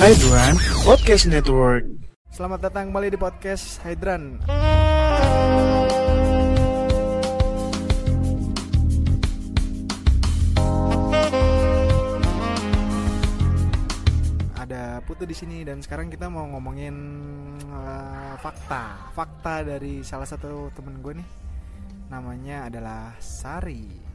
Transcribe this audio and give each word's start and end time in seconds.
Hydran 0.00 0.56
Podcast 0.88 1.28
Network. 1.28 1.84
Selamat 2.32 2.64
datang 2.64 2.88
kembali 2.88 3.12
di 3.12 3.18
podcast 3.20 3.76
Hydran. 3.84 4.40
Ada 14.56 15.04
Putu 15.04 15.28
di 15.28 15.36
sini 15.36 15.60
dan 15.60 15.84
sekarang 15.84 16.08
kita 16.08 16.32
mau 16.32 16.48
ngomongin 16.56 16.96
uh, 17.68 18.32
fakta, 18.40 19.12
fakta 19.12 19.60
dari 19.60 20.00
salah 20.00 20.24
satu 20.24 20.72
temen 20.72 21.04
gue 21.04 21.20
nih. 21.20 21.28
Namanya 22.08 22.72
adalah 22.72 23.12
Sari. 23.20 24.13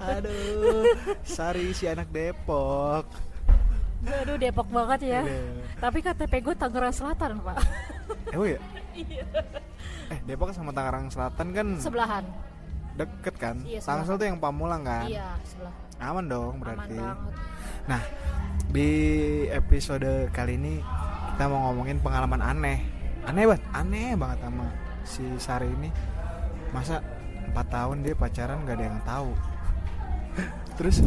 Aduh, 0.00 0.84
Sari 1.24 1.72
si 1.72 1.86
anak 1.86 2.08
Depok. 2.10 3.06
Aduh 4.04 4.36
Depok 4.36 4.68
banget 4.68 5.00
ya. 5.16 5.20
Aduh. 5.24 5.64
Tapi 5.80 5.98
KTP 6.00 6.32
gue 6.44 6.54
Tangerang 6.54 6.92
Selatan 6.92 7.40
pak. 7.40 7.56
Oh 8.36 8.44
iya? 8.44 8.60
Eh 10.12 10.18
Depok 10.28 10.52
sama 10.52 10.70
Tangerang 10.70 11.08
Selatan 11.08 11.46
kan 11.52 11.66
Sebelahan. 11.80 12.24
deket 12.94 13.34
kan? 13.40 13.56
Iya, 13.66 13.82
Tangsel 13.82 14.14
tuh 14.14 14.26
yang 14.28 14.38
Pamulang 14.38 14.86
kan? 14.86 15.08
Iya 15.10 15.34
sebelah. 15.42 15.74
Aman 15.98 16.30
dong 16.30 16.58
Aman 16.58 16.62
berarti. 16.62 16.94
banget. 16.94 17.18
Nah 17.90 18.02
di 18.70 18.90
episode 19.50 20.30
kali 20.30 20.54
ini 20.54 20.78
kita 21.34 21.50
mau 21.50 21.70
ngomongin 21.70 21.98
pengalaman 21.98 22.38
aneh. 22.38 22.78
Aneh 23.24 23.48
banget, 23.48 23.64
aneh 23.72 24.12
banget 24.14 24.38
sama 24.44 24.66
si 25.02 25.24
Sari 25.40 25.66
ini. 25.66 25.90
Masa 26.70 27.00
4 27.54 27.62
tahun 27.70 27.96
dia 28.02 28.14
pacaran 28.18 28.66
gak 28.66 28.76
ada 28.82 28.84
yang 28.90 29.00
tahu. 29.06 29.30
Terus 30.76 30.98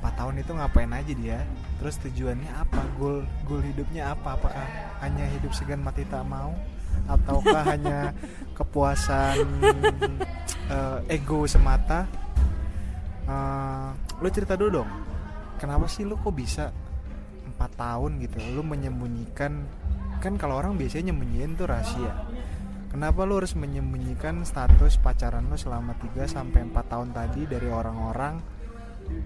4 0.00 0.14
tahun 0.14 0.34
itu 0.38 0.52
ngapain 0.54 0.92
aja 0.94 1.12
dia? 1.12 1.38
Terus 1.82 1.98
tujuannya 2.00 2.50
apa? 2.54 2.80
Goal 2.96 3.26
goal 3.44 3.60
hidupnya 3.60 4.14
apa? 4.14 4.38
Apakah 4.38 4.64
hanya 5.02 5.26
hidup 5.32 5.52
segan 5.52 5.82
mati 5.82 6.06
tak 6.08 6.24
mau? 6.24 6.54
Ataukah 7.10 7.66
hanya 7.76 8.14
kepuasan 8.54 9.44
eh, 10.70 10.98
ego 11.16 11.44
semata? 11.44 12.08
Eh, 13.28 13.88
lu 14.20 14.28
cerita 14.32 14.54
dulu 14.54 14.84
dong. 14.84 14.90
Kenapa 15.60 15.84
sih 15.90 16.08
lu 16.08 16.16
kok 16.16 16.32
bisa 16.32 16.72
4 17.50 17.58
tahun 17.76 18.20
gitu? 18.24 18.38
Lu 18.56 18.62
menyembunyikan 18.64 19.66
kan 20.20 20.36
kalau 20.36 20.60
orang 20.60 20.76
biasanya 20.76 21.12
nyembunyiin 21.12 21.56
tuh 21.56 21.64
rahasia. 21.68 22.12
Kenapa 22.90 23.22
lu 23.22 23.38
harus 23.38 23.54
menyembunyikan 23.54 24.42
status 24.42 24.98
pacaran 24.98 25.46
lu 25.46 25.54
selama 25.54 25.94
3 26.02 26.26
sampai 26.26 26.66
4 26.66 26.74
tahun 26.90 27.08
tadi 27.14 27.46
dari 27.46 27.70
orang-orang? 27.70 28.42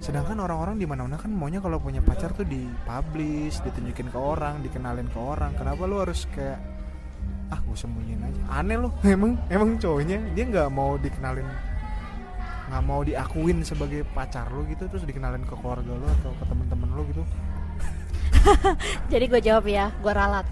Sedangkan 0.04 0.36
orang-orang 0.44 0.76
di 0.76 0.84
mana-mana 0.84 1.16
kan 1.16 1.32
maunya 1.32 1.64
kalau 1.64 1.80
punya 1.80 2.04
pacar 2.04 2.36
tuh 2.36 2.44
dipublish, 2.44 3.64
ditunjukin 3.64 4.12
ke 4.12 4.18
orang, 4.20 4.60
dikenalin 4.60 5.08
ke 5.08 5.16
orang. 5.16 5.56
Kenapa 5.56 5.88
lu 5.88 5.96
harus 6.04 6.28
kayak 6.36 6.60
ah 7.48 7.60
gue 7.64 7.76
sembunyiin 7.76 8.20
aja? 8.20 8.40
Aneh 8.60 8.76
lu. 8.76 8.92
Emang 9.16 9.40
emang 9.48 9.80
cowoknya 9.80 10.20
dia 10.36 10.44
nggak 10.44 10.68
mau 10.68 11.00
dikenalin 11.00 11.48
nggak 12.64 12.84
mau 12.84 13.04
diakuin 13.04 13.60
sebagai 13.60 14.08
pacar 14.16 14.48
lu 14.48 14.64
gitu 14.72 14.88
terus 14.88 15.04
dikenalin 15.04 15.44
ke 15.44 15.52
keluarga 15.52 16.00
lu 16.00 16.08
atau 16.20 16.32
ke 16.32 16.44
temen-temen 16.48 16.88
lu 16.96 17.04
gitu 17.12 17.22
Jadi 19.12 19.24
gue 19.24 19.40
jawab 19.40 19.64
ya, 19.68 19.88
gue 20.04 20.12
ralat. 20.12 20.46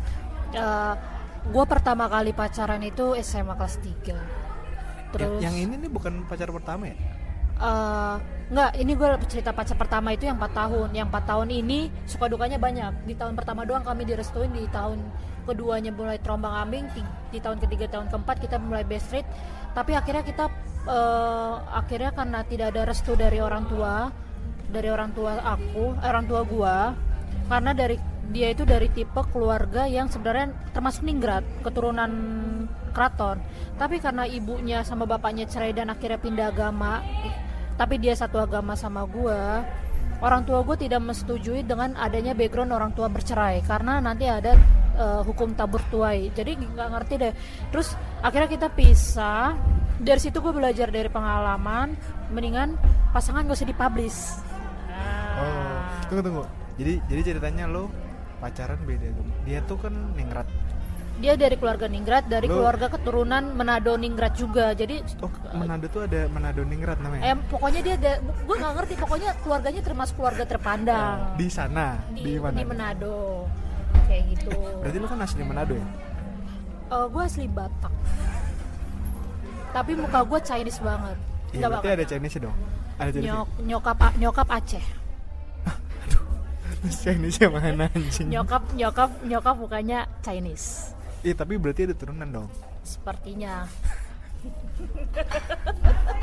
Gue 1.43 1.65
pertama 1.67 2.07
kali 2.07 2.31
pacaran 2.31 2.83
itu 2.87 3.19
SMA 3.19 3.55
kelas 3.59 3.77
3 3.83 3.89
yang, 4.07 4.21
Terus 5.13 5.41
yang 5.43 5.57
ini 5.59 5.75
nih 5.77 5.91
bukan 5.91 6.25
pacar 6.25 6.49
pertama 6.49 6.89
ya? 6.89 6.97
Enggak, 8.53 8.73
ini 8.77 8.93
gue 8.93 9.09
cerita 9.33 9.49
pacar 9.55 9.77
pertama 9.81 10.13
itu 10.13 10.29
yang 10.29 10.37
4 10.37 10.53
tahun. 10.53 10.89
Yang 10.93 11.07
4 11.09 11.31
tahun 11.31 11.49
ini 11.49 11.79
suka 12.05 12.29
dukanya 12.29 12.61
banyak. 12.61 13.09
Di 13.09 13.15
tahun 13.17 13.33
pertama 13.33 13.65
doang 13.65 13.81
kami 13.81 14.05
direstuin 14.05 14.53
Di 14.53 14.69
tahun 14.69 15.01
keduanya 15.49 15.91
mulai 15.91 16.21
terombang 16.21 16.55
ambing 16.69 16.87
di, 16.95 17.03
di 17.35 17.39
tahun 17.43 17.59
ketiga, 17.65 17.91
tahun 17.91 18.13
keempat 18.13 18.37
kita 18.45 18.61
mulai 18.63 18.85
best 18.85 19.11
rate 19.11 19.27
Tapi 19.73 19.97
akhirnya 19.97 20.21
kita 20.21 20.45
eh, 20.85 21.55
Akhirnya 21.73 22.13
karena 22.13 22.45
tidak 22.45 22.77
ada 22.77 22.83
restu 22.93 23.17
dari 23.17 23.41
orang 23.41 23.65
tua 23.73 24.13
Dari 24.69 24.89
orang 24.93 25.11
tua 25.17 25.41
aku, 25.41 25.97
eh, 25.99 26.09
orang 26.13 26.27
tua 26.29 26.41
gua 26.45 26.77
Karena 27.49 27.73
dari 27.73 27.97
dia 28.31 28.55
itu 28.55 28.62
dari 28.62 28.87
tipe 28.93 29.19
keluarga 29.34 29.91
yang 29.91 30.06
sebenarnya 30.06 30.55
termasuk 30.71 31.03
ningrat 31.03 31.43
Keturunan 31.66 32.12
keraton. 32.94 33.43
Tapi 33.81 33.99
karena 33.99 34.28
ibunya 34.28 34.84
sama 34.87 35.09
bapaknya 35.09 35.49
cerai 35.49 35.75
dan 35.75 35.91
akhirnya 35.91 36.21
pindah 36.21 36.47
agama 36.53 37.03
tapi 37.72 37.97
dia 37.99 38.12
satu 38.12 38.37
agama 38.37 38.77
sama 38.77 39.09
gua 39.09 39.65
orang 40.22 40.47
tua 40.47 40.62
gue 40.62 40.87
tidak 40.87 41.03
menyetujui 41.03 41.66
dengan 41.66 41.99
adanya 41.99 42.31
background 42.32 42.71
orang 42.71 42.94
tua 42.94 43.11
bercerai 43.11 43.59
karena 43.66 43.99
nanti 43.99 44.31
ada 44.31 44.55
eh, 44.94 45.21
hukum 45.27 45.59
tabur 45.59 45.82
tuai. 45.91 46.31
Jadi 46.31 46.62
nggak 46.62 46.88
ngerti 46.94 47.15
deh. 47.19 47.34
Terus 47.75 47.99
akhirnya 48.22 48.49
kita 48.49 48.69
pisah. 48.71 49.59
Dari 50.03 50.19
situ 50.19 50.43
gue 50.43 50.50
belajar 50.50 50.91
dari 50.91 51.06
pengalaman 51.06 51.94
mendingan 52.34 52.75
pasangan 53.15 53.47
gak 53.47 53.55
usah 53.55 53.69
dipublish. 53.71 54.21
Oh 55.38 55.78
tunggu 56.11 56.22
tunggu. 56.27 56.44
Jadi 56.78 56.94
jadi 57.06 57.22
ceritanya 57.34 57.71
lo 57.71 57.87
pacaran 58.43 58.81
beda 58.83 59.07
agama 59.07 59.35
dia 59.47 59.59
tuh 59.63 59.79
kan 59.79 59.95
ningrat. 60.19 60.51
Dia 61.23 61.39
dari 61.39 61.55
keluarga 61.55 61.87
ningrat 61.87 62.27
dari 62.27 62.51
Lu- 62.51 62.59
keluarga 62.59 62.91
keturunan 62.91 63.55
Manado 63.55 63.95
ningrat 63.95 64.35
juga. 64.35 64.75
Jadi 64.75 64.99
oh 65.23 65.31
Manado 65.55 65.87
tuh 65.87 66.11
ada 66.11 66.27
Manado 66.27 66.67
ningrat 66.67 66.99
namanya? 66.99 67.23
Eh 67.31 67.37
pokoknya 67.47 67.81
dia 67.87 67.95
gue 68.19 68.57
nggak 68.59 68.75
ngerti. 68.83 68.95
Pokoknya 68.99 69.31
keluarganya 69.47 69.83
termasuk 69.87 70.19
keluarga 70.19 70.43
terpandang. 70.43 71.39
Di 71.39 71.47
sana 71.47 72.03
di, 72.11 72.27
di, 72.27 72.33
mana? 72.43 72.59
di 72.59 72.65
Manado. 72.67 73.47
Kayak 74.11 74.23
gitu. 74.35 74.51
Berarti 74.83 74.97
lo 74.99 75.07
kan 75.07 75.21
asli 75.23 75.43
Manado 75.47 75.73
ya? 75.79 75.87
Gue 76.91 77.23
asli 77.23 77.47
Batak. 77.47 77.95
Tapi 79.71 79.93
muka 79.95 80.19
gue 80.27 80.41
Chinese 80.43 80.81
banget. 80.83 81.17
Iya 81.55 81.67
berarti 81.71 81.87
banget 81.87 81.99
ada 82.03 82.07
Chinese 82.11 82.37
dong? 82.43 82.57
Ada 82.99 83.11
Chinese. 83.15 83.31
Nyok, 83.31 83.49
nyokap 83.69 83.99
nyokap 84.19 84.49
Aceh 84.51 85.02
Chinese 86.82 87.38
yang 87.38 87.54
mana 87.54 87.87
anjing? 87.88 88.26
Nyokap 88.26 88.62
nyokap 88.75 89.10
nyokap 89.22 89.54
mukanya 89.54 90.10
Chinese. 90.19 90.91
Iya 91.22 91.38
tapi 91.38 91.54
berarti 91.54 91.87
ada 91.87 91.94
turunan 91.94 92.26
dong. 92.26 92.48
Sepertinya. 92.82 93.70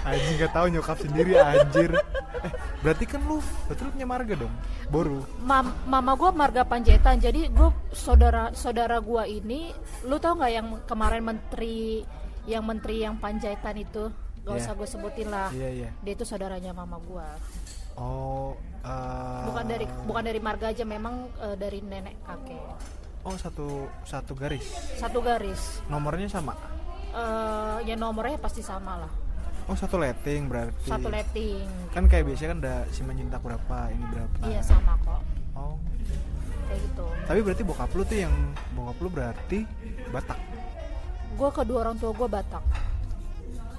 Anjing 0.03 0.35
gak 0.35 0.51
tahu 0.51 0.67
nyokap 0.67 0.97
sendiri 1.00 1.39
anjir. 1.39 1.95
Eh 2.44 2.51
berarti 2.83 3.03
kan 3.07 3.23
lu 3.23 3.39
berarti 3.67 3.81
lu 3.83 3.91
punya 3.95 4.07
marga 4.07 4.33
dong? 4.35 4.53
Boru. 4.91 5.23
Mam, 5.39 5.71
mama 5.88 6.11
gue 6.15 6.29
marga 6.35 6.67
Panjaitan. 6.67 7.15
Jadi 7.19 7.47
gue 7.47 7.69
saudara 7.95 8.51
saudara 8.51 9.00
gue 9.00 9.23
ini 9.29 9.71
lu 10.03 10.19
tau 10.19 10.35
nggak 10.35 10.51
yang 10.51 10.67
kemarin 10.83 11.23
menteri 11.23 12.03
yang 12.44 12.67
menteri 12.67 13.07
yang 13.07 13.15
Panjaitan 13.15 13.79
itu? 13.79 14.12
Gak 14.44 14.55
Iya. 14.55 14.59
usah 14.67 14.73
gue 14.75 14.88
sebutin 14.88 15.27
lah. 15.31 15.47
Iya 15.55 15.69
iya. 15.71 15.89
Dia 16.03 16.13
itu 16.15 16.23
saudaranya 16.23 16.75
mama 16.75 17.00
gue 17.00 17.27
oh 18.00 18.56
eh, 18.81 19.46
bukan 19.51 19.66
dari 19.68 19.86
bukan 20.07 20.24
dari 20.24 20.40
marga 20.40 20.66
aja 20.72 20.84
memang 20.88 21.28
eh, 21.44 21.56
dari 21.60 21.80
nenek 21.84 22.16
kakek. 22.24 22.63
Oh 23.28 23.36
satu 23.36 23.92
satu 24.07 24.31
garis? 24.34 24.66
Satu 24.96 25.19
garis. 25.19 25.84
Nomornya 25.92 26.31
sama? 26.31 26.56
Eh 27.12 27.78
ya 27.86 28.00
nomornya 28.00 28.40
pasti 28.40 28.63
sama 28.63 29.04
lah. 29.04 29.12
Oh 29.69 29.78
satu 29.78 30.01
letting 30.01 30.50
berarti? 30.50 30.90
Satu 30.90 31.12
letting. 31.12 31.68
Kan 31.94 32.10
kayak 32.10 32.25
biasanya 32.25 32.50
kan 32.56 32.60
ada 32.63 32.75
si 32.90 33.04
mencinta 33.06 33.38
berapa 33.38 33.78
ini 33.94 34.06
berapa. 34.10 34.36
Iya 34.50 34.62
sama 34.63 34.96
kok. 35.04 35.22
Oh. 35.54 35.75
Kayak 36.72 36.80
gitu. 36.90 37.06
Tapi 37.28 37.40
berarti 37.44 37.63
bokap 37.68 37.92
lu 37.94 38.04
tuh 38.07 38.18
yang 38.18 38.34
bokap 38.74 38.98
lu 39.04 39.10
berarti 39.12 39.60
Batak? 40.10 40.40
Gue 41.38 41.50
kedua 41.54 41.78
orang 41.86 41.96
tua 42.01 42.12
gue 42.16 42.25
Batak 42.25 42.88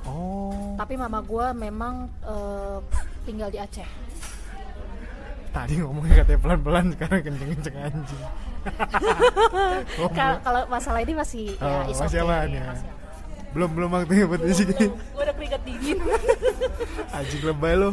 oh. 0.06 0.76
Tapi 0.76 0.94
mama 0.96 1.20
gue 1.20 1.46
memang 1.56 2.08
eh, 2.24 2.78
tinggal 3.28 3.48
di 3.52 3.58
Aceh. 3.60 3.88
Tadi 5.50 5.82
ngomongnya 5.82 6.22
katanya 6.22 6.40
pelan-pelan 6.46 6.86
sekarang 6.94 7.20
kenceng-kenceng 7.26 7.76
anjing. 7.76 8.22
Kalau 10.46 10.62
masalah 10.68 11.00
ini 11.00 11.16
masih 11.16 11.56
ya 11.56 11.64
Oh, 11.64 11.82
is 11.90 11.96
masih 11.96 12.20
okay, 12.22 12.28
aman 12.28 12.48
ya. 12.52 12.64
masih 12.70 12.86
aman. 12.86 12.98
belum 13.50 13.70
belum 13.74 13.90
waktunya 13.90 14.24
buat 14.30 14.40
di 14.46 14.54
sini. 14.54 14.76
Gue 14.94 15.22
udah 15.26 15.34
keringat 15.34 15.62
dingin. 15.66 15.98
Anjing 17.18 17.42
lebay 17.42 17.74
lo 17.74 17.90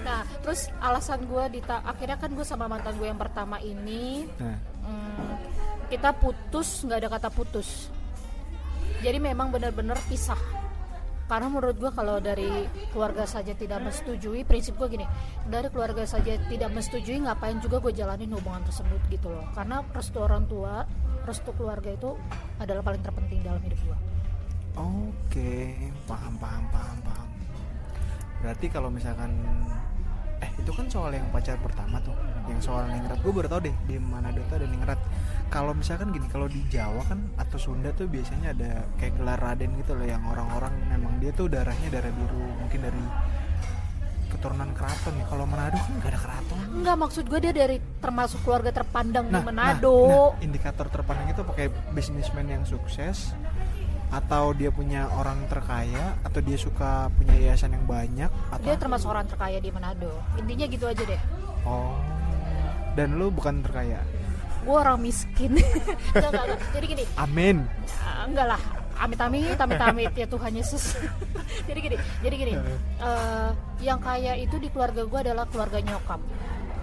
nah 0.00 0.24
terus 0.40 0.72
alasan 0.80 1.28
gue 1.28 1.60
dita 1.60 1.84
akhirnya 1.84 2.16
kan 2.16 2.32
gue 2.32 2.40
sama 2.40 2.64
mantan 2.66 2.96
gue 2.96 3.04
yang 3.04 3.20
pertama 3.20 3.60
ini 3.60 4.24
nah. 4.40 4.56
hmm, 4.88 5.32
kita 5.92 6.16
putus 6.16 6.86
nggak 6.86 6.98
ada 7.04 7.08
kata 7.10 7.28
putus. 7.34 7.90
Jadi 9.00 9.18
memang 9.18 9.50
benar-benar 9.50 9.98
pisah 10.06 10.38
karena 11.30 11.46
menurut 11.46 11.78
gue 11.78 11.90
kalau 11.94 12.18
dari 12.18 12.66
keluarga 12.90 13.22
saja 13.22 13.54
tidak 13.54 13.78
menyetujui 13.86 14.42
prinsip 14.42 14.74
gue 14.74 14.98
gini 14.98 15.06
dari 15.46 15.70
keluarga 15.70 16.02
saja 16.02 16.34
tidak 16.50 16.70
menyetujui 16.74 17.22
ngapain 17.22 17.62
juga 17.62 17.78
gue 17.78 17.94
jalanin 17.94 18.34
hubungan 18.34 18.66
tersebut 18.66 18.98
gitu 19.14 19.30
loh. 19.30 19.46
Karena 19.54 19.86
restu 19.94 20.18
orang 20.18 20.50
tua 20.50 20.90
restu 21.22 21.54
keluarga 21.54 21.94
itu 21.94 22.18
adalah 22.58 22.82
paling 22.82 22.98
terpenting 23.06 23.46
dalam 23.46 23.62
hidup 23.62 23.78
gue 23.86 23.98
oke 24.80 25.54
paham 26.08 26.34
paham 26.40 26.64
paham 26.74 26.98
paham. 27.04 27.28
Berarti 28.40 28.66
kalau 28.72 28.88
misalkan 28.88 29.30
eh 30.40 30.50
itu 30.56 30.72
kan 30.72 30.88
soal 30.88 31.12
yang 31.12 31.28
pacar 31.28 31.60
pertama 31.60 32.00
tuh 32.00 32.16
yang 32.48 32.60
soal 32.62 32.88
ningrat. 32.88 33.20
Gue 33.20 33.32
baru 33.34 33.48
tau 33.50 33.60
deh 33.60 33.74
di 33.84 34.00
Manado 34.00 34.40
tuh 34.48 34.56
ada 34.56 34.66
ningrat 34.66 35.00
kalau 35.50 35.74
misalkan 35.74 36.14
gini 36.14 36.30
kalau 36.30 36.46
di 36.46 36.62
Jawa 36.70 37.02
kan 37.10 37.18
atau 37.34 37.58
Sunda 37.58 37.90
tuh 37.90 38.06
biasanya 38.06 38.54
ada 38.54 38.86
kayak 39.02 39.18
gelar 39.18 39.38
Raden 39.42 39.74
gitu 39.82 39.98
loh 39.98 40.06
yang 40.06 40.22
orang-orang 40.30 40.70
memang 40.86 41.18
dia 41.18 41.34
tuh 41.34 41.50
darahnya 41.50 41.90
darah 41.90 42.14
biru 42.14 42.46
mungkin 42.62 42.80
dari 42.86 43.04
keturunan 44.30 44.70
keraton 44.78 45.14
ya. 45.18 45.26
Kalau 45.26 45.44
Manado 45.44 45.74
kan 45.74 45.92
gak 45.98 46.10
ada 46.14 46.20
keraton. 46.22 46.58
Enggak 46.70 46.96
maksud 47.02 47.24
gue 47.26 47.40
dia 47.42 47.52
dari 47.52 47.76
termasuk 47.98 48.38
keluarga 48.46 48.70
terpandang 48.70 49.26
di 49.26 49.34
nah, 49.34 49.42
Manado. 49.42 49.98
nah, 50.06 50.38
indikator 50.38 50.86
terpandang 50.86 51.34
itu 51.34 51.42
pakai 51.42 51.66
bisnismen 51.90 52.46
yang 52.46 52.62
sukses 52.62 53.34
atau 54.10 54.54
dia 54.54 54.70
punya 54.70 55.10
orang 55.18 55.38
terkaya 55.50 56.18
atau 56.22 56.42
dia 56.42 56.58
suka 56.58 57.10
punya 57.14 57.34
yayasan 57.34 57.74
yang 57.74 57.86
banyak 57.86 58.30
atau 58.50 58.66
dia 58.66 58.78
termasuk 58.78 59.10
orang 59.10 59.26
terkaya 59.26 59.58
di 59.58 59.74
Manado. 59.74 60.14
Intinya 60.38 60.66
gitu 60.70 60.86
aja 60.86 61.02
deh. 61.02 61.20
Oh 61.66 61.98
dan 62.94 63.16
lu 63.18 63.30
bukan 63.30 63.62
terkaya 63.62 64.02
gue 64.70 64.78
orang 64.78 64.98
miskin. 65.02 65.52
Jadi 66.74 66.86
gini. 66.86 67.04
Amin. 67.18 67.66
Ah, 68.06 68.30
enggak 68.30 68.46
lah. 68.54 68.62
Amit-amit 69.00 69.56
amit-amit 69.56 70.12
ya 70.14 70.28
Tuhan 70.30 70.52
Yesus. 70.54 70.94
Jadi 71.68 71.78
gini 71.80 71.96
jadi 72.20 72.34
gini. 72.36 72.52
Eh, 73.00 73.50
yang 73.80 73.96
kaya 73.96 74.36
itu 74.36 74.60
di 74.60 74.68
keluarga 74.68 75.08
gue 75.08 75.18
adalah 75.24 75.48
keluarga 75.48 75.80
nyokap. 75.80 76.20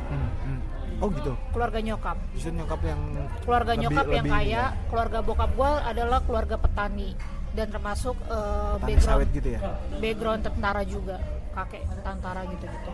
Hmm, 0.09 0.29
hmm. 0.43 0.59
oh 0.97 1.07
gitu? 1.13 1.31
Keluarga 1.53 1.79
nyokap. 1.79 2.17
Justru 2.33 2.57
nyokap 2.57 2.81
yang 2.81 3.01
keluarga 3.45 3.71
Lebih- 3.77 3.83
nyokap 3.85 4.05
yang 4.09 4.25
lebih 4.25 4.33
kaya 4.33 4.49
ya. 4.49 4.65
keluarga 4.89 5.19
bokap 5.21 5.51
gue 5.53 5.71
adalah 5.85 6.19
keluarga 6.25 6.55
petani. 6.57 7.09
Dan 7.53 7.67
termasuk 7.69 8.17
eh, 8.25 8.75
petani 8.81 8.97
background 8.97 9.05
sawit 9.13 9.29
gitu 9.31 9.49
ya? 9.53 9.59
background 10.01 10.41
tentara 10.41 10.81
juga. 10.83 11.17
Kakek 11.53 11.81
tentara 12.05 12.41
gitu 12.49 12.65
gitu 12.65 12.91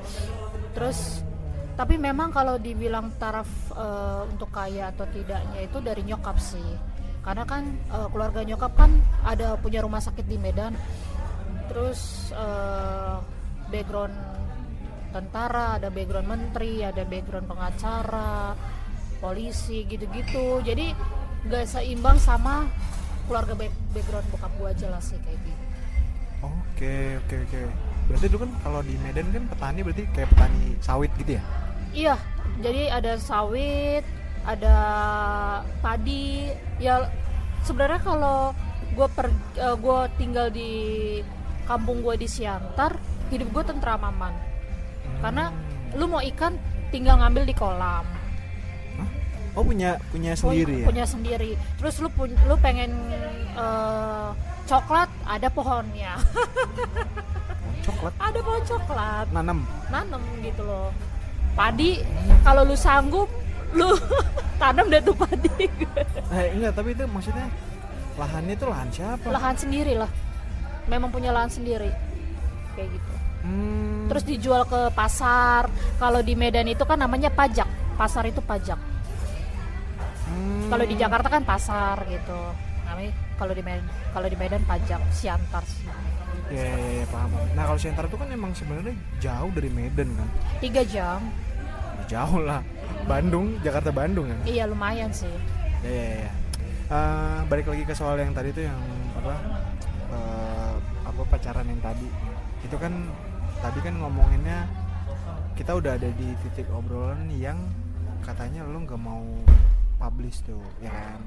terus 0.74 1.22
tapi 1.74 1.98
memang 1.98 2.30
kalau 2.30 2.62
dibilang 2.62 3.18
taraf 3.18 3.50
eh, 3.74 4.22
untuk 4.30 4.54
kaya 4.54 4.94
atau 4.94 5.10
tidaknya 5.10 5.60
itu 5.66 5.78
dari 5.82 6.06
nyokap 6.06 6.38
sih. 6.38 6.70
Karena 7.26 7.44
kan 7.50 7.66
eh, 7.90 8.08
keluarga 8.14 8.46
nyokap 8.46 8.78
kan 8.78 8.92
ada 9.26 9.58
punya 9.58 9.82
rumah 9.82 9.98
sakit 9.98 10.26
di 10.30 10.38
Medan. 10.38 10.78
Terus 11.70 12.30
eh, 12.30 13.16
background 13.74 14.14
tentara 15.14 15.78
ada 15.82 15.90
background 15.90 16.30
menteri 16.30 16.86
ada 16.86 17.02
background 17.06 17.50
pengacara 17.50 18.54
polisi 19.18 19.86
gitu-gitu. 19.90 20.62
Jadi 20.62 20.94
gak 21.50 21.66
seimbang 21.66 22.22
sama 22.22 22.70
keluarga 23.26 23.58
back- 23.58 23.82
background 23.98 24.28
bokap 24.30 24.52
gua 24.62 24.70
aja 24.70 24.88
lah 24.94 25.02
sih 25.02 25.18
kayak 25.26 25.42
gitu. 25.42 25.62
Oke 26.44 27.18
oke 27.24 27.36
oke. 27.50 27.62
Berarti 28.04 28.26
lu 28.28 28.38
kan 28.38 28.52
kalau 28.62 28.84
di 28.84 28.94
Medan 29.00 29.26
kan 29.32 29.44
petani 29.48 29.80
berarti 29.80 30.04
kayak 30.12 30.30
petani 30.36 30.76
sawit 30.84 31.10
gitu 31.18 31.40
ya 31.40 31.63
Iya, 31.94 32.18
jadi 32.58 32.90
ada 32.90 33.14
sawit, 33.22 34.02
ada 34.44 34.76
padi. 35.80 36.50
Ya 36.82 37.06
sebenarnya 37.62 38.02
kalau 38.02 38.58
gue 38.94 39.08
per 39.14 39.30
eh, 39.58 39.76
gua 39.78 40.10
tinggal 40.18 40.50
di 40.50 41.22
kampung 41.70 42.02
gue 42.02 42.18
di 42.18 42.28
Siantar, 42.28 42.98
hidup 43.30 43.50
gue 43.54 43.64
tentram 43.64 44.02
aman. 44.02 44.34
Karena 45.22 45.54
lu 45.94 46.10
mau 46.10 46.20
ikan 46.20 46.58
tinggal 46.90 47.22
ngambil 47.22 47.44
di 47.46 47.56
kolam. 47.56 48.06
Hah? 48.98 49.10
oh 49.54 49.64
punya 49.64 50.02
punya 50.10 50.34
sendiri 50.34 50.84
ya 50.84 50.88
Punya 50.90 51.06
sendiri. 51.06 51.52
Terus 51.78 52.02
lu 52.02 52.10
pun 52.10 52.34
lu 52.50 52.56
pengen 52.58 52.90
eh, 53.54 54.30
coklat, 54.66 55.10
ada 55.30 55.48
pohonnya. 55.54 56.18
coklat 57.86 58.14
ada 58.28 58.40
pohon 58.42 58.64
coklat. 58.66 59.26
nanam 59.30 59.62
Nanem 59.94 60.24
gitu 60.42 60.66
loh. 60.66 60.90
Padi 61.54 62.02
kalau 62.42 62.66
lu 62.66 62.74
sanggup 62.74 63.30
lu 63.74 63.94
tanam 64.62 64.86
deh 64.90 65.02
tuh 65.02 65.16
padi. 65.18 65.66
eh 66.38 66.48
enggak 66.54 66.74
tapi 66.78 66.94
itu 66.94 67.06
maksudnya 67.10 67.48
lahannya 68.18 68.54
itu 68.54 68.66
lahan 68.70 68.90
siapa? 68.94 69.26
Lahan 69.30 69.56
sendiri 69.58 69.94
lah. 69.98 70.10
Memang 70.90 71.10
punya 71.10 71.34
lahan 71.34 71.50
sendiri. 71.50 71.90
Kayak 72.78 72.90
gitu. 72.94 73.14
Hmm, 73.44 74.08
terus 74.08 74.24
dijual 74.24 74.64
ke 74.66 74.94
pasar. 74.94 75.70
Kalau 75.98 76.22
di 76.22 76.34
Medan 76.34 76.70
itu 76.70 76.86
kan 76.86 77.02
namanya 77.02 77.30
pajak. 77.34 77.68
Pasar 77.98 78.26
itu 78.30 78.42
pajak. 78.42 78.80
Hmm. 80.24 80.66
kalau 80.72 80.82
di 80.90 80.98
Jakarta 80.98 81.30
kan 81.30 81.46
pasar 81.46 82.02
gitu. 82.10 82.40
Namanya 82.90 83.12
kalau 83.38 83.54
di 83.54 83.62
Medan 83.62 83.86
kalau 84.14 84.28
di 84.30 84.38
Medan 84.38 84.62
pajak 84.66 85.02
Siantar 85.14 85.62
sih 85.66 85.86
ya, 86.54 86.66
ya, 86.70 86.92
ya, 87.02 87.06
paham 87.10 87.30
paham. 87.34 87.48
nah 87.58 87.64
kalau 87.66 87.80
Siantar 87.82 88.06
itu 88.06 88.18
kan 88.22 88.30
emang 88.30 88.52
sebenarnya 88.54 88.96
jauh 89.18 89.52
dari 89.52 89.70
Medan 89.74 90.10
kan? 90.14 90.30
Tiga 90.62 90.82
jam. 90.86 91.20
Jauh 92.06 92.40
lah. 92.46 92.62
Bandung 93.10 93.58
Jakarta 93.66 93.90
Bandung 93.90 94.30
kan? 94.30 94.40
Iya 94.46 94.70
lumayan 94.70 95.10
sih. 95.10 95.34
Ya 95.82 95.92
ya 95.92 96.14
ya. 96.30 96.32
Eh, 96.94 97.40
balik 97.50 97.66
lagi 97.66 97.84
ke 97.90 97.94
soal 97.98 98.22
yang 98.22 98.32
tadi 98.38 98.54
tuh 98.54 98.64
yang 98.70 98.82
apa 99.18 99.34
eh, 100.14 100.76
apa 101.10 101.22
pacaran 101.26 101.66
yang 101.66 101.82
tadi. 101.82 102.08
Itu 102.62 102.78
kan 102.78 102.94
tadi 103.60 103.80
kan 103.82 103.98
ngomonginnya 103.98 104.70
kita 105.58 105.74
udah 105.78 105.98
ada 105.98 106.10
di 106.14 106.28
titik 106.46 106.70
obrolan 106.70 107.30
yang 107.34 107.58
katanya 108.22 108.64
lu 108.66 108.86
nggak 108.86 109.02
mau 109.02 109.26
publish 109.98 110.46
tuh 110.46 110.62
ya 110.80 110.92
kan? 110.92 111.20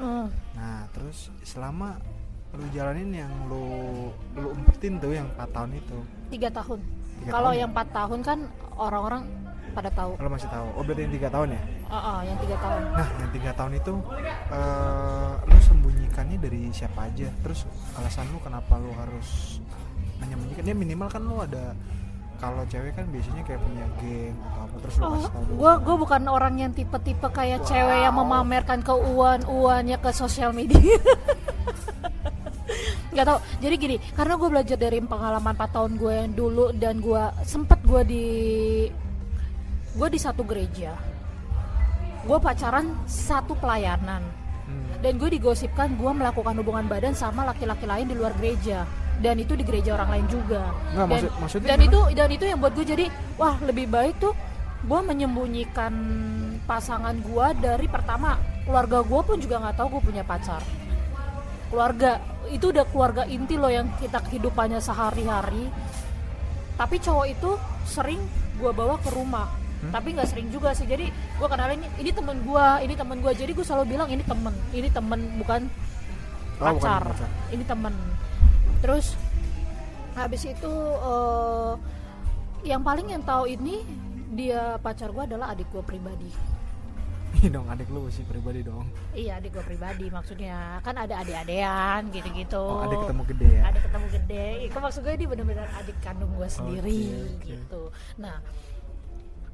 Hmm, 0.00 0.26
nah 0.56 0.88
terus 0.96 1.28
selama 1.44 2.00
lu 2.56 2.66
jalanin 2.74 3.10
yang 3.14 3.32
lu 3.46 3.64
lu 4.34 4.48
umpetin 4.54 4.98
tuh 4.98 5.14
yang 5.14 5.26
4 5.38 5.54
tahun 5.54 5.70
itu 5.78 5.98
tiga 6.34 6.48
tahun 6.50 6.78
kalau 7.28 7.52
ya? 7.52 7.64
yang 7.64 7.70
empat 7.70 7.88
tahun 7.92 8.20
kan 8.24 8.38
orang-orang 8.80 9.22
pada 9.70 9.90
tahu 9.92 10.18
lu 10.18 10.28
masih 10.32 10.48
tahu 10.50 10.66
oh 10.74 10.82
berarti 10.82 11.02
yang 11.06 11.14
tiga 11.14 11.28
tahun 11.30 11.48
ya 11.54 11.62
oh, 11.92 11.96
oh, 11.98 12.18
yang 12.26 12.38
tiga 12.42 12.56
tahun 12.58 12.80
Nah, 12.90 13.08
yang 13.22 13.30
tiga 13.30 13.50
tahun 13.54 13.72
itu 13.78 13.94
eh 14.50 15.32
lu 15.46 15.58
sembunyikannya 15.62 16.36
dari 16.42 16.60
siapa 16.74 17.00
aja? 17.06 17.28
Terus 17.44 17.60
alasan 17.94 18.26
lu 18.34 18.38
kenapa 18.42 18.72
lu 18.82 18.90
harus 18.98 19.60
menyembunyikan? 20.18 20.64
Ya 20.66 20.74
minimal 20.74 21.06
kan 21.06 21.22
lu 21.22 21.38
ada 21.38 21.76
kalau 22.40 22.64
cewek 22.72 22.96
kan 22.96 23.04
biasanya 23.12 23.44
kayak 23.44 23.60
punya 23.60 23.84
geng 24.00 24.34
atau 24.48 24.60
apa 24.64 24.74
terus 24.80 24.94
lu 24.96 25.02
Oh, 25.04 25.10
kasih 25.12 25.30
tahu 25.30 25.44
gue 25.54 25.72
gue 25.86 25.96
bukan 26.08 26.22
orang 26.26 26.54
yang 26.56 26.72
tipe-tipe 26.72 27.28
kayak 27.30 27.60
cewek 27.68 27.98
yang 28.00 28.16
memamerkan 28.16 28.80
keuan-uannya 28.82 29.96
ke 30.00 30.10
sosial 30.10 30.50
media. 30.56 30.98
Gak 33.10 33.24
tau. 33.24 33.38
Jadi 33.58 33.74
gini, 33.76 33.96
karena 34.10 34.34
gue 34.34 34.48
belajar 34.48 34.76
dari 34.76 34.98
pengalaman 35.00 35.52
4 35.52 35.66
tahun 35.68 35.92
gue 35.94 36.12
yang 36.16 36.32
dulu 36.32 36.66
dan 36.72 36.98
gue 36.98 37.22
sempet 37.42 37.78
gue 37.82 38.02
di 38.04 38.24
gue 39.90 40.08
di 40.08 40.18
satu 40.18 40.42
gereja. 40.42 40.94
Gue 42.22 42.38
pacaran 42.38 42.86
satu 43.04 43.54
pelayanan 43.54 44.22
Hmm. 44.62 45.02
dan 45.02 45.18
gue 45.18 45.26
digosipkan 45.32 45.90
gue 45.92 46.12
melakukan 46.12 46.54
hubungan 46.54 46.86
badan 46.86 47.10
sama 47.10 47.42
laki-laki 47.42 47.82
lain 47.84 48.06
di 48.06 48.14
luar 48.14 48.30
gereja 48.32 48.86
dan 49.18 49.34
itu 49.34 49.52
di 49.52 49.66
gereja 49.66 49.98
orang 49.98 50.14
lain 50.14 50.26
juga 50.30 50.62
Nggak, 50.86 50.94
dan, 50.94 51.08
maksud- 51.10 51.34
maksudnya 51.42 51.66
dan 51.66 51.76
gimana? 51.76 51.90
itu 51.90 52.00
dan 52.14 52.28
itu 52.30 52.44
yang 52.46 52.58
buat 52.62 52.72
gue 52.72 52.86
jadi 52.86 53.04
wah 53.34 53.58
lebih 53.60 53.90
baik 53.90 54.14
tuh 54.16 54.30
gue 54.80 55.00
menyembunyikan 55.02 55.92
pasangan 56.62 57.18
gue 57.18 57.46
dari 57.58 57.84
pertama 57.84 58.38
keluarga 58.62 59.02
gue 59.02 59.20
pun 59.20 59.36
juga 59.36 59.58
nggak 59.58 59.74
tahu 59.74 59.88
gue 59.90 60.02
punya 60.06 60.22
pacar 60.22 60.62
keluarga 61.66 62.22
itu 62.50 62.74
udah 62.74 62.84
keluarga 62.90 63.22
inti 63.26 63.54
loh 63.54 63.70
yang 63.70 63.86
kita 63.98 64.18
kehidupannya 64.26 64.82
sehari-hari. 64.82 65.70
Tapi 66.74 66.96
cowok 66.98 67.26
itu 67.30 67.50
sering 67.86 68.20
gue 68.58 68.72
bawa 68.74 68.98
ke 69.00 69.10
rumah. 69.14 69.48
Hmm? 69.80 69.96
tapi 69.96 70.12
nggak 70.12 70.28
sering 70.28 70.52
juga 70.52 70.76
sih. 70.76 70.84
Jadi 70.84 71.08
gue 71.08 71.48
kenalin 71.48 71.80
ini, 71.80 71.88
ini 72.04 72.10
temen 72.12 72.36
gue 72.44 72.66
ini 72.84 72.92
temen 72.92 73.16
gue 73.24 73.32
jadi 73.32 73.48
gue 73.48 73.64
selalu 73.64 73.96
bilang 73.96 74.12
ini 74.12 74.20
temen 74.20 74.52
ini 74.76 74.88
temen 74.92 75.20
bukan 75.40 75.62
Oh, 76.60 76.76
bukan 76.76 76.84
pacar. 76.84 77.00
pacar. 77.08 77.30
ini 77.48 77.64
temen. 77.64 77.94
Terus 78.84 79.16
habis 80.12 80.44
itu 80.44 80.74
eh, 81.00 81.72
yang 82.68 82.84
paling 82.84 83.08
yang 83.08 83.24
tahu 83.24 83.48
ini 83.48 83.80
dia 84.36 84.76
pacar 84.76 85.08
gue 85.08 85.24
adalah 85.24 85.56
adik 85.56 85.72
gue 85.72 85.80
pribadi 85.80 86.28
Iya 87.30 87.48
dong 87.54 87.66
adik 87.70 87.88
lu 87.94 88.10
sih 88.10 88.26
pribadi 88.26 88.66
dong. 88.66 88.90
iya 89.14 89.38
adik 89.38 89.54
gue 89.54 89.62
pribadi 89.62 90.10
maksudnya 90.10 90.82
kan 90.82 90.98
ada 90.98 91.22
adik-adean 91.22 92.10
gitu-gitu. 92.10 92.58
Oh, 92.58 92.82
adik 92.82 93.06
ketemu 93.06 93.22
gede 93.30 93.48
ya. 93.54 93.62
ada 93.70 93.78
ketemu 93.78 94.06
gede. 94.18 94.46
Itu 94.66 94.76
maksud 94.82 95.00
gue 95.06 95.14
ini 95.14 95.26
bener-bener 95.30 95.68
adik 95.78 95.96
kandung 96.02 96.32
gue 96.34 96.48
sendiri 96.50 97.00
Oke, 97.06 97.30
oke. 97.30 97.46
gitu. 97.46 97.82
Nah 98.18 98.36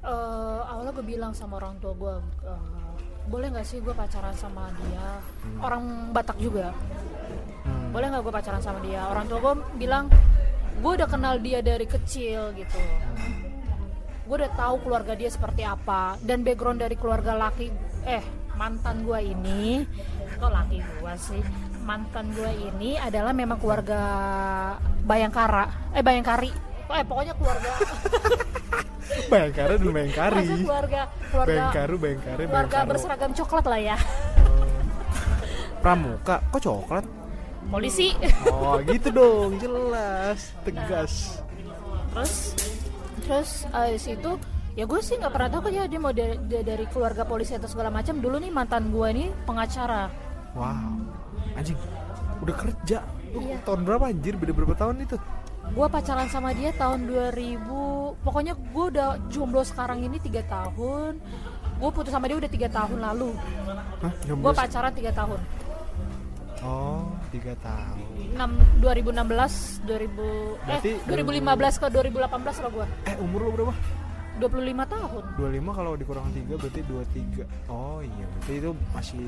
eh 0.06 0.60
awalnya 0.70 0.92
gue 0.94 1.04
bilang 1.04 1.32
sama 1.34 1.58
orang 1.60 1.76
tua 1.82 1.92
gue 1.92 2.14
eh, 2.46 2.90
boleh 3.26 3.46
nggak 3.52 3.66
sih 3.66 3.78
gue 3.82 3.92
pacaran 3.92 4.34
sama 4.34 4.72
dia? 4.80 5.06
Orang 5.60 6.10
Batak 6.16 6.38
juga. 6.40 6.72
Hmm. 7.66 7.90
boleh 7.90 8.06
nggak 8.08 8.22
gue 8.22 8.34
pacaran 8.34 8.62
sama 8.62 8.78
dia? 8.80 9.02
Orang 9.04 9.26
tua 9.26 9.38
gue 9.42 9.54
bilang 9.76 10.06
gue 10.76 10.92
udah 10.92 11.08
kenal 11.08 11.40
dia 11.40 11.58
dari 11.60 11.84
kecil 11.84 12.52
gitu 12.54 12.80
gue 14.26 14.36
udah 14.36 14.52
tahu 14.52 14.74
keluarga 14.82 15.14
dia 15.14 15.30
seperti 15.30 15.62
apa 15.62 16.18
dan 16.20 16.42
background 16.42 16.82
dari 16.82 16.94
keluarga 16.94 17.38
laki 17.38 17.70
eh 18.04 18.24
mantan 18.54 19.02
gue 19.02 19.20
ini 19.22 19.86
kok 20.36 20.50
laki 20.50 20.78
gue 20.82 21.12
sih 21.16 21.42
mantan 21.80 22.34
gue 22.34 22.50
ini 22.66 22.98
adalah 22.98 23.30
memang 23.30 23.54
keluarga 23.56 24.00
Bayangkara 25.00 25.94
eh 25.94 26.02
Bayangkari 26.02 26.50
eh 26.88 27.04
pokoknya 27.04 27.34
keluarga 27.34 27.70
Bayangkara 29.30 29.72
dan 29.74 29.88
Bayangkari. 29.88 30.34
maksudnya 30.36 30.66
keluarga 30.66 31.00
keluarga 31.26 31.48
Bayangkaru, 31.48 31.94
Bayangkari, 31.96 32.42
keluarga 32.42 32.50
Bayangkaro. 32.52 32.88
berseragam 32.90 33.30
coklat 33.32 33.64
lah 33.64 33.80
ya 33.80 33.96
Pramuka, 35.78 36.36
kok 36.50 36.60
coklat? 36.60 37.04
polisi 37.66 38.14
Oh 38.46 38.78
gitu 38.80 39.10
dong, 39.10 39.58
jelas, 39.58 40.50
tegas. 40.62 41.42
terus 42.08 42.34
terus 43.26 43.66
abis 43.74 44.06
itu 44.06 44.30
ya 44.78 44.84
gue 44.86 45.00
sih 45.02 45.18
nggak 45.18 45.32
pernah 45.34 45.48
tahu 45.50 45.68
ya 45.68 45.84
dia 45.90 45.98
mau 45.98 46.14
dari, 46.14 46.38
dari 46.46 46.86
keluarga 46.86 47.26
polisi 47.26 47.58
atau 47.58 47.66
segala 47.66 47.90
macam 47.90 48.22
dulu 48.22 48.38
nih 48.38 48.54
mantan 48.54 48.94
gue 48.94 49.08
nih 49.12 49.28
pengacara 49.44 50.08
Wow, 50.56 51.04
anjing, 51.52 51.76
udah 52.40 52.56
kerja. 52.56 53.04
Lu 53.28 53.44
Iya. 53.44 53.60
tahun 53.60 53.84
berapa 53.84 54.08
anjir? 54.08 54.40
Beda 54.40 54.56
berapa 54.56 54.72
tahun 54.72 55.04
itu? 55.04 55.20
gue 55.66 55.86
pacaran 55.90 56.30
sama 56.30 56.54
dia 56.54 56.70
tahun 56.72 57.10
2000 57.10 57.58
pokoknya 58.22 58.54
gue 58.54 58.84
udah 58.86 59.18
jomblo 59.26 59.66
sekarang 59.66 59.98
ini 59.98 60.22
tiga 60.22 60.46
tahun 60.46 61.18
gue 61.76 61.90
putus 61.90 62.14
sama 62.14 62.30
dia 62.30 62.38
udah 62.38 62.46
tiga 62.46 62.70
tahun 62.70 63.02
lalu 63.02 63.34
gue 64.30 64.52
pacaran 64.54 64.94
tiga 64.94 65.10
tahun 65.10 65.42
Oh, 66.66 67.06
tiga 67.30 67.54
tahun. 67.56 68.34
6, 68.34 68.82
2016 68.82 69.86
2000 69.86 70.66
Berarti 70.66 70.90
eh 70.90 70.98
2015 71.06 71.78
ke 71.78 71.86
2018 71.88 72.26
lah 72.58 72.70
gue 72.72 72.86
Eh, 73.06 73.16
umur 73.16 73.40
lu 73.40 73.50
berapa? 73.52 73.74
25 74.36 74.50
tahun. 74.84 75.22
25 75.38 75.46
kalau 75.72 75.92
dikurang 75.94 76.26
3 76.28 76.58
berarti 76.58 76.80
23 76.82 77.46
Oh 77.70 78.02
iya 78.02 78.24
berarti 78.28 78.52
itu 78.54 78.70
masih 78.90 79.26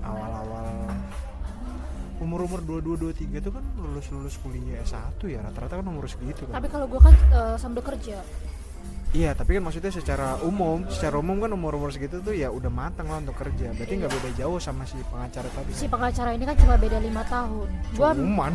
awal-awal. 0.00 0.66
Umur-umur 2.18 2.58
22-23 2.62 3.38
itu 3.38 3.50
kan 3.52 3.62
lulus-lulus 3.76 4.34
kuliah 4.38 4.82
S1 4.82 5.22
ya 5.24 5.38
Rata-rata 5.38 5.78
kan 5.78 5.86
umur 5.86 6.06
segitu 6.06 6.46
kan? 6.46 6.58
Tapi 6.58 6.66
kalau 6.66 6.86
gue 6.86 6.98
kan 6.98 7.14
eh, 7.28 7.54
sambil 7.56 7.82
kerja 7.84 8.18
Iya 9.08 9.32
tapi 9.32 9.56
kan 9.56 9.64
maksudnya 9.64 9.88
secara 9.88 10.36
umum 10.44 10.84
Secara 10.92 11.16
umum 11.16 11.40
kan 11.40 11.48
umur-umur 11.48 11.88
segitu 11.88 12.20
tuh 12.20 12.36
ya 12.36 12.52
udah 12.52 12.68
matang 12.68 13.08
lah 13.08 13.24
untuk 13.24 13.40
kerja. 13.40 13.72
Berarti 13.72 13.94
nggak 13.96 14.12
beda 14.12 14.30
jauh 14.36 14.60
sama 14.60 14.84
si 14.84 15.00
pengacara 15.08 15.48
tadi 15.48 15.70
si 15.72 15.86
pengacara 15.88 16.30
ini 16.36 16.44
kan 16.44 16.56
cuma 16.60 16.76
beda 16.76 16.98
lima 17.00 17.24
tahun. 17.24 17.68
Gue 17.96 18.10
Cuman 18.12 18.52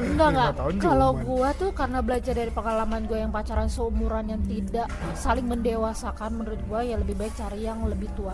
enggak 0.00 0.28
enggak. 0.32 0.52
kalau 0.80 1.12
gua 1.12 1.52
tuh 1.54 1.70
karena 1.76 2.00
belajar 2.00 2.32
dari 2.32 2.48
pengalaman 2.48 3.04
gue 3.04 3.20
yang 3.20 3.28
pacaran 3.28 3.68
seumuran 3.68 4.32
yang 4.32 4.40
tidak 4.48 4.88
saling 5.12 5.44
mendewasakan 5.44 6.40
menurut 6.40 6.60
gua 6.66 6.80
ya 6.80 6.96
lebih 6.96 7.20
baik 7.20 7.36
cari 7.36 7.68
yang 7.68 7.84
lebih 7.84 8.08
tua. 8.16 8.32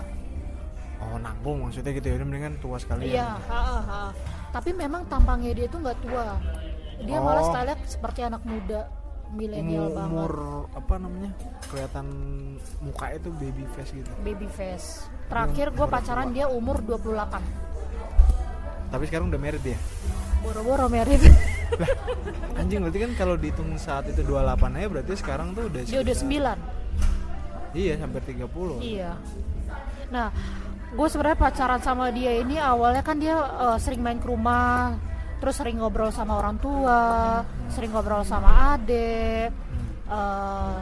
Oh 0.96 1.18
nanggung 1.20 1.66
maksudnya 1.66 1.92
gitu 1.92 2.06
ya? 2.06 2.22
Mendingan 2.22 2.56
tua 2.62 2.80
sekali 2.80 3.12
iya 3.12 3.36
ha, 3.50 3.60
ha, 3.84 4.02
tapi 4.54 4.72
memang 4.72 5.04
tampangnya 5.10 5.52
dia 5.52 5.66
tuh 5.68 5.84
nggak 5.84 5.98
tua. 6.00 6.38
Dia 7.04 7.18
malah 7.20 7.44
Oh. 7.44 7.50
style 7.52 7.76
seperti 7.84 8.20
anak 8.24 8.40
muda 8.46 8.88
milenial 9.32 9.90
banget. 9.90 10.12
umur 10.12 10.32
apa 10.70 10.94
namanya? 10.96 11.30
Kelihatan 11.66 12.06
muka 12.78 13.06
itu 13.10 13.28
baby 13.34 13.64
face 13.72 13.92
gitu. 13.92 14.10
Baby 14.20 14.46
face. 14.48 15.08
Terakhir 15.26 15.72
gue 15.72 15.86
pacaran 15.86 16.30
dia 16.30 16.46
umur 16.46 16.78
28 16.78 17.66
tapi 18.86 19.02
sekarang 19.04 19.26
udah 19.28 19.40
married 19.40 19.66
ya? 19.66 19.78
Boro-boro 20.38 20.86
merit 20.86 21.18
anjing 22.58 22.78
berarti 22.78 22.98
kan 23.02 23.12
kalau 23.18 23.34
dihitung 23.34 23.74
saat 23.74 24.06
itu 24.06 24.22
28 24.22 24.46
aja 24.72 24.86
berarti 24.86 25.12
sekarang 25.18 25.48
tuh 25.52 25.66
udah 25.66 25.82
dia 25.82 25.98
udah 25.98 26.14
sekitar- 26.14 26.60
9 27.74 27.74
iya 27.74 27.94
hampir 27.98 28.22
30 28.24 28.46
Iya. 28.78 29.10
Nah, 30.06 30.30
gue 30.88 31.08
sebenarnya 31.10 31.34
pacaran 31.34 31.82
sama 31.82 32.14
dia 32.14 32.30
ini 32.38 32.56
awalnya 32.56 33.02
kan 33.02 33.18
dia 33.18 33.34
eh, 33.34 33.76
sering 33.76 33.98
main 33.98 34.16
ke 34.16 34.30
rumah, 34.30 34.94
terus 35.36 35.54
sering 35.56 35.76
ngobrol 35.78 36.08
sama 36.08 36.38
orang 36.38 36.56
tua, 36.56 37.40
sering 37.68 37.92
ngobrol 37.92 38.22
sama 38.22 38.74
adek. 38.74 39.50
Eh, 40.06 40.76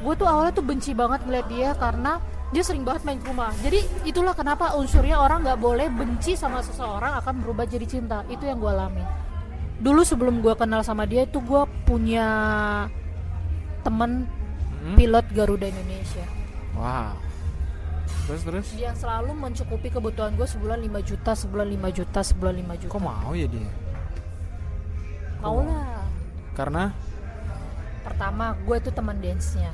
gue 0.00 0.14
tuh 0.14 0.26
awalnya 0.26 0.52
tuh 0.52 0.66
benci 0.66 0.92
banget 0.92 1.22
ngeliat 1.24 1.46
dia 1.48 1.70
karena 1.74 2.18
dia 2.50 2.62
sering 2.62 2.84
banget 2.84 3.02
main 3.02 3.18
ke 3.18 3.26
rumah. 3.30 3.50
Jadi 3.60 3.80
itulah 4.04 4.36
kenapa 4.36 4.76
unsurnya 4.76 5.18
orang 5.18 5.42
nggak 5.42 5.58
boleh 5.58 5.88
benci 5.90 6.36
sama 6.36 6.60
seseorang 6.60 7.18
akan 7.18 7.34
berubah 7.42 7.64
jadi 7.64 7.86
cinta. 7.88 8.22
Itu 8.28 8.46
yang 8.46 8.60
gue 8.60 8.70
alamin. 8.70 9.06
Dulu 9.80 10.06
sebelum 10.06 10.38
gue 10.38 10.54
kenal 10.54 10.86
sama 10.86 11.02
dia 11.04 11.26
itu 11.26 11.42
gue 11.42 11.62
punya 11.84 12.26
temen 13.82 14.26
Hmm? 14.84 15.00
pilot 15.00 15.24
Garuda 15.32 15.64
Indonesia. 15.64 16.24
wow 16.76 17.16
terus 18.28 18.44
terus 18.44 18.66
yang 18.76 18.92
selalu 18.92 19.32
mencukupi 19.32 19.88
kebutuhan 19.88 20.36
gue 20.36 20.44
sebulan 20.44 20.76
5 20.76 21.08
juta 21.08 21.32
sebulan 21.32 21.68
5 21.72 21.88
juta 22.04 22.20
sebulan 22.20 22.54
5 22.60 22.80
juta 22.84 22.92
kok 22.92 23.00
mau 23.00 23.32
ya 23.32 23.48
dia 23.48 23.64
mau 25.44 25.60
lah 25.60 26.00
karena? 26.56 26.84
Pertama 28.00 28.56
gue 28.64 28.76
itu 28.80 28.90
teman 28.92 29.16
dance 29.20 29.52
nya 29.60 29.72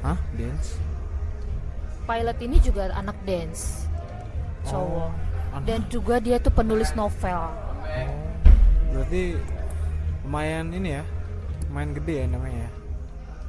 hah? 0.00 0.18
Dance? 0.32 0.80
Pilot 2.08 2.38
ini 2.40 2.56
juga 2.64 2.88
anak 2.96 3.18
dance. 3.28 3.84
Cowok. 4.64 5.12
Anak. 5.48 5.64
dan 5.64 5.80
juga 5.88 6.20
dia 6.20 6.36
tuh 6.36 6.52
penulis 6.52 6.92
novel. 6.92 7.40
Oh, 7.40 8.12
berarti 8.92 9.40
lumayan 10.24 10.68
ini 10.76 11.00
ya 11.00 11.02
lumayan 11.68 11.90
gede 11.96 12.14
ya 12.24 12.26
namanya. 12.28 12.68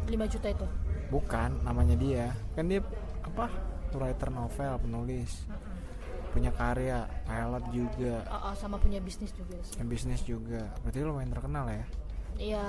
Ya 0.07 0.15
5 0.15 0.33
juta 0.35 0.47
itu. 0.51 0.67
Bukan 1.11 1.49
namanya 1.63 1.95
dia. 1.99 2.25
Kan 2.55 2.71
dia 2.71 2.79
apa 3.23 3.51
writer 3.93 4.29
novel 4.31 4.73
penulis 4.79 5.43
punya 6.29 6.51
karya 6.53 7.03
pilot 7.25 7.63
juga. 7.69 8.15
Ah, 8.27 8.51
ah, 8.51 8.53
sama 8.53 8.77
punya 8.77 8.99
bisnis 8.99 9.33
juga 9.33 9.57
sih. 9.61 9.81
Bisnis 9.81 10.21
juga. 10.23 10.69
Berarti 10.81 10.99
lumayan 11.01 11.31
terkenal 11.31 11.65
ya? 11.67 11.85
Ya 12.39 12.65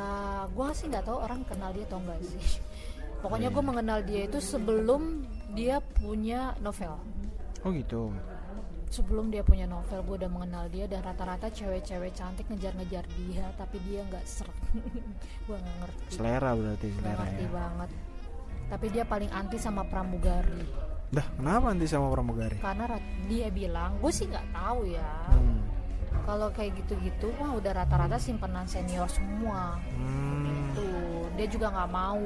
gue 0.51 0.67
sih 0.75 0.91
nggak 0.91 1.07
tahu 1.07 1.19
orang 1.21 1.47
kenal 1.47 1.71
dia 1.71 1.85
atau 1.87 2.01
enggak 2.01 2.21
sih. 2.25 2.43
Pokoknya 3.23 3.53
Iya. 3.53 3.55
gue 3.55 3.65
mengenal 3.65 3.99
dia 4.03 4.23
itu 4.25 4.39
sebelum 4.41 5.03
dia 5.53 5.79
punya 5.79 6.57
novel. 6.59 6.97
Oh 7.61 7.71
gitu? 7.71 8.11
Sebelum 8.91 9.31
dia 9.31 9.47
punya 9.47 9.71
novel 9.71 10.03
gue 10.03 10.17
udah 10.19 10.31
mengenal 10.33 10.67
dia 10.67 10.91
dan 10.91 11.07
rata-rata 11.07 11.47
cewek-cewek 11.47 12.11
cantik 12.11 12.49
ngejar-ngejar 12.51 13.07
dia 13.15 13.47
tapi 13.55 13.79
dia 13.87 14.03
nggak 14.03 14.25
serak. 14.27 14.57
Gue 15.47 15.55
nggak 15.55 15.77
ngerti. 15.79 16.03
Selera 16.11 16.51
berarti 16.59 16.89
selera 16.99 17.23
ngerti 17.23 17.45
ya. 17.47 17.51
banget. 17.55 17.91
Tapi 18.67 18.87
dia 18.91 19.05
paling 19.07 19.31
anti 19.31 19.59
sama 19.63 19.87
pramugari 19.87 20.63
dah 21.11 21.27
kenapa 21.35 21.75
nanti 21.75 21.91
sama 21.91 22.07
pramugari 22.07 22.55
karena 22.63 22.87
dia 23.27 23.51
bilang 23.51 23.99
gue 23.99 24.13
sih 24.15 24.31
nggak 24.31 24.47
tahu 24.55 24.81
ya. 24.87 25.11
Hmm. 25.27 25.59
kalau 26.23 26.53
kayak 26.55 26.79
gitu-gitu 26.79 27.33
mah 27.41 27.59
udah 27.59 27.83
rata-rata 27.83 28.15
simpenan 28.15 28.63
senior 28.65 29.11
semua. 29.11 29.81
Hmm. 29.99 30.71
tuh 30.71 31.27
dia 31.35 31.47
juga 31.51 31.67
nggak 31.73 31.91
mau 31.91 32.21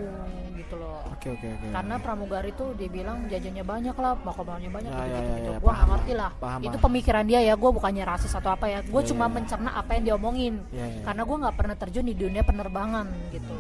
gitu 0.53 0.75
loh. 0.77 1.01
Oke 1.09 1.33
oke 1.33 1.47
oke. 1.47 1.67
Karena 1.73 1.95
pramugari 1.97 2.51
tuh 2.53 2.77
dia 2.77 2.89
bilang 2.93 3.25
jajannya 3.25 3.65
banyak 3.65 3.97
lah 3.97 4.13
makanannya 4.21 4.69
banyak 4.69 4.91
Ya, 4.91 5.01
gitu 5.01 5.09
ya, 5.09 5.21
gitu, 5.21 5.33
ya, 5.33 5.55
ya, 5.55 5.61
gue 5.61 5.73
nggak 5.73 5.89
ngerti 5.89 6.13
lah 6.13 6.31
paham, 6.37 6.61
itu 6.61 6.77
pemikiran 6.77 7.25
dia 7.25 7.41
ya 7.41 7.55
gue 7.57 7.71
bukannya 7.73 8.05
rasis 8.05 8.33
atau 8.35 8.51
apa 8.53 8.67
ya. 8.69 8.79
Gue 8.85 9.01
Ya, 9.01 9.09
cuma 9.09 9.25
ya, 9.25 9.31
ya. 9.31 9.35
mencerna 9.41 9.71
apa 9.73 9.91
yang 9.97 10.03
dia 10.05 10.15
omongin 10.19 10.55
Ya, 10.75 10.85
ya. 10.85 11.01
karena 11.09 11.23
gue 11.25 11.37
nggak 11.41 11.57
pernah 11.57 11.77
terjun 11.79 12.05
di 12.05 12.15
dunia 12.15 12.43
penerbangan 12.45 13.07
gitu. 13.33 13.57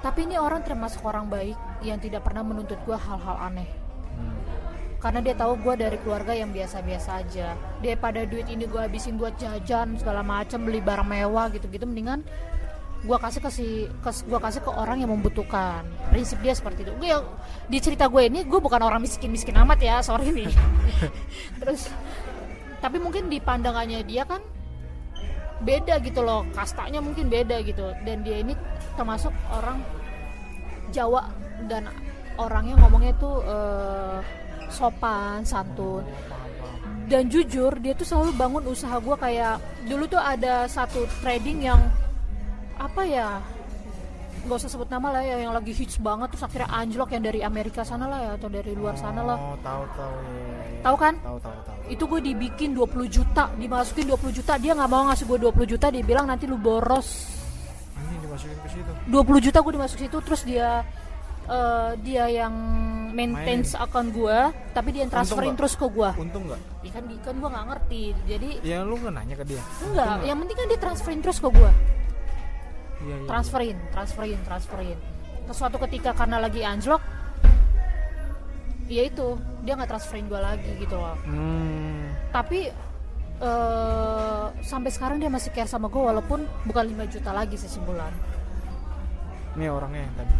Tapi 0.00 0.18
ini 0.24 0.36
orang 0.40 0.62
termasuk 0.64 1.02
orang 1.04 1.26
baik 1.28 1.56
yang 1.82 1.98
tidak 1.98 2.22
pernah 2.24 2.40
menuntut 2.40 2.78
gue 2.84 2.96
hal-hal 2.96 3.36
aneh. 3.36 3.68
Hmm. 3.68 3.79
Karena 5.00 5.24
dia 5.24 5.32
tahu 5.32 5.56
gue 5.64 5.74
dari 5.80 5.96
keluarga 6.04 6.36
yang 6.36 6.52
biasa-biasa 6.52 7.24
aja. 7.24 7.56
Daripada 7.80 8.22
duit 8.28 8.46
ini 8.52 8.68
gue 8.68 8.80
habisin 8.80 9.16
buat 9.16 9.34
jajan 9.40 9.96
segala 9.96 10.20
macam 10.20 10.60
beli 10.62 10.84
barang 10.84 11.08
mewah 11.08 11.48
gitu-gitu 11.50 11.88
mendingan 11.88 12.20
gue 13.00 13.16
kasih 13.16 13.40
ke 13.40 13.48
si 13.48 13.66
ke- 14.04 14.24
gua 14.28 14.36
kasih 14.44 14.60
ke 14.60 14.68
orang 14.68 15.00
yang 15.00 15.08
membutuhkan. 15.08 15.88
Prinsip 16.12 16.36
dia 16.44 16.52
seperti 16.52 16.84
itu. 16.84 16.92
Gue 17.00 17.08
di 17.72 17.78
cerita 17.80 18.04
gue 18.12 18.28
ini 18.28 18.44
gue 18.44 18.60
bukan 18.60 18.76
orang 18.76 19.00
miskin 19.00 19.32
miskin 19.32 19.56
amat 19.56 19.80
ya 19.80 20.04
sorry 20.04 20.28
nih. 20.28 20.52
Terus 21.64 21.88
tapi 22.84 23.00
mungkin 23.00 23.32
di 23.32 23.40
pandangannya 23.40 24.04
dia 24.04 24.28
kan 24.28 24.44
beda 25.60 26.00
gitu 26.00 26.24
loh 26.24 26.44
kastanya 26.52 27.00
mungkin 27.00 27.32
beda 27.32 27.64
gitu. 27.64 27.88
Dan 28.04 28.20
dia 28.20 28.44
ini 28.44 28.52
termasuk 29.00 29.32
orang 29.48 29.80
Jawa 30.92 31.30
dan 31.72 31.88
orangnya 32.36 32.74
ngomongnya 32.84 33.16
tuh 33.16 33.40
eh, 33.46 34.18
sopan 34.70 35.42
santun 35.42 36.02
dan 37.06 37.26
jujur 37.26 37.74
dia 37.76 37.92
tuh 37.92 38.04
selalu 38.04 38.30
bangun 38.32 38.62
usaha 38.64 38.96
gue 38.96 39.16
kayak 39.16 39.58
dulu 39.84 40.06
tuh 40.06 40.18
ada 40.18 40.64
satu 40.64 41.04
trading 41.20 41.58
yang 41.64 41.80
apa 42.76 43.02
ya 43.02 43.28
nggak 44.40 44.56
usah 44.56 44.70
sebut 44.70 44.88
nama 44.88 45.12
lah 45.12 45.20
ya 45.20 45.36
yang 45.38 45.52
lagi 45.52 45.68
hits 45.70 45.98
banget 45.98 46.32
terus 46.32 46.40
akhirnya 46.42 46.70
anjlok 46.72 47.10
yang 47.10 47.20
dari 47.20 47.40
Amerika 47.42 47.82
sana 47.82 48.06
lah 48.06 48.18
ya 48.20 48.30
atau 48.34 48.48
dari 48.48 48.72
luar 48.72 48.94
sana 48.94 49.20
lah 49.20 49.36
Oh, 49.36 49.52
tahu 49.60 49.84
tahu. 49.92 50.14
iya, 50.24 50.40
iya. 50.40 50.80
tahu 50.80 50.96
kan 50.96 51.14
Tahu 51.18 51.38
tahu 51.38 51.58
tahu. 51.60 51.76
itu 51.88 52.04
gue 52.06 52.20
dibikin 52.24 52.70
20 52.72 52.88
juta 53.10 53.44
dimasukin 53.52 54.06
20 54.08 54.32
juta 54.32 54.52
dia 54.56 54.72
nggak 54.72 54.88
mau 54.88 55.02
ngasih 55.06 55.24
gue 55.26 55.38
20 55.44 55.66
juta 55.68 55.86
dia 55.88 56.00
bilang 56.00 56.24
nanti 56.24 56.48
lu 56.48 56.56
boros 56.56 57.36
Anjing 57.92 58.16
dimasukin 58.22 58.56
ke 58.56 58.68
situ. 58.70 58.90
20 59.12 59.44
juta 59.44 59.58
gue 59.60 59.72
dimasukin 59.76 60.04
situ 60.08 60.18
terus 60.22 60.42
dia 60.42 60.68
eh, 61.42 61.90
dia 62.00 62.24
yang 62.26 62.54
maintain 63.10 63.60
Mainin. 63.60 63.74
akun 63.76 64.06
gue 64.08 64.38
tapi 64.70 64.88
dia 64.90 65.02
yang 65.02 65.10
transferin 65.10 65.54
terus 65.54 65.74
ke 65.74 65.82
gue 65.82 66.10
Untung 66.16 66.46
nggak? 66.46 66.60
ya 66.80 66.90
kan 66.90 67.02
kan 67.18 67.34
gue 67.36 67.48
nggak 67.48 67.66
ngerti 67.66 68.02
jadi 68.24 68.50
Ya 68.62 68.78
lu 68.80 68.94
nggak 68.96 69.12
nanya 69.12 69.34
ke 69.34 69.44
dia. 69.44 69.62
enggak 69.82 70.14
yang 70.22 70.38
penting 70.38 70.56
kan 70.56 70.66
dia 70.68 70.80
transferin 70.80 71.20
terus 71.20 71.38
ke 71.38 71.48
gue 71.48 71.70
Iya 73.00 73.16
iya. 73.16 73.26
transferin 73.26 73.76
transferin 73.90 74.38
transferin 74.40 74.98
terus 75.42 75.56
suatu 75.56 75.76
ketika 75.80 76.12
karena 76.12 76.38
lagi 76.38 76.62
anjlok 76.62 77.02
ya 78.86 79.02
itu 79.04 79.34
dia 79.60 79.74
nggak 79.74 79.88
transferin 79.88 80.26
gue 80.26 80.38
lagi 80.38 80.70
gitu 80.78 80.94
loh 80.94 81.18
Hmm. 81.22 82.14
tapi 82.30 82.70
eh, 83.40 84.44
sampai 84.60 84.90
sekarang 84.90 85.16
dia 85.16 85.26
masih 85.26 85.50
care 85.50 85.64
sama 85.64 85.86
gue 85.86 85.98
walaupun 85.98 86.44
bukan 86.62 86.84
5 86.86 87.08
juta 87.10 87.30
lagi 87.32 87.56
sih 87.56 87.70
sebulan 87.70 88.12
Ini 89.50 89.66
orangnya 89.66 90.04
yang 90.04 90.14
tadi. 90.14 90.34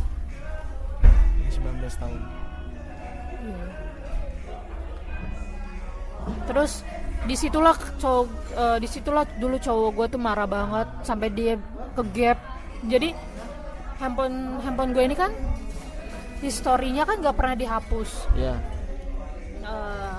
Yang 1.61 1.93
19 1.97 2.03
tahun. 2.03 2.21
Iya. 3.41 3.67
terus 6.45 6.85
di 7.25 7.33
situlah 7.33 7.73
cowok 7.97 8.27
eh, 8.53 8.77
di 8.85 8.89
situlah 8.89 9.25
dulu 9.41 9.57
cowok 9.57 9.91
gue 9.97 10.07
tuh 10.13 10.21
marah 10.21 10.45
banget 10.45 10.89
sampai 11.01 11.33
dia 11.33 11.57
ke 11.97 12.03
gap 12.13 12.37
jadi 12.85 13.17
handphone 13.97 14.61
handphone 14.61 14.93
gue 14.93 15.05
ini 15.09 15.17
kan 15.17 15.33
historinya 16.45 17.09
kan 17.09 17.25
nggak 17.25 17.37
pernah 17.37 17.57
dihapus 17.57 18.11
Iya. 18.37 18.55
Eh, 19.65 20.17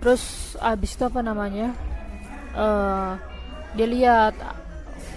terus 0.00 0.56
abis 0.56 0.96
itu 0.96 1.04
apa 1.04 1.20
namanya 1.20 1.76
eh 2.56 3.12
dia 3.76 3.86
lihat 3.88 4.34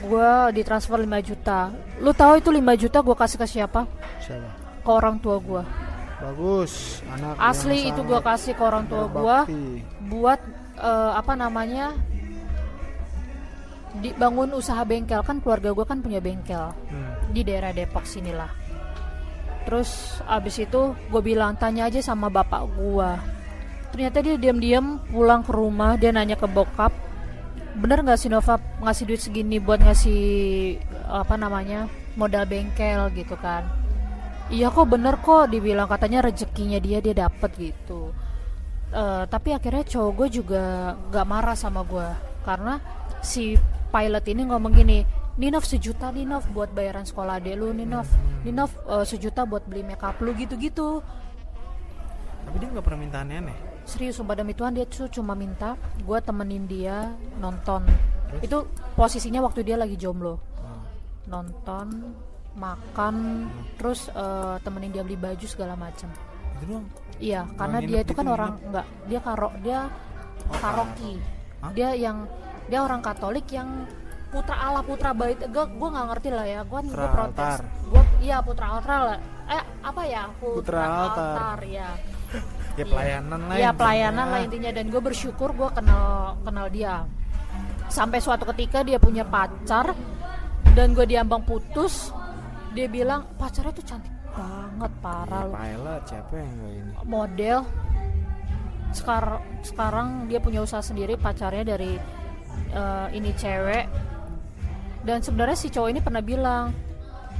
gue 0.02 0.32
ditransfer 0.54 1.00
5 1.00 1.08
juta. 1.24 1.72
Lu 2.00 2.12
tahu 2.12 2.40
itu 2.40 2.50
5 2.50 2.82
juta 2.82 2.98
gue 3.00 3.16
kasih 3.16 3.38
ke 3.38 3.48
siapa? 3.48 3.88
Siapa? 4.20 4.64
ke 4.86 4.92
orang 4.94 5.18
tua 5.18 5.42
gue 5.42 5.64
Bagus. 6.22 7.02
Anak 7.10 7.42
asli 7.42 7.90
itu 7.90 8.06
gue 8.06 8.20
kasih 8.22 8.54
ke 8.54 8.62
orang 8.62 8.86
tua 8.86 9.10
gue 9.10 9.38
buat 10.06 10.38
eh, 10.78 11.12
apa 11.12 11.34
namanya 11.34 11.98
dibangun 13.98 14.54
usaha 14.54 14.86
bengkel. 14.86 15.25
Kan 15.25 15.42
keluarga 15.42 15.74
gue 15.74 15.86
kan 15.86 16.00
punya 16.06 16.22
bengkel 16.22 16.70
Hmm. 16.92 17.14
di 17.34 17.42
daerah 17.42 17.74
Depok 17.74 18.06
sinilah. 18.06 18.48
Terus 19.66 20.22
abis 20.30 20.62
itu 20.62 20.94
gue 20.94 21.22
bilang 21.25 21.58
tanya 21.58 21.90
aja 21.90 21.98
sama 22.00 22.30
bapak 22.30 22.64
gue 22.78 23.10
ternyata 23.90 24.20
dia 24.20 24.36
diam-diam 24.36 25.00
pulang 25.08 25.40
ke 25.40 25.56
rumah 25.56 25.96
dia 25.96 26.12
nanya 26.12 26.36
ke 26.36 26.44
bokap 26.46 26.92
bener 27.75 28.01
nggak 28.01 28.20
sih 28.20 28.32
Nova 28.32 28.55
ngasih 28.82 29.03
duit 29.05 29.22
segini 29.22 29.60
buat 29.60 29.84
ngasih 29.84 30.22
apa 31.12 31.36
namanya 31.36 31.91
modal 32.15 32.48
bengkel 32.48 33.12
gitu 33.13 33.36
kan? 33.36 33.67
Iya 34.48 34.70
kok 34.70 34.88
bener 34.88 35.18
kok 35.20 35.50
dibilang 35.50 35.90
katanya 35.90 36.25
rezekinya 36.25 36.77
dia 36.79 37.01
dia 37.01 37.14
dapet 37.18 37.51
gitu. 37.57 38.14
Eh, 38.96 39.24
tapi 39.27 39.51
akhirnya 39.51 39.83
cowok 39.83 40.11
gue 40.16 40.27
juga 40.40 40.64
gak 41.11 41.27
marah 41.27 41.57
sama 41.57 41.83
gue. 41.83 42.07
Karena 42.46 42.79
si 43.20 43.59
pilot 43.92 44.25
ini 44.29 44.42
ngomong 44.48 44.72
gini 44.72 45.00
Ninov 45.35 45.68
sejuta 45.68 46.16
Ninov 46.16 46.48
buat 46.55 46.72
bayaran 46.72 47.03
sekolah 47.03 47.44
adek 47.44 47.59
lu 47.59 47.75
Ninov 47.75 48.07
Ninov 48.48 48.72
eh, 48.88 49.03
sejuta 49.03 49.44
buat 49.44 49.68
beli 49.68 49.83
makeup 49.83 50.16
lu 50.24 50.31
gitu-gitu. 50.38 51.03
Tapi 52.46 52.55
dia 52.61 52.70
nggak 52.72 52.85
pernah 52.85 53.00
minta 53.01 53.20
aneh-aneh. 53.25 53.75
Serius 53.85 54.17
sumpah 54.17 54.35
demi 54.35 54.51
Tuhan 54.51 54.74
dia 54.74 54.83
tuh 54.83 55.07
cuma 55.07 55.33
minta 55.33 55.74
gue 55.95 56.19
temenin 56.19 56.65
dia 56.65 57.09
nonton 57.37 57.85
itu 58.37 58.65
posisinya 58.93 59.39
waktu 59.39 59.61
dia 59.61 59.77
lagi 59.77 59.95
jomblo 59.95 60.35
Oh. 60.57 60.81
nonton 61.27 62.15
makan 62.55 63.45
terus 63.75 64.07
eh, 64.09 64.55
temenin 64.59 64.89
dia 64.89 65.01
beli 65.01 65.15
baju 65.15 65.45
segala 65.45 65.75
macam 65.75 66.09
Itu 66.55 66.65
doang. 66.71 66.87
Iya, 67.15 67.43
karena 67.53 67.77
nginep 67.77 67.89
dia 67.89 68.00
itu 68.01 68.11
kan 68.11 68.24
nginep. 68.24 68.35
orang 68.35 68.51
enggak, 68.61 68.85
dia 69.05 69.19
karo 69.21 69.50
dia 69.59 69.79
Oh, 70.45 70.55
karoki. 70.55 71.13
Hah? 71.59 71.71
Dia 71.74 71.89
yang 71.95 72.29
dia 72.65 72.79
orang 72.79 73.01
Katolik 73.01 73.50
yang 73.50 73.83
putra 74.29 74.55
Allah 74.55 74.81
putra 74.81 75.09
bait 75.11 75.35
gue 75.37 75.65
gue 75.65 75.89
nggak 75.89 76.07
ngerti 76.07 76.29
lah 76.29 76.45
ya 76.45 76.61
gue 76.61 76.79
gue 76.81 76.91
Putra 76.91 77.07
protes 77.09 77.39
altar. 77.55 77.59
gue 77.63 78.03
iya 78.19 78.37
putra 78.39 78.65
altar 78.69 79.00
lah 79.05 79.19
eh 79.48 79.63
apa 79.81 80.01
ya 80.03 80.24
Putra 80.35 80.83
altar. 80.83 81.57
ya 81.63 81.89
Ya 82.75 82.83
pelayanan 82.83 83.39
lah. 83.48 83.55
Iya 83.55 83.71
intinya. 83.71 83.79
pelayanan 83.79 84.25
lah 84.27 84.39
intinya 84.43 84.71
dan 84.75 84.85
gue 84.91 85.01
bersyukur 85.01 85.50
gue 85.55 85.69
kenal 85.71 86.35
kenal 86.43 86.67
dia 86.67 87.07
sampai 87.87 88.19
suatu 88.19 88.43
ketika 88.51 88.83
dia 88.83 89.00
punya 89.00 89.24
pacar 89.24 89.95
dan 90.75 90.91
gue 90.91 91.05
diambang 91.07 91.39
putus 91.48 92.11
dia 92.75 92.91
bilang 92.91 93.24
pacarnya 93.39 93.71
tuh 93.71 93.85
cantik 93.87 94.11
banget 94.35 94.91
parah 95.00 95.48
loh 95.48 95.55
Pilot 95.55 96.01
siapa 96.03 96.33
yang 96.35 96.55
ini? 96.67 96.91
model 97.07 97.57
sekarang 98.91 99.41
sekarang 99.63 100.07
dia 100.27 100.39
punya 100.43 100.59
usaha 100.63 100.83
sendiri 100.83 101.15
pacarnya 101.15 101.63
dari 101.63 101.95
eh, 102.75 103.07
ini 103.15 103.31
cewek 103.31 103.87
dan 105.07 105.24
sebenarnya 105.24 105.55
si 105.55 105.71
cowok 105.71 105.89
ini 105.95 106.00
pernah 106.03 106.24
bilang 106.24 106.75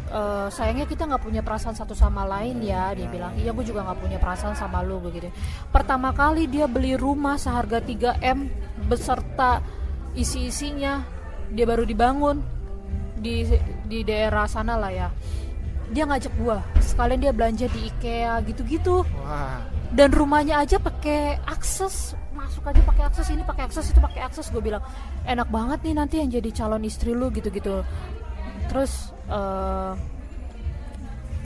"Eh, 0.06 0.48
sayangnya 0.54 0.86
kita 0.86 1.10
nggak 1.10 1.24
punya 1.26 1.42
perasaan 1.42 1.74
satu 1.74 1.98
sama 1.98 2.30
lain 2.30 2.62
ya 2.62 2.94
dia 2.94 3.10
bilang. 3.10 3.34
Iya 3.34 3.58
gue 3.58 3.66
juga 3.66 3.82
nggak 3.82 4.00
punya 4.00 4.18
perasaan 4.22 4.54
sama 4.54 4.86
lu 4.86 5.02
begitu. 5.02 5.34
Pertama 5.74 6.14
kali 6.14 6.46
dia 6.46 6.70
beli 6.70 6.94
rumah 6.94 7.42
seharga 7.42 7.82
3 7.82 8.22
m 8.22 8.46
beserta 8.86 9.66
isi 10.14 10.54
isinya 10.54 11.02
dia 11.50 11.66
baru 11.66 11.90
dibangun 11.90 12.38
di 13.18 13.50
di 13.90 14.06
daerah 14.06 14.46
sana 14.46 14.78
lah 14.78 14.94
ya. 14.94 15.10
Dia 15.90 16.06
ngajak 16.06 16.34
gua 16.38 16.62
sekalian 16.78 17.20
dia 17.26 17.34
belanja 17.34 17.66
di 17.66 17.90
IKEA 17.90 18.46
gitu-gitu. 18.46 19.02
Dan 19.90 20.14
rumahnya 20.14 20.62
aja 20.62 20.78
pakai 20.78 21.40
akses 21.50 22.14
masuk 22.36 22.68
aja 22.68 22.84
pakai 22.84 23.04
akses 23.10 23.28
ini 23.32 23.42
pakai 23.42 23.64
akses 23.66 23.90
itu 23.90 23.98
pakai 23.98 24.22
akses 24.22 24.54
gue 24.54 24.62
bilang. 24.62 24.86
Enak 25.26 25.50
banget 25.50 25.82
nih 25.82 25.96
nanti 25.98 26.16
yang 26.22 26.30
jadi 26.30 26.50
calon 26.54 26.84
istri 26.86 27.16
lu 27.16 27.34
gitu-gitu. 27.34 27.82
Terus 28.70 29.15
eh, 29.30 29.92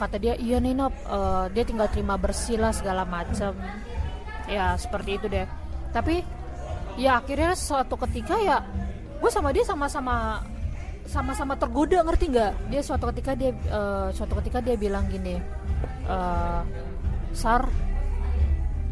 kata 0.00 0.16
dia 0.16 0.34
iya 0.40 0.56
nih 0.56 0.72
Nop 0.72 0.94
eh, 0.94 1.44
dia 1.52 1.64
tinggal 1.64 1.88
terima 1.92 2.16
bersih 2.16 2.56
lah 2.56 2.72
segala 2.72 3.04
macem. 3.04 3.52
Ya 4.48 4.74
seperti 4.80 5.20
itu 5.20 5.26
deh. 5.28 5.46
Tapi 5.92 6.24
ya 6.98 7.20
akhirnya 7.22 7.54
suatu 7.54 7.94
ketika 8.08 8.36
ya 8.40 8.64
gue 9.20 9.30
sama 9.30 9.52
dia 9.52 9.62
sama-sama 9.62 10.42
sama-sama 11.04 11.54
tergoda 11.58 12.00
ngerti 12.04 12.32
nggak? 12.32 12.52
Dia 12.72 12.80
suatu 12.84 13.10
ketika 13.14 13.32
dia 13.36 13.52
eh, 13.52 14.08
suatu 14.14 14.34
ketika 14.40 14.58
dia 14.64 14.76
bilang 14.78 15.06
gini 15.10 15.36
eh, 16.08 16.62
sar 17.36 17.68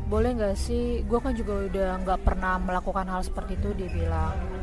boleh 0.09 0.31
nggak 0.37 0.57
sih? 0.57 1.05
Gue 1.05 1.20
kan 1.20 1.37
juga 1.37 1.68
udah 1.68 1.88
nggak 2.05 2.20
pernah 2.24 2.57
melakukan 2.57 3.07
hal 3.09 3.20
seperti 3.24 3.61
itu 3.61 3.72
dia 3.77 3.88
bilang 3.92 4.57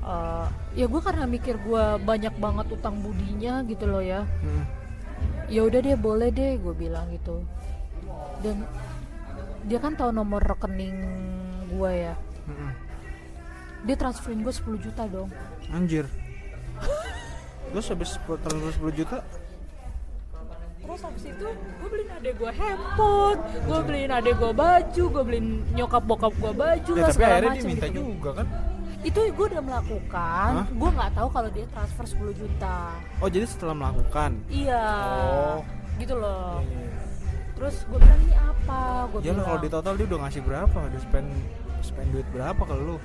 "Eh, 0.00 0.46
ya 0.74 0.86
gue 0.86 1.00
karena 1.00 1.24
mikir 1.24 1.58
gue 1.58 1.84
banyak 2.00 2.32
banget 2.34 2.66
utang 2.70 2.98
budinya 2.98 3.60
gitu 3.62 3.84
loh 3.84 4.00
ya 4.00 4.24
Hmm. 4.40 4.64
ya 5.46 5.60
udah 5.62 5.78
deh 5.78 5.94
boleh 5.94 6.28
deh 6.28 6.56
gue 6.56 6.72
bilang 6.72 7.10
gitu 7.10 7.44
dan 8.40 8.64
dia 9.62 9.76
kan 9.76 9.92
tahu 9.92 10.08
nomor 10.08 10.40
rekening 10.40 10.96
gue 11.68 11.90
ya 11.92 12.14
Mm-mm. 12.46 12.70
dia 13.82 13.94
transferin 13.94 14.40
gue 14.40 14.50
10 14.50 14.80
juta 14.80 15.04
dong 15.04 15.28
Anjir. 15.68 16.08
Terus 17.70 17.86
habis 17.86 18.10
transfer 18.18 18.72
10 18.90 18.98
juta, 18.98 19.18
terus 20.80 21.06
habis 21.06 21.22
itu 21.22 21.46
gue 21.46 21.88
beliin 21.88 22.10
adek 22.10 22.34
gue 22.34 22.50
handphone 22.50 23.38
gue 23.62 23.80
beliin 23.84 24.10
adek 24.10 24.34
gue 24.34 24.50
baju 24.50 25.04
gue 25.06 25.22
beliin 25.22 25.48
nyokap 25.70 26.02
bokap 26.02 26.34
gue 26.34 26.50
baju 26.50 26.90
ya 26.90 26.98
lah 26.98 27.08
tapi 27.08 27.22
akhirnya 27.22 27.54
dia 27.54 27.62
minta 27.62 27.86
gitu. 27.86 28.00
juga 28.10 28.30
kan? 28.42 28.46
Itu 29.00 29.20
gue 29.32 29.46
udah 29.56 29.62
melakukan. 29.64 30.50
Hah? 30.60 30.66
gue 30.68 30.90
nggak 30.92 31.12
tahu 31.16 31.28
kalau 31.32 31.48
dia 31.48 31.66
transfer 31.72 32.04
10 32.04 32.40
juta. 32.40 32.76
Oh 33.24 33.28
jadi 33.28 33.44
setelah 33.48 33.74
melakukan? 33.76 34.30
iya. 34.52 34.84
Oh. 35.56 35.60
gitu 36.00 36.16
loh. 36.16 36.64
Iya. 36.64 36.88
terus 37.60 37.84
gue 37.84 37.98
bilang 38.00 38.20
ini 38.24 38.32
apa? 38.36 38.80
Gue 39.12 39.18
Ya 39.20 39.32
lo 39.32 39.40
bilang. 39.40 39.44
kalau 39.44 39.58
di 39.60 39.68
total 39.68 39.92
dia 40.00 40.06
udah 40.08 40.20
ngasih 40.24 40.42
berapa? 40.44 40.76
Udah 40.80 41.00
spend 41.00 41.28
spend 41.80 42.08
duit 42.12 42.28
berapa 42.32 42.60
ke 42.60 42.74
lu? 42.76 42.96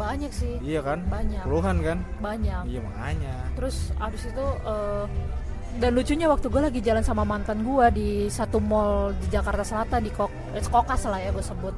banyak 0.00 0.32
sih. 0.32 0.56
Iya 0.64 0.80
kan? 0.80 1.04
Banyak. 1.12 1.44
Puluhan 1.44 1.76
kan? 1.84 1.98
Banyak. 2.24 2.62
Iya 2.64 2.80
makanya. 2.80 3.34
Terus 3.52 3.92
abis 4.00 4.32
itu 4.32 4.46
eh, 4.64 5.04
dan 5.76 5.90
lucunya 5.92 6.26
waktu 6.26 6.46
gue 6.48 6.62
lagi 6.72 6.80
jalan 6.80 7.04
sama 7.04 7.22
mantan 7.22 7.60
gue 7.62 7.86
di 7.92 8.08
satu 8.32 8.58
mall 8.58 9.12
di 9.20 9.28
Jakarta 9.28 9.60
Selatan 9.60 10.00
di 10.00 10.10
Kok 10.10 10.56
eh, 10.56 10.64
Kokas 10.64 11.04
lah 11.04 11.20
ya 11.20 11.30
gue 11.30 11.44
sebut 11.44 11.74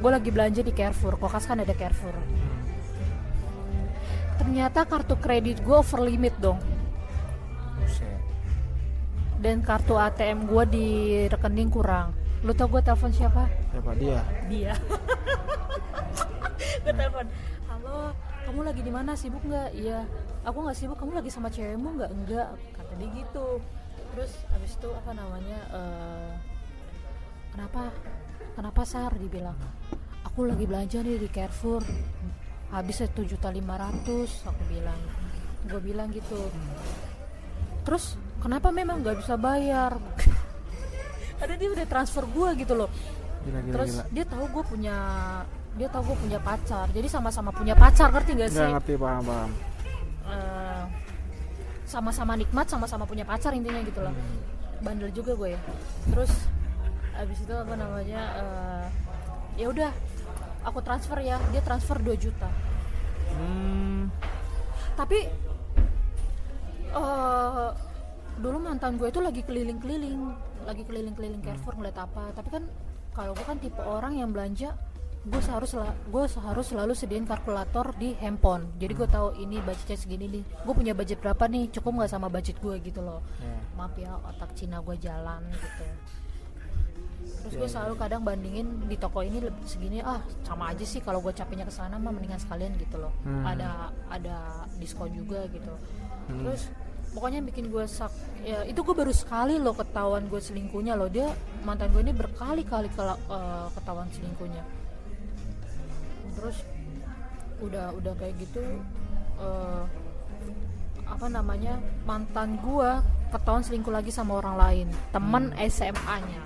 gue 0.00 0.10
lagi 0.10 0.32
belanja 0.32 0.64
di 0.64 0.72
Carrefour. 0.72 1.20
Kokas 1.20 1.44
kan 1.44 1.60
ada 1.60 1.76
Carrefour. 1.76 2.16
Hmm. 2.16 3.86
ternyata 4.40 4.88
kartu 4.88 5.20
kredit 5.20 5.60
gue 5.60 5.76
over 5.76 6.00
limit 6.00 6.32
dong. 6.40 6.56
Buset. 7.76 8.20
dan 9.40 9.60
kartu 9.64 9.96
ATM 9.96 10.48
gue 10.48 10.64
di 10.68 10.88
rekening 11.28 11.68
kurang. 11.68 12.16
Lu 12.40 12.56
tau 12.56 12.72
gue 12.72 12.80
telepon 12.80 13.12
siapa? 13.12 13.44
Siapa? 13.72 13.92
Dia? 14.00 14.20
Dia. 14.48 14.72
Gue 16.80 16.92
telepon 16.96 17.28
halo 17.68 18.16
kamu 18.48 18.60
lagi 18.64 18.80
di 18.80 18.92
mana? 18.92 19.12
Sibuk 19.12 19.44
nggak? 19.44 19.76
Iya. 19.76 20.08
Aku 20.48 20.64
nggak 20.64 20.76
sibuk. 20.76 20.96
Kamu 20.96 21.12
lagi 21.12 21.28
sama 21.28 21.52
cewekmu 21.52 22.00
nggak? 22.00 22.10
Enggak 22.10 22.48
kata 22.72 22.92
dia 22.96 23.08
gitu. 23.12 23.60
Terus 24.16 24.32
abis 24.56 24.72
itu 24.80 24.88
apa 24.88 25.12
namanya 25.12 25.60
eh, 25.68 26.32
kenapa 27.52 27.92
kenapa 28.54 28.82
sar? 28.86 29.14
Dibilang 29.16 29.56
aku 30.26 30.46
lagi 30.46 30.64
belanja 30.66 30.98
nih 31.02 31.18
di 31.18 31.28
Carrefour. 31.30 31.82
Habis 32.70 33.02
satu 33.02 33.26
juta 33.26 33.50
lima 33.50 33.74
ratus. 33.76 34.46
Aku 34.46 34.62
bilang 34.70 35.00
gue 35.66 35.80
bilang 35.82 36.08
gitu. 36.14 36.38
Terus 37.84 38.16
kenapa 38.40 38.70
memang 38.70 39.02
nggak 39.02 39.20
bisa 39.20 39.34
bayar? 39.36 39.98
Ada 41.42 41.56
dia 41.56 41.68
udah 41.72 41.86
transfer 41.88 42.24
gue 42.28 42.48
gitu 42.62 42.74
loh. 42.76 42.90
Gila 43.40 43.60
gila 43.64 43.74
terus 43.74 43.92
gila. 43.96 44.04
dia 44.12 44.24
tahu 44.28 44.44
gue 44.52 44.64
punya 44.68 44.96
dia 45.74 45.88
tahu 45.88 46.02
gue 46.12 46.18
punya 46.28 46.38
pacar. 46.38 46.86
Jadi 46.92 47.08
sama-sama 47.08 47.50
punya 47.50 47.74
pacar 47.74 48.12
ngerti 48.12 48.30
gak 48.36 48.48
sih? 48.52 48.58
nggak 48.60 48.70
ngerti 48.78 48.92
paham 49.00 49.22
paham. 49.24 49.50
Eh, 50.30 50.84
sama-sama 51.88 52.32
nikmat 52.38 52.66
sama-sama 52.70 53.04
punya 53.08 53.26
pacar 53.26 53.50
intinya 53.56 53.82
gitu 53.82 53.98
loh. 54.04 54.14
Bandel 54.80 55.10
juga 55.10 55.32
gue 55.34 55.58
ya. 55.58 55.60
Terus 56.12 56.32
abis 57.20 57.44
itu 57.44 57.52
apa 57.52 57.74
namanya 57.76 58.22
eh, 58.40 58.84
ya 59.60 59.66
udah 59.68 59.92
aku 60.64 60.80
transfer 60.80 61.20
ya. 61.20 61.36
Dia 61.52 61.62
transfer 61.64 62.00
2 62.00 62.16
juta. 62.16 62.48
Hmm. 63.36 64.08
Tapi 64.96 65.18
eh 66.90 67.68
dulu 68.40 68.56
mantan 68.56 68.96
gue 68.96 69.12
itu 69.12 69.20
lagi 69.20 69.44
keliling-keliling 69.44 70.32
lagi 70.64 70.82
keliling-keliling 70.88 71.44
Carrefour 71.44 71.76
ngeliat 71.76 71.98
apa. 72.00 72.32
Tapi 72.32 72.48
kan 72.48 72.64
kalau 73.12 73.36
gue 73.36 73.44
kan 73.44 73.60
tipe 73.60 73.80
orang 73.80 74.16
yang 74.16 74.32
belanja 74.32 74.72
gue 75.20 75.42
seharus 75.44 75.76
gue 76.08 76.24
seharus 76.32 76.72
selalu 76.72 76.96
sediain 76.96 77.28
kalkulator 77.28 77.92
di 78.00 78.16
handphone. 78.16 78.72
Jadi 78.80 78.92
gue 78.96 79.08
tahu 79.08 79.36
ini 79.36 79.60
budgetnya 79.60 79.96
segini 80.00 80.26
nih. 80.32 80.44
Gue 80.64 80.72
punya 80.72 80.96
budget 80.96 81.20
berapa 81.20 81.44
nih? 81.44 81.68
Cukup 81.68 82.00
nggak 82.00 82.12
sama 82.16 82.32
budget 82.32 82.56
gue 82.56 82.80
gitu 82.80 83.04
loh. 83.04 83.20
Ya. 83.44 83.56
maaf 83.76 83.94
ya 84.00 84.16
otak 84.24 84.56
Cina 84.56 84.80
gue 84.80 84.96
jalan 84.96 85.44
gitu 85.52 85.84
terus 87.40 87.52
Iya, 87.52 87.60
gue 87.60 87.68
selalu 87.68 87.94
kadang 87.96 88.22
bandingin 88.22 88.66
di 88.84 88.96
toko 88.96 89.20
ini 89.20 89.38
lebih 89.40 89.64
segini 89.64 89.98
ah 90.00 90.18
sama 90.42 90.70
aja 90.70 90.82
sih 90.82 91.00
kalau 91.00 91.18
gue 91.18 91.30
capeknya 91.30 91.64
ke 91.64 91.72
sana 91.72 91.96
mah 91.96 92.10
mendingan 92.10 92.36
sekalian 92.36 92.74
gitu 92.76 92.96
loh. 92.96 93.12
Hmm. 93.22 93.46
ada 93.46 93.70
ada 94.08 94.36
diskon 94.76 95.10
juga 95.10 95.46
gitu. 95.48 95.72
Hmm. 96.28 96.44
terus 96.44 96.68
pokoknya 97.10 97.42
bikin 97.42 97.68
gue 97.68 97.82
sak 97.84 98.12
ya 98.40 98.62
itu 98.62 98.78
gue 98.78 98.94
baru 98.94 99.10
sekali 99.10 99.58
loh 99.58 99.74
ketahuan 99.74 100.26
gue 100.26 100.38
selingkuhnya 100.38 100.94
loh. 100.94 101.08
Dia 101.08 101.30
mantan 101.62 101.90
gue 101.90 102.02
ini 102.02 102.12
berkali-kali 102.12 102.88
kela- 102.92 103.18
eh, 103.18 103.66
ketahuan 103.74 104.08
selingkuhnya. 104.10 104.62
Terus 106.36 106.56
udah 107.60 107.92
udah 107.92 108.12
kayak 108.16 108.34
gitu 108.38 108.62
eh, 109.36 109.84
apa 111.04 111.26
namanya 111.26 111.76
mantan 112.06 112.54
gue 112.62 112.90
ketahuan 113.30 113.62
selingkuh 113.62 113.90
lagi 113.90 114.08
sama 114.08 114.38
orang 114.38 114.56
lain 114.56 114.86
teman 115.10 115.50
SMA-nya 115.58 116.42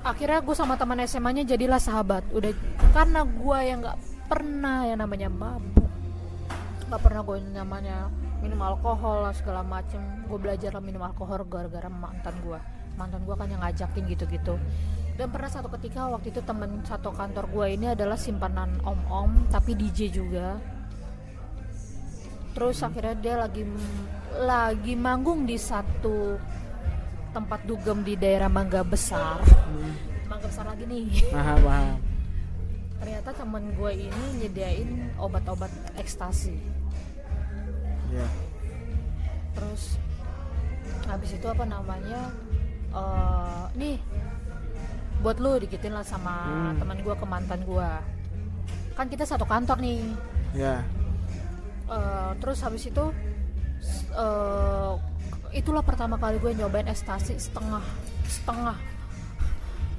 akhirnya 0.00 0.40
gue 0.40 0.56
sama 0.56 0.74
teman 0.80 1.00
SMA-nya 1.04 1.44
jadilah 1.44 1.80
sahabat. 1.80 2.24
Udah 2.32 2.52
karena 2.92 3.24
gue 3.24 3.58
yang 3.64 3.78
nggak 3.84 3.98
pernah 4.26 4.86
yang 4.88 4.98
namanya 5.02 5.28
mabuk. 5.28 5.90
Nggak 6.88 7.00
pernah 7.02 7.22
gue 7.22 7.36
namanya 7.52 7.96
minum 8.40 8.60
alkohol 8.64 9.28
lah 9.28 9.34
segala 9.36 9.60
macem. 9.60 10.00
Gue 10.26 10.38
belajar 10.40 10.72
lah 10.72 10.82
minum 10.82 11.04
alkohol 11.04 11.44
gara-gara 11.46 11.88
mantan 11.88 12.34
gue 12.44 12.60
mantan 13.00 13.24
gue 13.24 13.32
kan 13.32 13.48
yang 13.48 13.64
ngajakin 13.64 14.04
gitu-gitu. 14.12 14.54
Dan 15.16 15.28
pernah 15.32 15.48
satu 15.48 15.72
ketika 15.72 16.08
waktu 16.08 16.32
itu 16.32 16.40
temen 16.44 16.84
satu 16.84 17.12
kantor 17.12 17.48
gue 17.48 17.66
ini 17.76 17.86
adalah 17.92 18.20
simpanan 18.20 18.76
om-om 18.84 19.48
tapi 19.48 19.72
DJ 19.72 20.12
juga. 20.12 20.60
Terus 22.52 22.84
akhirnya 22.84 23.16
dia 23.16 23.34
lagi 23.40 23.64
lagi 24.36 24.94
manggung 24.96 25.48
di 25.48 25.56
satu 25.56 26.36
tempat 27.30 27.60
dugem 27.62 28.02
di 28.02 28.14
daerah 28.14 28.46
Mangga 28.46 28.82
Besar. 28.82 29.38
Mangga 30.26 30.46
Besar 30.46 30.66
lagi 30.66 30.84
nih. 30.84 31.06
Paham 31.30 31.58
paham 31.62 31.98
ternyata 33.00 33.32
temen 33.32 33.64
gue 33.72 33.92
ini 33.96 34.24
nyediain 34.36 34.88
obat-obat 35.16 35.72
ekstasi. 35.96 36.52
Ya 38.12 38.28
terus 39.50 39.96
habis 41.08 41.32
itu 41.32 41.46
apa 41.48 41.64
namanya 41.64 42.28
eh 42.92 43.64
nih 43.74 43.96
buat 45.24 45.40
lu 45.40 45.56
dikitin 45.58 45.92
lah 45.92 46.04
sama 46.04 46.44
Hmm. 46.44 46.76
teman 46.76 46.98
gue 47.00 47.14
ke 47.16 47.24
mantan 47.24 47.60
gue 47.64 47.90
kan 48.94 49.08
kita 49.08 49.24
satu 49.24 49.48
kantor 49.48 49.80
nih. 49.80 50.04
Ya 50.52 50.84
Eh, 51.90 52.30
terus 52.38 52.62
habis 52.62 52.86
itu 52.86 53.04
eh, 54.12 54.92
itulah 55.50 55.82
pertama 55.82 56.16
kali 56.16 56.38
gue 56.38 56.52
nyobain 56.56 56.86
ekstasi 56.86 57.36
setengah 57.38 57.82
setengah. 58.26 58.78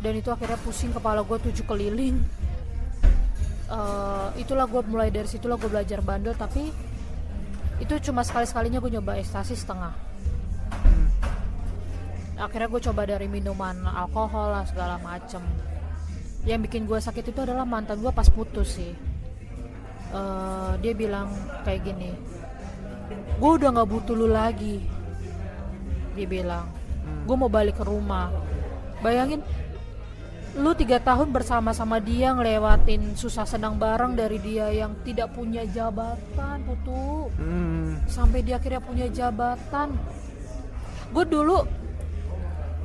Dan 0.01 0.17
itu 0.17 0.33
akhirnya 0.33 0.57
pusing 0.65 0.89
kepala 0.89 1.21
gue 1.21 1.37
tujuh 1.51 1.65
keliling. 1.67 2.17
Eh, 3.71 4.27
itulah 4.41 4.65
gue 4.67 4.81
mulai 4.87 5.13
dari 5.13 5.29
situlah 5.29 5.55
gue 5.55 5.69
belajar 5.71 6.03
bandel 6.03 6.35
tapi 6.35 6.73
itu 7.79 7.93
cuma 8.11 8.21
sekali 8.21 8.45
sekalinya 8.45 8.83
gue 8.83 8.91
nyoba 8.97 9.19
ekstasi 9.21 9.53
setengah. 9.55 9.93
Akhirnya 12.41 12.67
gue 12.67 12.81
coba 12.81 13.05
dari 13.05 13.29
minuman 13.29 13.85
alkohol 13.85 14.57
lah 14.57 14.65
segala 14.65 14.97
macem. 14.99 15.45
Yang 16.41 16.59
bikin 16.67 16.89
gue 16.89 16.97
sakit 16.97 17.31
itu 17.31 17.39
adalah 17.45 17.69
mantan 17.69 18.01
gue 18.01 18.09
pas 18.09 18.25
putus 18.27 18.81
sih. 18.81 18.93
Eh, 20.11 20.71
dia 20.83 20.91
bilang 20.91 21.31
kayak 21.63 21.87
gini 21.87 22.11
gue 23.41 23.51
udah 23.57 23.69
nggak 23.73 23.89
butuh 23.89 24.15
lu 24.15 24.27
lagi 24.29 24.85
dia 26.15 26.27
bilang. 26.27 26.65
Gue 27.25 27.35
mau 27.37 27.49
balik 27.51 27.79
ke 27.79 27.83
rumah. 27.85 28.29
Bayangin 29.01 29.41
lu 30.51 30.75
tiga 30.75 30.99
tahun 30.99 31.31
bersama-sama 31.31 32.03
dia 32.03 32.35
ngelewatin 32.35 33.15
susah 33.15 33.47
senang 33.47 33.79
bareng 33.79 34.19
dari 34.19 34.35
dia 34.43 34.67
yang 34.67 34.91
tidak 35.07 35.31
punya 35.31 35.63
jabatan 35.63 36.59
putu. 36.67 37.31
Hmm. 37.39 38.03
Sampai 38.05 38.43
dia 38.43 38.59
akhirnya 38.59 38.83
punya 38.83 39.07
jabatan. 39.07 39.95
Gue 41.11 41.25
dulu 41.27 41.63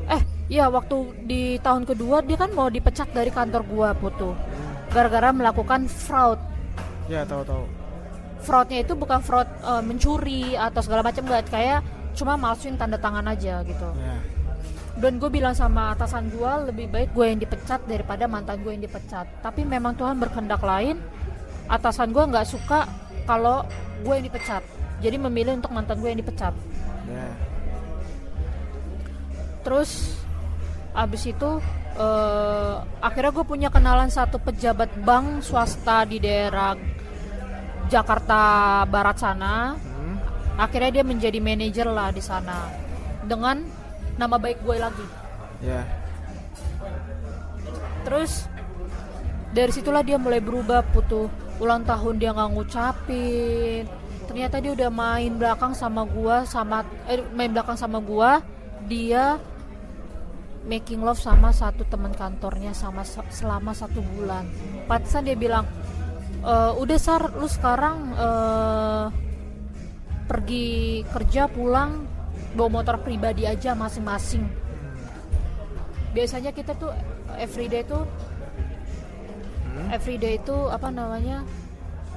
eh 0.06 0.22
ya 0.46 0.70
waktu 0.70 1.26
di 1.26 1.58
tahun 1.58 1.82
kedua 1.82 2.22
dia 2.22 2.38
kan 2.38 2.54
mau 2.54 2.70
dipecat 2.70 3.10
dari 3.10 3.34
kantor 3.34 3.66
gue 3.66 3.88
putu. 3.98 4.30
Gara-gara 4.94 5.34
melakukan 5.34 5.90
fraud. 5.90 6.38
Ya 7.10 7.26
tahu 7.26 7.42
tahu. 7.42 7.64
Fraudnya 8.46 8.78
itu 8.86 8.94
bukan 8.94 9.18
fraud 9.26 9.50
eh, 9.50 9.82
mencuri 9.82 10.54
atau 10.54 10.80
segala 10.86 11.02
macam 11.02 11.26
nggak. 11.26 11.50
Kayak 11.50 11.82
cuma 12.16 12.34
malsuin 12.40 12.80
tanda 12.80 12.96
tangan 12.96 13.28
aja 13.28 13.60
gitu. 13.62 13.88
Ya. 13.94 14.16
Dan 14.96 15.20
gue 15.20 15.28
bilang 15.28 15.52
sama 15.52 15.92
atasan 15.92 16.32
gue 16.32 16.52
lebih 16.72 16.88
baik 16.88 17.12
gue 17.12 17.26
yang 17.28 17.36
dipecat 17.36 17.84
daripada 17.84 18.24
mantan 18.24 18.64
gue 18.64 18.72
yang 18.72 18.80
dipecat. 18.80 19.28
Tapi 19.44 19.68
memang 19.68 19.92
Tuhan 19.92 20.16
berkehendak 20.16 20.64
lain 20.64 20.96
atasan 21.68 22.16
gue 22.16 22.24
nggak 22.24 22.48
suka 22.48 22.88
kalau 23.28 23.68
gue 24.00 24.14
yang 24.16 24.24
dipecat. 24.24 24.64
Jadi 25.04 25.16
memilih 25.20 25.60
untuk 25.60 25.68
mantan 25.76 26.00
gue 26.00 26.08
yang 26.08 26.20
dipecat. 26.24 26.56
Ya. 27.12 27.28
Terus 29.60 30.16
abis 30.96 31.28
itu 31.28 31.50
eh, 32.00 32.74
akhirnya 33.04 33.32
gue 33.36 33.44
punya 33.44 33.68
kenalan 33.68 34.08
satu 34.08 34.40
pejabat 34.40 34.88
bank 35.04 35.44
swasta 35.44 36.08
di 36.08 36.16
daerah 36.24 36.72
Jakarta 37.92 38.40
Barat 38.88 39.16
sana. 39.20 39.76
Akhirnya 40.56 41.00
dia 41.00 41.04
menjadi 41.04 41.38
manajer 41.38 41.86
lah 41.88 42.10
di 42.10 42.20
sana. 42.24 42.68
Dengan 43.24 43.62
nama 44.16 44.36
baik 44.40 44.64
gue 44.64 44.76
lagi. 44.76 45.06
Ya. 45.64 45.84
Terus 48.04 48.46
dari 49.56 49.72
situlah 49.72 50.04
dia 50.04 50.20
mulai 50.20 50.38
berubah 50.40 50.84
putu. 50.92 51.32
Ulang 51.56 51.88
tahun 51.88 52.20
dia 52.20 52.36
nggak 52.36 52.50
ngucapin. 52.52 53.84
Ternyata 54.28 54.60
dia 54.60 54.76
udah 54.76 54.90
main 54.92 55.32
belakang 55.38 55.72
sama 55.72 56.04
gua 56.04 56.44
sama 56.44 56.84
eh, 57.08 57.24
main 57.32 57.48
belakang 57.48 57.78
sama 57.78 58.02
gua 58.02 58.44
dia 58.84 59.40
making 60.66 61.00
love 61.00 61.16
sama 61.22 61.54
satu 61.54 61.86
teman 61.86 62.12
kantornya 62.12 62.74
sama 62.76 63.06
se- 63.06 63.24
selama 63.32 63.72
satu 63.72 64.02
bulan. 64.02 64.44
Pantesan 64.90 65.24
dia 65.24 65.38
bilang 65.38 65.64
"E, 66.42 66.54
udah 66.76 66.98
sar 66.98 67.32
lu 67.38 67.46
sekarang 67.46 68.12
eh, 68.18 69.04
pergi 70.26 70.66
kerja 71.06 71.46
pulang 71.46 72.02
bawa 72.52 72.68
motor 72.72 72.98
pribadi 72.98 73.44
aja 73.44 73.72
masing-masing 73.72 74.42
biasanya 76.10 76.50
kita 76.50 76.74
tuh 76.74 76.90
everyday 77.36 77.82
tuh 77.82 78.04
Hmm? 79.68 79.92
everyday 79.92 80.40
itu 80.40 80.56
apa 80.66 80.88
namanya 80.88 81.44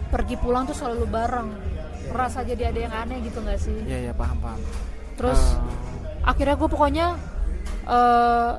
pergi 0.07 0.39
pulang 0.39 0.63
tuh 0.63 0.71
selalu 0.71 1.03
bareng 1.05 1.51
rasa 2.09 2.39
jadi 2.41 2.71
ada 2.71 2.79
yang 2.79 2.93
aneh 2.95 3.19
gitu 3.19 3.43
nggak 3.43 3.59
sih 3.59 3.75
Iya 3.83 3.97
iya 3.99 4.13
paham 4.15 4.39
paham. 4.39 4.63
terus 5.13 5.35
Eh, 5.35 5.59
akhirnya 6.23 6.55
gue 6.55 6.69
pokoknya 6.71 7.07
eh 7.83 8.51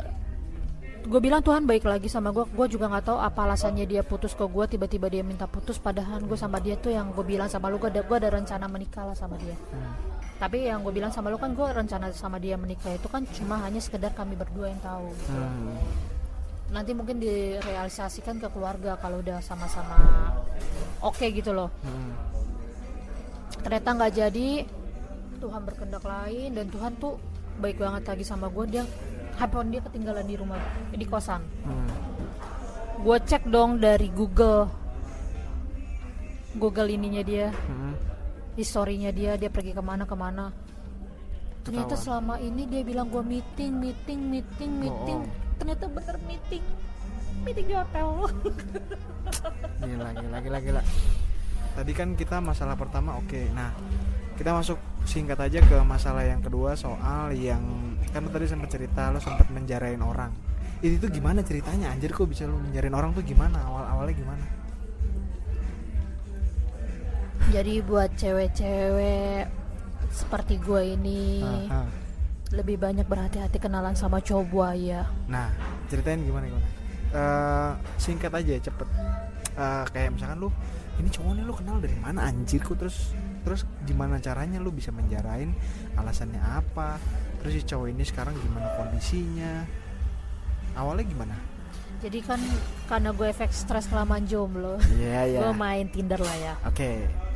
gue 1.01 1.21
bilang 1.21 1.41
Tuhan 1.41 1.65
baik 1.65 1.89
lagi 1.89 2.13
sama 2.13 2.29
gue 2.29 2.45
gue 2.45 2.67
juga 2.77 2.85
nggak 2.93 3.05
tahu 3.09 3.19
apa 3.19 3.41
alasannya 3.49 3.89
dia 3.89 4.05
putus 4.05 4.37
ke 4.37 4.45
gue 4.45 4.65
tiba-tiba 4.77 5.09
dia 5.09 5.25
minta 5.25 5.49
putus 5.49 5.81
padahal 5.81 6.21
gue 6.21 6.37
sama 6.37 6.61
dia 6.61 6.77
tuh 6.77 6.93
yang 6.93 7.09
gue 7.17 7.25
bilang 7.25 7.49
sama 7.49 7.73
lu 7.73 7.81
gue 7.81 7.89
ada, 7.89 8.05
gue 8.05 8.17
ada 8.21 8.29
rencana 8.29 8.69
menikah 8.69 9.09
lah 9.09 9.17
sama 9.17 9.41
dia 9.41 9.57
hmm. 9.57 9.93
tapi 10.37 10.69
yang 10.69 10.85
gue 10.85 10.93
bilang 10.93 11.09
sama 11.09 11.33
lu 11.33 11.41
kan 11.41 11.57
gue 11.57 11.65
rencana 11.65 12.13
sama 12.13 12.37
dia 12.37 12.61
menikah 12.61 12.93
itu 12.93 13.09
kan 13.09 13.25
cuma 13.33 13.57
hanya 13.65 13.81
sekedar 13.81 14.13
kami 14.13 14.37
berdua 14.37 14.69
yang 14.69 14.81
tahu 14.85 15.09
Hmm. 15.33 15.73
nanti 16.69 16.93
mungkin 16.93 17.17
direalisasikan 17.17 18.37
ke 18.37 18.53
keluarga 18.53 19.01
kalau 19.01 19.25
udah 19.25 19.41
sama-sama 19.41 19.97
oke 21.01 21.25
gitu 21.33 21.57
loh 21.57 21.73
Hmm. 21.81 22.13
ternyata 23.65 23.89
nggak 23.97 24.13
jadi 24.13 24.49
Tuhan 25.41 25.65
berkehendak 25.65 26.05
lain 26.05 26.53
dan 26.53 26.69
Tuhan 26.69 26.93
tuh 27.01 27.17
baik 27.57 27.81
banget 27.81 28.05
lagi 28.05 28.25
sama 28.29 28.53
gue 28.53 28.65
dia 28.69 28.85
handphone 29.41 29.69
dia 29.71 29.81
ketinggalan 29.81 30.23
di 30.23 30.37
rumah 30.37 30.61
di 30.91 31.03
kosan 31.03 31.41
Hmm. 31.63 31.89
gue 33.01 33.17
cek 33.19 33.49
dong 33.49 33.77
dari 33.77 34.09
Google 34.11 34.69
Google 36.53 36.89
ininya 36.89 37.23
dia 37.23 37.49
Hmm. 37.51 37.97
historinya 38.53 39.09
dia 39.09 39.35
dia 39.35 39.49
pergi 39.49 39.73
ke 39.73 39.81
mana 39.81 40.05
ke 40.05 40.13
mana 40.13 40.53
ternyata 41.61 41.93
Ketahuan. 41.93 42.05
selama 42.21 42.35
ini 42.39 42.63
dia 42.67 42.83
bilang 42.83 43.07
gue 43.07 43.23
meeting 43.23 43.73
meeting 43.75 44.21
meeting 44.23 44.71
meeting 44.79 45.21
Bohong. 45.23 45.57
ternyata 45.57 45.85
bener 45.87 46.17
meeting 46.23 46.65
meeting 47.41 47.67
di 47.67 47.75
hotel 47.75 48.09
Gila 49.81 50.13
gila 50.13 50.39
gila 50.39 50.59
gila. 50.61 50.83
Tadi 51.73 51.93
kan 51.95 52.13
kita 52.13 52.37
masalah 52.39 52.75
pertama 52.75 53.17
oke. 53.17 53.49
Nah, 53.51 53.73
kita 54.41 54.57
masuk 54.57 54.81
singkat 55.05 55.37
aja 55.37 55.61
ke 55.61 55.77
masalah 55.85 56.25
yang 56.25 56.41
kedua 56.41 56.73
soal 56.73 57.29
yang 57.37 57.61
kan 58.09 58.25
tadi 58.25 58.49
sempat 58.49 58.73
cerita 58.73 59.13
lo 59.13 59.21
sempat 59.21 59.53
menjarain 59.53 60.01
orang. 60.01 60.33
Itu 60.81 60.97
tuh 60.97 61.13
gimana 61.13 61.45
ceritanya? 61.45 61.93
Anjir 61.93 62.09
kok 62.17 62.25
bisa 62.25 62.49
lu 62.49 62.57
menjarain 62.57 62.97
orang 62.97 63.13
tuh 63.13 63.21
gimana? 63.21 63.61
Awal-awalnya 63.69 64.17
gimana? 64.17 64.45
jadi 67.51 67.83
buat 67.83 68.15
cewek-cewek 68.15 69.51
seperti 70.15 70.63
gue 70.63 70.95
ini 70.95 71.43
Ah, 71.43 71.83
ah. 71.83 71.89
lebih 72.55 72.79
banyak 72.79 73.03
berhati-hati 73.11 73.59
kenalan 73.59 73.99
sama 73.99 74.23
cowok 74.23 74.47
buaya 74.47 75.03
Nah, 75.27 75.51
ceritain 75.91 76.23
gimana 76.23 76.47
gimana? 76.47 76.69
Eh, 77.11 77.71
singkat 77.99 78.31
aja 78.31 78.55
cepet. 78.71 78.87
Eh, 79.59 79.85
kayak 79.91 80.15
misalkan 80.15 80.39
lu 80.39 80.49
ini 81.03 81.11
cowok 81.11 81.33
nih 81.35 81.43
lu 81.43 81.55
kenal 81.59 81.77
dari 81.83 81.97
mana 81.99 82.31
anjir 82.31 82.63
kok 82.63 82.79
terus 82.79 83.11
terus 83.41 83.65
gimana 83.89 84.21
caranya 84.21 84.61
lu 84.61 84.71
bisa 84.71 84.93
menjarain? 84.93 85.53
Alasannya 85.97 86.41
apa? 86.41 87.01
Terus 87.41 87.53
si 87.57 87.63
cowok 87.65 87.89
ini 87.89 88.05
sekarang 88.05 88.37
gimana 88.37 88.69
kondisinya? 88.77 89.65
Awalnya 90.77 91.05
gimana? 91.09 91.37
Jadi 92.01 92.19
kan 92.25 92.41
karena 92.89 93.13
gue 93.13 93.29
efek 93.29 93.53
stres 93.53 93.85
kelamaan 93.85 94.25
jomblo 94.25 94.81
iya 94.97 95.21
iya. 95.37 95.39
gue 95.45 95.53
oke 95.53 95.61
main 95.61 95.85
Tinder 95.93 96.17
lah 96.17 96.37
ya. 96.41 96.55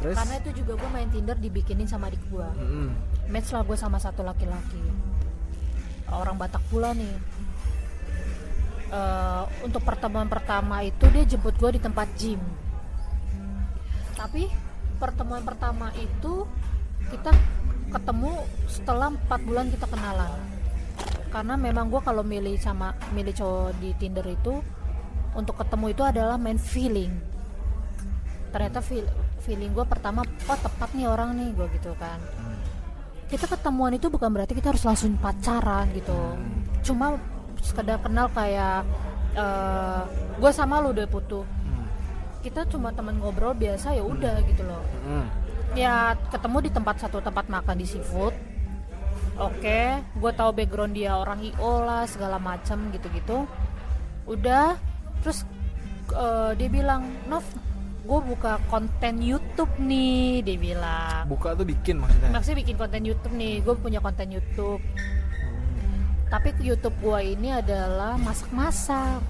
Terus? 0.00 0.16
Karena 0.16 0.34
itu 0.40 0.50
juga 0.64 0.72
gue 0.80 0.90
main 0.92 1.08
Tinder 1.12 1.36
dibikinin 1.36 1.84
sama 1.84 2.08
adik 2.08 2.20
gue 2.32 2.48
Mm-mm. 2.56 2.88
match 3.28 3.52
lah 3.52 3.60
gue 3.60 3.76
sama 3.76 4.00
satu 4.00 4.24
laki-laki. 4.24 4.80
Orang 6.08 6.40
Batak 6.40 6.64
pula 6.72 6.96
nih. 6.96 7.12
Eh, 8.94 9.42
untuk 9.66 9.82
pertemuan 9.82 10.30
pertama 10.30 10.80
itu 10.86 11.04
dia 11.10 11.24
jemput 11.26 11.56
gue 11.58 11.76
di 11.76 11.80
tempat 11.82 12.08
gym. 12.14 12.40
Tapi 14.14 14.46
pertemuan 14.98 15.42
pertama 15.42 15.90
itu 15.98 16.46
kita 17.10 17.30
ketemu 17.92 18.42
setelah 18.66 19.12
empat 19.12 19.40
bulan 19.44 19.70
kita 19.70 19.86
kenalan. 19.86 20.40
Karena 21.30 21.58
memang 21.58 21.90
gue 21.90 21.98
kalau 21.98 22.22
milih 22.22 22.54
sama 22.62 22.94
milih 23.10 23.34
cowok 23.34 23.74
di 23.82 23.90
Tinder 23.98 24.22
itu 24.26 24.62
untuk 25.34 25.58
ketemu 25.58 25.90
itu 25.90 26.02
adalah 26.06 26.38
main 26.38 26.58
feeling. 26.58 27.10
Ternyata 28.54 28.78
feel, 28.78 29.02
feeling 29.42 29.74
gue 29.74 29.82
pertama 29.82 30.22
oh 30.22 30.58
tepat 30.58 30.94
nih 30.94 31.10
orang 31.10 31.34
nih 31.34 31.50
gue 31.58 31.66
gitu 31.74 31.90
kan. 31.98 32.22
Kita 33.26 33.50
ketemuan 33.50 33.98
itu 33.98 34.06
bukan 34.06 34.30
berarti 34.30 34.54
kita 34.54 34.70
harus 34.70 34.86
langsung 34.86 35.18
pacaran 35.18 35.90
gitu. 35.90 36.38
Cuma 36.86 37.18
sekedar 37.58 37.98
kenal 37.98 38.30
kayak 38.30 38.86
gue 40.38 40.50
sama 40.54 40.78
lu 40.78 40.94
udah 40.94 41.10
putus. 41.10 41.42
Kita 42.44 42.68
cuma 42.68 42.92
teman 42.92 43.16
ngobrol 43.16 43.56
biasa 43.56 43.96
ya 43.96 44.04
udah 44.04 44.44
gitu 44.44 44.60
loh. 44.68 44.84
Mm. 45.08 45.26
ya 45.74 46.14
ketemu 46.30 46.68
di 46.68 46.70
tempat 46.70 47.00
satu 47.00 47.24
tempat 47.24 47.48
makan 47.48 47.80
di 47.80 47.88
seafood. 47.88 48.36
Oke 49.40 50.04
gue 50.04 50.32
tahu 50.36 50.50
background 50.52 50.92
dia 50.92 51.16
orang 51.16 51.40
io 51.40 51.72
lah 51.80 52.04
segala 52.04 52.36
macam 52.36 52.92
gitu-gitu. 52.92 53.48
Udah 54.28 54.76
terus 55.24 55.48
eh, 56.12 56.52
dia 56.60 56.68
bilang 56.68 57.08
Nov 57.26 57.42
gue 58.04 58.20
buka 58.20 58.60
konten 58.68 59.24
YouTube 59.24 59.72
nih 59.80 60.44
dia 60.44 60.56
bilang. 60.60 61.24
Buka 61.24 61.56
tuh 61.56 61.64
bikin 61.64 61.96
maksudnya? 61.96 62.28
Maksudnya 62.28 62.58
bikin 62.60 62.76
konten 62.76 63.02
YouTube 63.08 63.34
nih 63.34 63.64
gue 63.64 63.74
punya 63.80 64.04
konten 64.04 64.28
YouTube. 64.28 64.84
Hmm. 64.84 66.28
tapi 66.28 66.52
YouTube 66.60 66.94
gue 67.00 67.20
ini 67.34 67.56
adalah 67.56 68.20
masak-masak. 68.20 69.24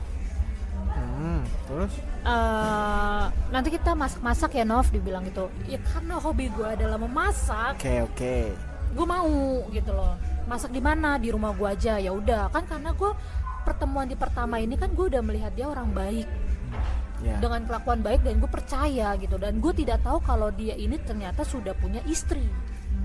Hmm. 0.95 1.47
terus 1.71 1.95
Eh, 2.25 3.25
nanti 3.53 3.69
kita 3.69 3.93
masak-masak 3.93 4.57
ya 4.57 4.65
Nov 4.65 4.89
dibilang 4.89 5.29
gitu. 5.29 5.53
Ya 5.69 5.77
karena 5.85 6.17
hobi 6.17 6.49
gue 6.49 6.65
adalah 6.65 6.97
memasak. 6.97 7.77
Oke 7.77 8.01
oke. 8.01 8.37
Gue 8.97 9.07
mau 9.07 9.29
gitu 9.69 9.93
loh. 9.93 10.17
Masak 10.49 10.73
di 10.73 10.81
mana? 10.81 11.21
Di 11.21 11.29
rumah 11.29 11.53
gue 11.53 11.69
aja. 11.69 12.01
Ya 12.01 12.17
udah. 12.17 12.49
Kan 12.49 12.65
karena 12.65 12.97
gue 12.97 13.13
pertemuan 13.69 14.09
di 14.09 14.17
pertama 14.17 14.57
ini 14.57 14.73
kan 14.81 14.97
gue 14.97 15.05
udah 15.13 15.21
melihat 15.21 15.53
dia 15.53 15.69
orang 15.69 15.93
baik. 15.93 16.25
Ya. 17.21 17.37
Dengan 17.45 17.69
kelakuan 17.69 18.01
baik 18.01 18.25
dan 18.25 18.41
gue 18.41 18.49
percaya 18.49 19.13
gitu. 19.21 19.37
Dan 19.37 19.61
gue 19.61 19.73
tidak 19.77 20.01
tahu 20.01 20.25
kalau 20.25 20.49
dia 20.49 20.73
ini 20.81 20.97
ternyata 20.97 21.45
sudah 21.45 21.77
punya 21.77 22.01
istri. 22.09 22.49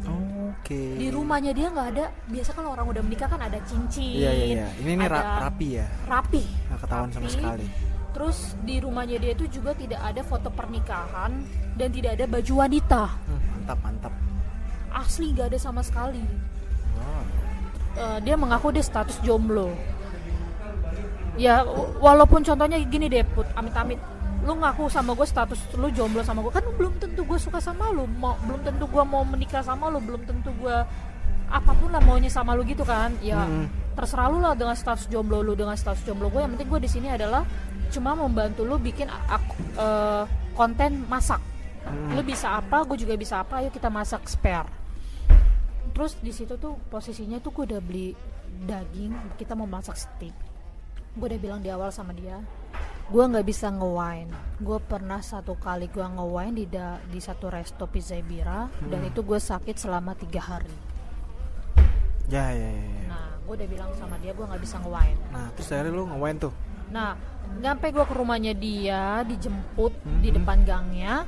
Oke. 0.08 0.96
Di 0.96 1.12
rumahnya 1.12 1.52
dia 1.52 1.68
nggak 1.68 1.88
ada. 1.92 2.08
Biasa 2.24 2.56
kalau 2.56 2.72
orang 2.72 2.88
udah 2.88 3.04
menikah 3.04 3.28
kan 3.28 3.44
ada 3.44 3.60
cincin 3.68 4.16
iya 4.16 4.32
iya 4.32 4.46
iya. 4.64 4.68
Ini 4.80 4.96
ini 4.96 5.04
ada 5.04 5.44
rapi 5.44 5.68
ya? 5.76 5.88
Rapi. 6.08 6.44
Nggak 6.72 6.80
ketahuan 6.88 7.10
sama 7.12 7.28
Rapi. 7.28 7.36
sekali 7.36 7.89
terus 8.12 8.58
di 8.66 8.82
rumahnya 8.82 9.22
dia 9.22 9.32
itu 9.38 9.46
juga 9.48 9.78
tidak 9.78 10.02
ada 10.02 10.22
foto 10.26 10.50
pernikahan 10.50 11.46
dan 11.78 11.90
tidak 11.94 12.18
ada 12.20 12.26
baju 12.26 12.54
wanita. 12.66 13.04
Hmm, 13.08 13.40
mantap 13.56 13.80
mantap. 13.86 14.14
Asli 14.90 15.32
nggak 15.32 15.54
ada 15.54 15.60
sama 15.62 15.86
sekali. 15.86 16.24
Oh. 16.98 17.24
Eh, 18.00 18.18
dia 18.26 18.36
mengaku 18.38 18.74
dia 18.74 18.86
status 18.86 19.18
jomblo. 19.22 19.74
Ya 21.40 21.64
walaupun 22.04 22.44
contohnya 22.44 22.76
gini 22.84 23.08
deh 23.08 23.24
put 23.24 23.48
amit-amit. 23.56 24.02
Lu 24.44 24.56
ngaku 24.56 24.88
sama 24.88 25.16
gue 25.16 25.28
status 25.28 25.60
lu 25.76 25.92
jomblo 25.92 26.24
sama 26.24 26.44
gue 26.44 26.52
kan 26.52 26.64
belum 26.64 26.96
tentu 27.00 27.24
gue 27.24 27.40
suka 27.40 27.60
sama 27.64 27.92
lu. 27.92 28.08
Mau 28.08 28.36
belum 28.44 28.62
tentu 28.64 28.88
gue 28.88 29.04
mau 29.04 29.24
menikah 29.24 29.64
sama 29.64 29.88
lu 29.88 30.00
belum 30.04 30.24
tentu 30.28 30.52
gue 30.60 30.78
apa 31.50 31.72
pun 31.82 31.90
lah 31.90 32.02
maunya 32.04 32.30
sama 32.30 32.54
lu 32.56 32.64
gitu 32.64 32.84
kan. 32.84 33.16
Ya 33.24 33.44
Mm-mm. 33.44 33.89
Terserah 34.00 34.32
lu 34.32 34.40
lah 34.40 34.56
dengan 34.56 34.80
status 34.80 35.12
jomblo 35.12 35.44
lu 35.44 35.60
dengan 35.60 35.76
status 35.76 36.08
jomblo 36.08 36.32
gue 36.32 36.40
yang 36.40 36.56
penting 36.56 36.72
gue 36.72 36.80
di 36.80 36.90
sini 36.90 37.08
adalah 37.12 37.44
cuma 37.92 38.16
membantu 38.16 38.64
lu 38.64 38.80
bikin 38.80 39.12
ak- 39.12 39.60
eh, 39.76 40.24
konten 40.56 41.04
masak. 41.12 41.44
Mm. 41.80 42.12
lu 42.16 42.22
bisa 42.22 42.60
apa 42.60 42.84
gue 42.86 42.96
juga 43.02 43.16
bisa 43.16 43.40
apa 43.44 43.60
ayo 43.60 43.72
kita 43.72 43.88
masak 43.92 44.24
spare. 44.28 44.68
Terus 45.92 46.16
di 46.22 46.30
situ 46.30 46.56
tuh 46.56 46.80
posisinya 46.88 47.40
tuh 47.40 47.52
gue 47.52 47.76
udah 47.76 47.82
beli 47.82 48.14
daging 48.64 49.16
kita 49.36 49.56
mau 49.56 49.68
masak 49.68 49.96
steak. 50.00 50.36
Gue 51.16 51.28
udah 51.34 51.40
bilang 51.42 51.60
di 51.60 51.68
awal 51.68 51.92
sama 51.92 52.16
dia 52.16 52.40
gue 53.10 53.24
nggak 53.26 53.42
bisa 53.42 53.74
nge-wine. 53.74 54.30
Gue 54.62 54.78
pernah 54.78 55.18
satu 55.18 55.58
kali 55.58 55.90
gue 55.90 56.04
nge-wine 56.04 56.54
di 56.54 56.66
da- 56.70 57.02
di 57.10 57.18
satu 57.18 57.50
resto 57.50 57.90
pizza 57.90 58.14
bira 58.22 58.70
dan 58.86 59.02
itu 59.02 59.26
gue 59.26 59.40
sakit 59.42 59.76
selama 59.76 60.14
tiga 60.14 60.46
hari. 60.46 60.76
Ya 62.30 62.54
ya 62.54 62.70
ya, 62.70 62.86
ya. 62.86 63.06
nah 63.10 63.29
gue 63.50 63.56
udah 63.56 63.66
bilang 63.68 63.90
sama 63.98 64.14
dia 64.18 64.30
gue 64.30 64.46
nggak 64.46 64.62
bisa 64.62 64.78
nge-wine 64.78 65.18
nah 65.28 65.50
terus 65.52 65.68
akhirnya 65.68 65.90
lu 65.92 66.06
ngewain 66.08 66.38
tuh 66.38 66.54
Nah, 66.90 67.14
nyampe 67.56 67.86
gue 67.88 68.02
ke 68.02 68.16
rumahnya 68.16 68.50
dia, 68.52 69.22
dijemput 69.22 69.94
di 70.20 70.30
Mhm. 70.30 70.36
depan 70.36 70.58
gangnya. 70.64 71.22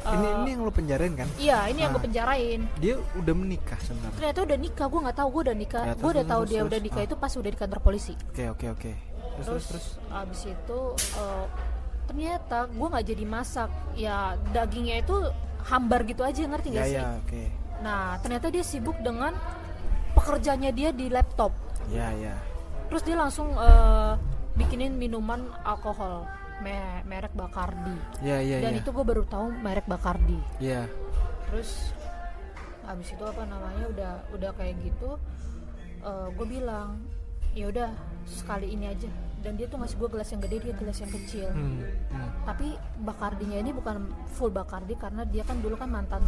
ini 0.00 0.14
eh, 0.24 0.34
ini 0.38 0.48
yang 0.48 0.62
lo 0.62 0.72
penjarain 0.72 1.12
kan 1.12 1.28
iya 1.36 1.66
ini 1.66 1.82
yang 1.82 1.90
Ah. 1.90 1.94
gue 1.94 2.02
penjarain 2.02 2.60
dia 2.78 2.94
udah 3.12 3.34
menikah 3.36 3.76
sebenarnya 3.76 4.14
ternyata 4.16 4.40
udah 4.42 4.58
nikah 4.58 4.86
gue 4.86 5.00
nggak 5.02 5.16
tahu 5.16 5.28
gue 5.28 5.42
udah 5.44 5.56
nikah 5.56 5.82
Ya, 5.84 5.92
gue 5.92 6.10
udah 6.10 6.24
tahu 6.24 6.42
dia 6.44 6.54
terus. 6.56 6.68
udah 6.68 6.80
nikah 6.80 6.96
Ah. 6.96 7.06
itu 7.06 7.16
pas 7.16 7.32
udah 7.34 7.50
di 7.50 7.58
kantor 7.58 7.80
polisi 7.80 8.14
oke 8.16 8.44
oke 8.48 8.66
oke 8.70 8.92
terus 9.36 9.44
terus, 9.44 9.64
terus. 9.68 9.86
abis 10.08 10.40
itu 10.48 10.80
eh, 11.14 11.44
ternyata 12.06 12.58
gue 12.66 12.86
nggak 12.88 13.06
jadi 13.06 13.24
masak 13.28 13.70
ya 13.92 14.16
dagingnya 14.48 14.96
itu 15.00 15.16
hambar 15.64 16.00
gitu 16.04 16.22
aja 16.22 16.42
ngerti 16.44 16.68
ya 16.70 16.76
gak 16.76 16.86
sih 16.86 16.96
ya 16.96 17.06
oke 17.18 17.42
nah 17.80 18.04
ternyata 18.16 18.46
dia 18.48 18.62
sibuk 18.62 18.96
dengan 18.98 19.36
pekerjaannya 20.20 20.70
dia 20.70 20.90
di 20.92 21.08
laptop. 21.08 21.50
Ya 21.88 22.12
ya. 22.14 22.36
Terus 22.92 23.02
dia 23.02 23.16
langsung 23.16 23.56
eh, 23.56 24.12
bikinin 24.54 24.94
minuman 24.94 25.48
alkohol 25.64 26.28
me- 26.60 27.02
merek 27.08 27.32
Bacardi. 27.32 27.96
Ya 28.20 28.38
ya 28.44 28.60
dan 28.60 28.76
ya. 28.76 28.80
itu 28.84 28.90
gue 28.92 29.04
baru 29.04 29.24
tahu 29.24 29.48
merek 29.60 29.88
Bacardi. 29.88 30.36
Ya. 30.60 30.84
Terus 31.48 31.90
abis 32.84 33.14
itu 33.14 33.22
apa 33.22 33.46
namanya 33.46 33.86
udah 33.86 34.12
udah 34.34 34.50
kayak 34.58 34.74
gitu 34.82 35.14
gue 36.34 36.46
bilang 36.48 36.96
ya 37.52 37.68
udah 37.68 37.92
sekali 38.26 38.72
ini 38.72 38.88
aja 38.88 39.06
dan 39.40 39.56
dia 39.56 39.66
tuh 39.66 39.76
ngasih 39.76 39.96
gue 39.96 40.08
gelas 40.10 40.28
yang 40.28 40.40
gede 40.40 40.56
dia 40.60 40.74
gelas 40.74 40.98
yang 40.98 41.12
kecil 41.12 41.48
hmm, 41.48 41.80
hmm. 42.12 42.28
tapi 42.44 42.66
Bacardinya 43.00 43.56
ini 43.56 43.72
bukan 43.72 43.96
full 44.28 44.48
Bacardi 44.48 44.94
karena 44.94 45.24
dia 45.24 45.42
kan 45.42 45.58
dulu 45.58 45.74
kan 45.74 45.88
mantan 45.88 46.20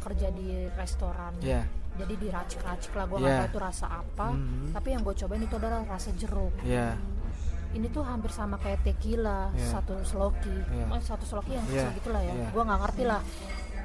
kerja 0.00 0.28
di 0.30 0.48
restoran 0.72 1.36
ya 1.40 1.60
jadi 1.94 2.10
diracik-racik 2.18 2.90
lah 2.90 3.04
gue 3.06 3.18
nggak 3.18 3.30
Yeah. 3.30 3.40
tahu 3.44 3.50
itu 3.50 3.60
rasa 3.60 3.86
apa 3.94 4.28
Mhm. 4.32 4.72
tapi 4.72 4.88
yang 4.90 5.02
gue 5.02 5.14
cobain 5.14 5.42
itu 5.42 5.54
adalah 5.54 5.80
rasa 5.84 6.10
jeruk 6.12 6.54
ya 6.64 6.96
ini 7.70 7.86
tuh 7.88 8.02
hampir 8.02 8.30
sama 8.30 8.56
kayak 8.56 8.82
tequila 8.82 9.52
Yeah. 9.52 9.70
satu 9.70 9.94
sloki 10.02 10.56
Yeah. 10.72 10.88
Oh, 10.88 10.98
satu 10.98 11.22
sloki 11.22 11.52
yang 11.52 11.62
Yeah. 11.66 11.86
kecil 11.86 11.90
gitu 12.00 12.08
lah 12.10 12.22
ya 12.22 12.34
Yeah. 12.34 12.50
gue 12.50 12.62
nggak 12.64 12.80
ngerti 12.80 13.02
lah 13.04 13.20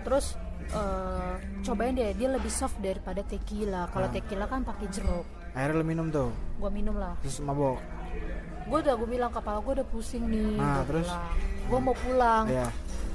terus 0.01 0.25
eh, 0.69 1.33
cobain 1.61 1.93
deh 1.93 2.13
dia 2.13 2.29
lebih 2.29 2.49
soft 2.49 2.77
daripada 2.79 3.21
tequila 3.21 3.89
kalau 3.89 4.05
Ah. 4.05 4.13
tequila 4.13 4.45
kan 4.45 4.61
pakai 4.61 4.87
jeruk 4.87 5.25
akhirnya 5.49 5.75
lo 5.75 5.83
minum 5.83 6.07
tuh 6.07 6.29
gue 6.55 6.69
minum 6.69 6.93
lah 6.93 7.17
terus 7.19 7.41
mabok 7.41 7.81
gue 8.69 8.77
udah 8.85 8.93
gue 8.95 9.09
bilang 9.09 9.31
kepala 9.33 9.59
gue 9.59 9.73
udah 9.81 9.87
pusing 9.89 10.29
nih. 10.29 10.55
Nah, 10.55 10.85
terus? 10.85 11.09
gue 11.69 11.79
mau 11.81 11.93
pulang. 11.93 12.45
Ya 12.45 12.69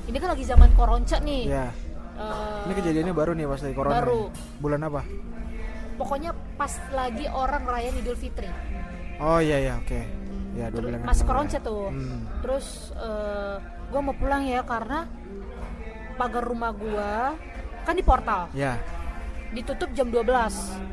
ini 0.04 0.16
kan 0.20 0.36
lagi 0.36 0.44
zaman 0.44 0.70
koronca 0.74 1.16
nih. 1.22 1.44
Ya 1.48 1.66
Eh, 2.14 2.58
ini 2.70 2.72
kejadiannya 2.78 3.10
baru 3.10 3.34
nih 3.34 3.42
pas 3.42 3.58
lagi 3.58 3.74
corona 3.74 3.98
Baru. 3.98 4.30
nih. 4.30 4.62
bulan 4.62 4.80
apa? 4.86 5.02
Pokoknya 5.98 6.30
pas 6.54 6.70
lagi 6.94 7.26
orang 7.26 7.62
rayain 7.66 7.94
Idul 7.98 8.14
Fitri. 8.14 8.46
Oh 9.18 9.42
iya 9.42 9.58
ya 9.58 9.72
oke. 9.82 10.00
Ya 10.54 10.70
dua 10.70 10.86
bulan 10.86 11.02
masih 11.02 11.26
koronca 11.26 11.58
ya. 11.58 11.66
tuh. 11.66 11.90
Hmm. 11.90 12.22
terus 12.38 12.94
gue 13.90 14.00
mau 14.00 14.14
pulang 14.14 14.46
ya 14.46 14.62
karena 14.62 15.10
pagar 16.14 16.46
rumah 16.46 16.70
gue 16.70 17.10
kan 17.82 17.94
di 17.98 18.04
portal. 18.06 18.46
Ya 18.54 18.78
ditutup 19.54 19.90
jam 19.94 20.10
12 20.10 20.26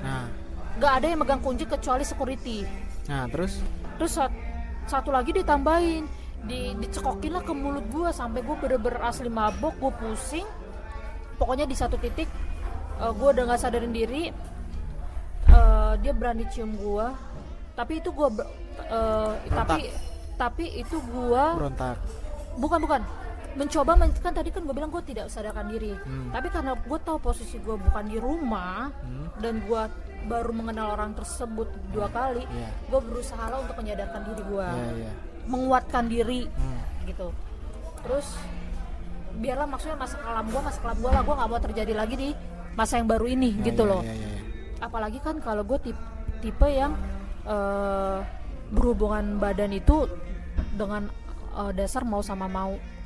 nah. 0.01 0.25
Nggak 0.77 0.93
ada 1.01 1.05
yang 1.05 1.19
megang 1.21 1.41
kunci 1.41 1.69
kecuali 1.69 2.01
security. 2.01 2.65
Nah 3.09 3.29
terus? 3.29 3.61
Terus 4.01 4.17
satu 4.91 5.15
lagi 5.15 5.31
ditambahin. 5.31 6.03
Di 6.43 6.75
dicekokin 6.75 7.31
lah 7.37 7.43
ke 7.47 7.53
mulut 7.55 7.87
gue 7.87 8.11
sampai 8.11 8.43
gue 8.43 8.55
bener-bener 8.59 8.99
asli 8.99 9.31
mabok 9.31 9.79
gue 9.79 9.91
pusing. 9.95 10.47
Pokoknya 11.39 11.63
di 11.63 11.79
satu 11.79 11.95
titik 11.95 12.27
gue 12.99 13.27
udah 13.31 13.43
nggak 13.47 13.61
sadarin 13.61 13.95
diri. 13.95 14.27
Eh, 15.51 15.93
dia 16.03 16.11
berani 16.11 16.43
cium 16.51 16.75
gue 16.75 17.07
tapi 17.71 18.03
itu 18.03 18.11
gue 18.11 18.27
tapi 19.47 19.89
tapi 20.35 20.65
itu 20.79 20.99
gue 20.99 21.43
berontak. 21.55 21.97
Bukan 22.59 22.79
bukan 22.83 23.01
mencoba 23.53 23.91
men- 23.93 24.15
kan 24.15 24.31
tadi 24.31 24.47
kan 24.47 24.61
gue 24.61 24.71
bilang 24.71 24.87
gue 24.89 25.03
tidak 25.03 25.27
sadarkan 25.27 25.67
diri 25.67 25.91
Hmm. 25.93 26.31
tapi 26.31 26.47
karena 26.47 26.71
gue 26.73 26.99
tahu 26.99 27.17
posisi 27.19 27.57
gue 27.57 27.75
bukan 27.75 28.05
di 28.05 28.17
rumah 28.17 28.87
Hmm. 28.93 29.27
dan 29.37 29.59
gue 29.59 29.83
baru 30.23 30.51
mengenal 30.51 30.93
orang 30.93 31.11
tersebut 31.11 31.65
dua 31.89 32.07
kali 32.07 32.43
Iya. 32.43 32.69
gue 32.87 32.99
berusaha 33.01 33.43
lah 33.43 33.59
untuk 33.59 33.75
menyadarkan 33.75 34.21
diri 34.23 34.43
gue 34.45 34.67
ya 34.67 34.89
ya 35.03 35.13
menguatkan 35.43 36.03
diri 36.05 36.47
Hmm. 36.47 36.79
gitu 37.03 37.27
terus 38.01 38.37
biarlah 39.33 39.65
maksudnya 39.65 39.95
masa 39.95 40.15
kelam 40.17 40.45
gue 40.45 40.61
masa 40.61 40.79
kelam 40.79 40.97
gue 40.97 41.09
lah 41.09 41.21
gue 41.21 41.35
nggak 41.35 41.49
mau 41.49 41.61
terjadi 41.61 41.93
lagi 41.93 42.15
di 42.15 42.29
masa 42.71 42.93
yang 42.95 43.07
baru 43.07 43.25
ini 43.27 43.51
Ya, 43.53 43.63
gitu 43.65 43.83
ya, 43.83 43.89
loh 43.89 44.01
ya, 44.01 44.13
ya, 44.13 44.27
ya. 44.29 44.41
apalagi 44.79 45.19
kan 45.19 45.39
kalau 45.39 45.63
gue 45.63 45.79
tipe, 45.81 46.01
tipe 46.39 46.67
yang 46.67 46.93
eh, 47.43 48.17
berhubungan 48.69 49.35
badan 49.37 49.71
itu 49.71 50.07
dengan 50.71 51.09
eh, 51.51 51.71
dasar 51.73 52.03
mau 52.03 52.21
sama 52.21 52.45
mau 52.45 52.71
Hmm. 52.71 53.00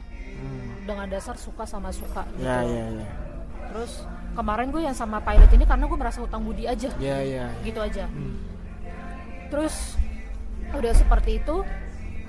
Dengan 0.85 1.09
dasar 1.09 1.33
suka 1.35 1.65
sama 1.65 1.89
suka 1.89 2.23
gitu. 2.31 2.45
ya 2.45 2.61
ya. 2.61 2.85
Ya 2.93 3.09
terus 3.65 4.05
kemarin 4.31 4.69
gue 4.69 4.79
yang 4.79 4.93
sama 4.93 5.19
pilot 5.19 5.51
ini 5.51 5.65
karena 5.65 5.83
gue 5.83 5.97
merasa 5.97 6.21
hutang 6.21 6.41
budi 6.41 6.63
aja. 6.63 6.87
Ya 6.95 7.19
ya. 7.19 7.49
Gitu 7.59 7.79
aja. 7.81 8.05
Hmm. 8.07 8.37
terus 9.45 9.95
udah 10.71 10.91
seperti 10.91 11.37
itu 11.37 11.55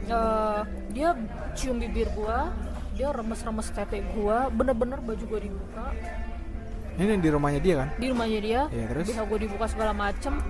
eh, 0.07 0.61
dia 0.91 1.17
cium 1.53 1.77
bibir 1.77 2.09
gue 2.13 2.39
dia 2.93 3.09
remes-remes 3.11 3.69
tete 3.69 4.01
gue 4.01 4.37
bener-bener 4.51 4.99
baju 4.99 5.25
gue 5.27 5.41
dibuka. 5.43 5.93
Ini 6.97 7.21
di 7.21 7.29
rumahnya 7.29 7.61
dia 7.61 7.75
kan? 7.77 7.89
Di 7.95 8.07
rumahnya 8.09 8.41
dia 8.41 8.61
Iya, 8.73 8.85
terus? 8.89 9.05
bisa 9.07 9.23
gue 9.23 9.39
dibuka 9.39 9.69
segala 9.69 9.93
macem 9.93 10.41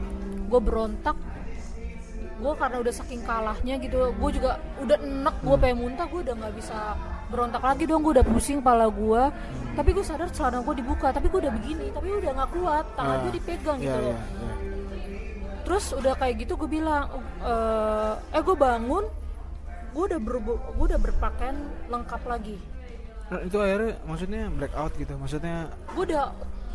gue 0.47 0.61
berontak. 0.63 1.19
Gue 2.37 2.53
karena 2.55 2.77
udah 2.79 2.95
saking 2.95 3.25
kalahnya 3.25 3.75
gitu 3.77 4.13
gue 4.13 4.31
juga 4.31 4.63
udah 4.79 4.97
enek 4.97 5.37
Hmm. 5.37 5.45
gue 5.45 5.57
pengen 5.59 5.79
muntah 5.83 6.07
gue 6.07 6.21
udah 6.23 6.35
nggak 6.37 6.55
bisa 6.55 6.79
berontak 7.27 7.59
lagi 7.61 7.85
dong 7.85 8.01
gue 8.01 8.13
udah 8.15 8.27
pusing 8.27 8.59
kepala 8.59 8.87
gue 8.87 9.23
tapi 9.73 9.91
gue 9.91 10.01
sadar 10.01 10.31
celana 10.31 10.63
gue 10.63 10.75
dibuka 10.77 11.11
tapi 11.11 11.27
gue 11.27 11.41
udah 11.43 11.53
begini 11.53 11.87
tapi 11.91 12.07
udah 12.09 12.31
nggak 12.33 12.51
kuat 12.53 12.85
tangan 12.95 13.13
Ah, 13.13 13.23
gue 13.23 13.33
dipegang 13.35 13.79
ya 13.79 13.85
gitu 13.85 13.99
loh. 14.01 14.07
ya 14.07 14.19
ya 14.19 14.55
terus 15.63 15.85
udah 15.93 16.15
kayak 16.15 16.35
gitu 16.39 16.53
gue 16.57 16.71
bilang 16.71 17.11
eh 17.43 18.15
eh 18.31 18.41
gue 18.41 18.57
bangun 18.57 19.05
gue 19.91 20.05
udah 20.05 20.19
ber 20.19 20.37
gue 20.39 20.85
udah 20.85 21.01
berpakaian 21.01 21.57
lengkap 21.89 22.23
lagi. 22.23 22.57
Nah, 23.27 23.41
itu 23.43 23.57
akhirnya 23.57 23.97
maksudnya 24.05 24.43
blackout 24.49 24.93
gitu 24.95 25.13
maksudnya 25.17 25.57
gue 25.89 26.05
udah 26.07 26.25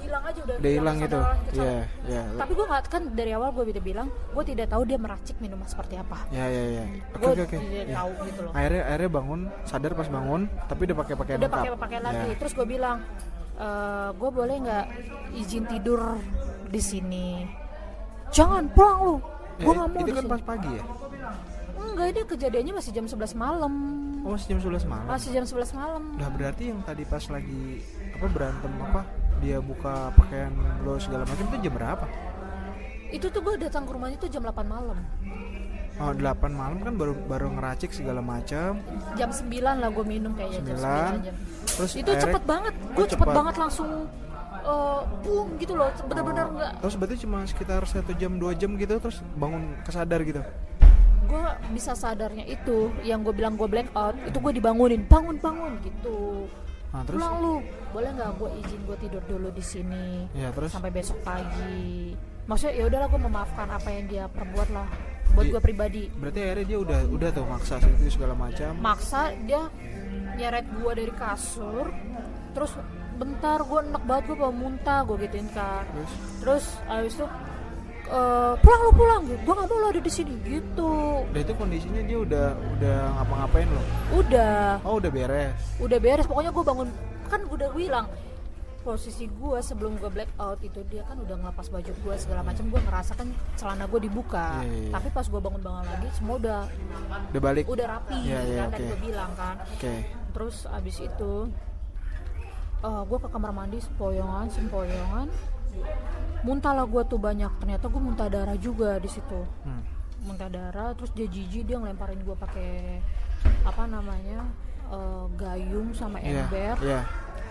hilang 0.01 0.23
aja 0.25 0.39
udah 0.41 0.55
udah 0.57 0.71
hilang 0.71 0.95
kesadaran. 0.97 1.37
ya 1.53 1.75
ya 2.09 2.21
tapi 2.37 2.51
gue 2.57 2.65
nggak 2.65 2.83
kan 2.89 3.03
dari 3.13 3.31
awal 3.37 3.49
gue 3.53 3.63
udah 3.71 3.83
bilang 3.85 4.07
gue 4.09 4.43
tidak 4.45 4.67
tahu 4.73 4.81
dia 4.83 4.97
meracik 4.97 5.35
minuman 5.39 5.67
seperti 5.69 5.95
apa. 5.97 6.17
Ya 6.33 6.45
ya 6.49 6.63
ya 6.81 6.83
oke 7.15 7.21
gue 7.21 7.31
oke 7.31 7.43
oke. 7.45 7.57
tidak 7.57 7.87
ya. 7.87 7.95
tahu 8.01 8.11
gitu 8.27 8.39
loh. 8.41 8.51
Akhirnya 8.57 8.81
akhirnya 8.89 9.09
bangun 9.11 9.39
sadar 9.63 9.91
pas 9.93 10.07
bangun 10.09 10.41
tapi 10.67 10.81
udah 10.89 10.97
pakai 11.05 11.15
pakaian 11.15 11.37
udah 11.39 11.51
pakai 11.51 11.69
pakaian 11.77 12.03
lagi. 12.03 12.29
Ya. 12.33 12.35
terus 12.37 12.51
gue 12.57 12.67
bilang 12.67 12.97
e, 13.55 13.67
gue 14.17 14.29
boleh 14.33 14.55
nggak 14.65 14.85
izin 15.37 15.63
tidur 15.69 16.01
di 16.67 16.81
sini? 16.81 17.27
Jangan 18.31 18.63
pulang 18.71 18.99
lu. 19.03 19.15
Eh, 19.15 19.65
gue 19.67 19.73
nggak 19.75 19.89
mau 19.91 20.01
itu 20.01 20.13
kan 20.17 20.25
pas 20.25 20.41
pagi 20.41 20.71
ya? 20.73 20.83
Enggak 21.81 22.07
ini 22.13 22.21
kejadiannya 22.29 22.73
masih 22.77 22.91
jam 22.93 23.05
11 23.09 23.33
malam. 23.35 23.73
Oh 24.21 24.37
masih 24.37 24.47
jam 24.53 24.59
11 24.61 24.85
malam? 24.85 25.07
Masih 25.09 25.29
jam 25.33 25.45
11 25.49 25.73
malam. 25.73 26.03
Udah 26.13 26.29
berarti 26.29 26.63
yang 26.69 26.79
tadi 26.85 27.03
pas 27.09 27.25
lagi 27.25 27.81
apa 28.13 28.27
berantem 28.29 28.71
apa 28.85 29.01
dia 29.41 29.57
buka 29.59 30.13
pakaian 30.13 30.53
lo 30.81 30.95
segala 30.95 31.25
macam 31.25 31.45
itu 31.49 31.57
jam 31.65 31.73
berapa? 31.73 32.05
itu 33.11 33.27
tuh 33.27 33.41
gue 33.43 33.59
datang 33.59 33.83
ke 33.83 33.91
rumahnya 33.91 34.15
tuh 34.15 34.31
jam 34.31 34.39
8 34.39 34.55
malam 34.63 34.95
Oh 35.99 36.15
8 36.15 36.23
malam 36.49 36.79
kan 36.81 36.95
baru 36.95 37.13
baru 37.27 37.51
ngeracik 37.51 37.91
segala 37.91 38.23
macam. 38.23 38.79
jam 39.13 39.29
9 39.29 39.43
lah 39.61 39.89
gue 39.91 40.05
minum 40.07 40.31
kayaknya 40.33 40.63
jam 40.63 40.77
9. 40.79 41.19
9 41.19 41.25
jam. 41.27 41.35
Terus 41.67 41.91
itu 41.93 42.11
cepet 42.15 42.43
banget 42.47 42.73
gue 42.73 43.05
cepet 43.05 43.19
cepet. 43.21 43.35
banget 43.37 43.55
langsung 43.59 43.89
eh 44.61 45.01
boom 45.21 45.47
gitu 45.57 45.73
loh 45.75 45.89
bener-bener 46.05 46.45
Oh, 46.45 46.53
nggak 46.55 46.71
Terus 46.79 46.95
berarti 46.95 47.15
cuma 47.21 47.37
sekitar 47.43 47.81
satu 47.83 48.13
jam 48.15 48.37
dua 48.37 48.53
jam 48.55 48.71
gitu 48.77 48.93
terus 48.97 49.19
bangun 49.35 49.75
kesadar 49.83 50.21
gitu. 50.23 50.41
gue 51.21 51.43
bisa 51.71 51.91
sadarnya 51.93 52.43
itu 52.43 52.89
yang 53.03 53.21
gue 53.21 53.31
bilang 53.31 53.55
gue 53.55 53.63
black 53.63 53.87
out 53.93 54.15
itu 54.23 54.35
gue 54.35 54.51
dibangunin 54.51 55.03
bangun 55.05 55.37
bangun 55.37 55.75
gitu 55.79 56.47
Nah 56.91 57.01
terus? 57.01 57.17
Pulang 57.17 57.35
lu. 57.39 57.55
Boleh 57.89 58.09
nggak 58.11 58.29
gue 58.35 58.49
izin 58.59 58.79
gue 58.81 58.97
tidur 58.99 59.23
dulu 59.25 59.47
di 59.49 59.63
sini 59.63 60.27
ya 60.33 60.51
terus? 60.51 60.71
sampai 60.71 60.89
besok 60.89 61.17
pagi? 61.21 62.11
Maksudnya 62.41 62.73
ya 62.73 62.83
udahlah 62.85 63.07
gue 63.07 63.21
memaafkan 63.21 63.67
apa 63.67 63.89
yang 63.89 64.05
dia 64.05 64.23
perbuat 64.27 64.69
lah 64.69 64.87
buat 65.31 65.45
Di- 65.45 65.51
gue 65.51 65.61
pribadi. 65.61 66.03
Berarti 66.09 66.39
akhirnya 66.41 66.65
dia 66.65 66.79
udah 66.79 66.99
udah 67.07 67.29
tuh 67.31 67.45
maksa 67.45 67.79
itu 67.79 68.11
segala 68.11 68.33
macam. 68.33 68.71
maksa 68.77 69.19
dia 69.41 69.71
nyeret 70.33 70.65
gue 70.65 70.91
dari 70.91 71.13
kasur 71.13 71.87
terus 72.51 72.71
bentar 73.15 73.61
gue 73.61 73.79
enak 73.85 74.03
banget 74.03 74.23
gue 74.27 74.37
mau 74.37 74.51
muntah 74.51 75.03
gue 75.05 75.15
gituin 75.21 75.47
kan 75.49 75.85
Terus? 75.87 76.11
Terus 76.41 76.65
abis 76.89 77.13
itu 77.15 77.27
eh, 78.11 78.53
pulang 78.57 78.81
lu 78.81 78.91
pulang 78.91 79.21
gitu 79.23 79.39
gue 79.41 79.53
gak 79.53 79.65
mau 79.65 79.77
lo 79.77 79.87
ada 79.87 80.01
di 80.01 80.11
sini 80.11 80.33
gitu 80.41 80.91
udah 81.23 81.41
itu 81.41 81.53
kondisinya 81.55 82.01
dia 82.01 82.17
udah 82.17 82.45
udah 82.69 82.97
ngapa-ngapain 83.15 83.67
loh. 83.67 83.85
udah 84.13 84.83
Oh 84.83 84.99
udah 84.99 85.09
beres. 85.09 85.55
udah 85.77 85.97
beres 85.97 86.25
pokoknya 86.25 86.51
gue 86.51 86.63
bangun 86.63 86.87
kan 87.25 87.41
udah 87.47 87.69
bilang 87.71 88.05
posisi 88.81 89.29
gue 89.29 89.57
sebelum 89.61 89.93
gue 89.95 90.09
black 90.09 90.33
out 90.35 90.57
itu 90.59 90.81
dia 90.87 91.05
kan 91.05 91.13
udah 91.15 91.37
ngelepas 91.37 91.69
baju 91.69 91.91
gue 91.93 92.15
segala 92.17 92.41
macam 92.41 92.65
gue 92.65 92.81
ngerasa 92.81 93.13
kan 93.13 93.29
celana 93.53 93.85
gue 93.85 93.99
dibuka 94.01 94.57
Iya, 94.57 94.65
iya, 94.65 94.81
iya. 94.81 94.91
tapi 94.91 95.07
pas 95.11 95.23
gue 95.23 95.37
bangun-bangun 95.39 95.85
lagi 95.85 96.07
semua 96.11 96.35
udah 96.35 96.61
Udah 97.29 97.41
balik. 97.41 97.65
udah 97.65 97.85
rapi 97.87 98.17
Iya, 98.19 98.39
iya, 98.41 98.57
kan 98.57 98.67
tadi 98.71 98.81
oke. 98.81 98.89
gue 98.89 98.99
bilang 99.05 99.31
kan 99.35 99.55
Oke. 99.69 99.93
terus 100.33 100.65
abis 100.67 100.97
itu 100.99 101.33
gue 102.81 103.17
ke 103.21 103.29
kamar 103.29 103.51
mandi 103.53 103.77
sempoyongan 103.77 104.49
sempoyongan 104.49 105.27
muntah 106.41 106.73
lah 106.73 106.83
gue 106.83 107.03
tuh 107.03 107.17
banyak 107.17 107.51
ternyata 107.57 107.85
gue 107.85 108.01
muntah 108.01 108.27
darah 108.27 108.57
juga 108.57 108.97
di 108.97 109.07
situ 109.07 109.41
Hmm. 109.61 109.83
muntah 110.21 110.47
darah 110.47 110.89
terus 110.93 111.11
dia 111.11 111.25
jijik 111.25 111.63
dia 111.63 111.77
ngelemparin 111.77 112.19
gue 112.19 112.35
pakai 112.35 113.01
apa 113.61 113.83
namanya 113.85 114.41
eh, 114.87 115.25
gayung 115.35 115.91
sama 115.91 116.17
Iya. 116.17 116.45
ember 116.45 116.75
Iya. 116.79 117.01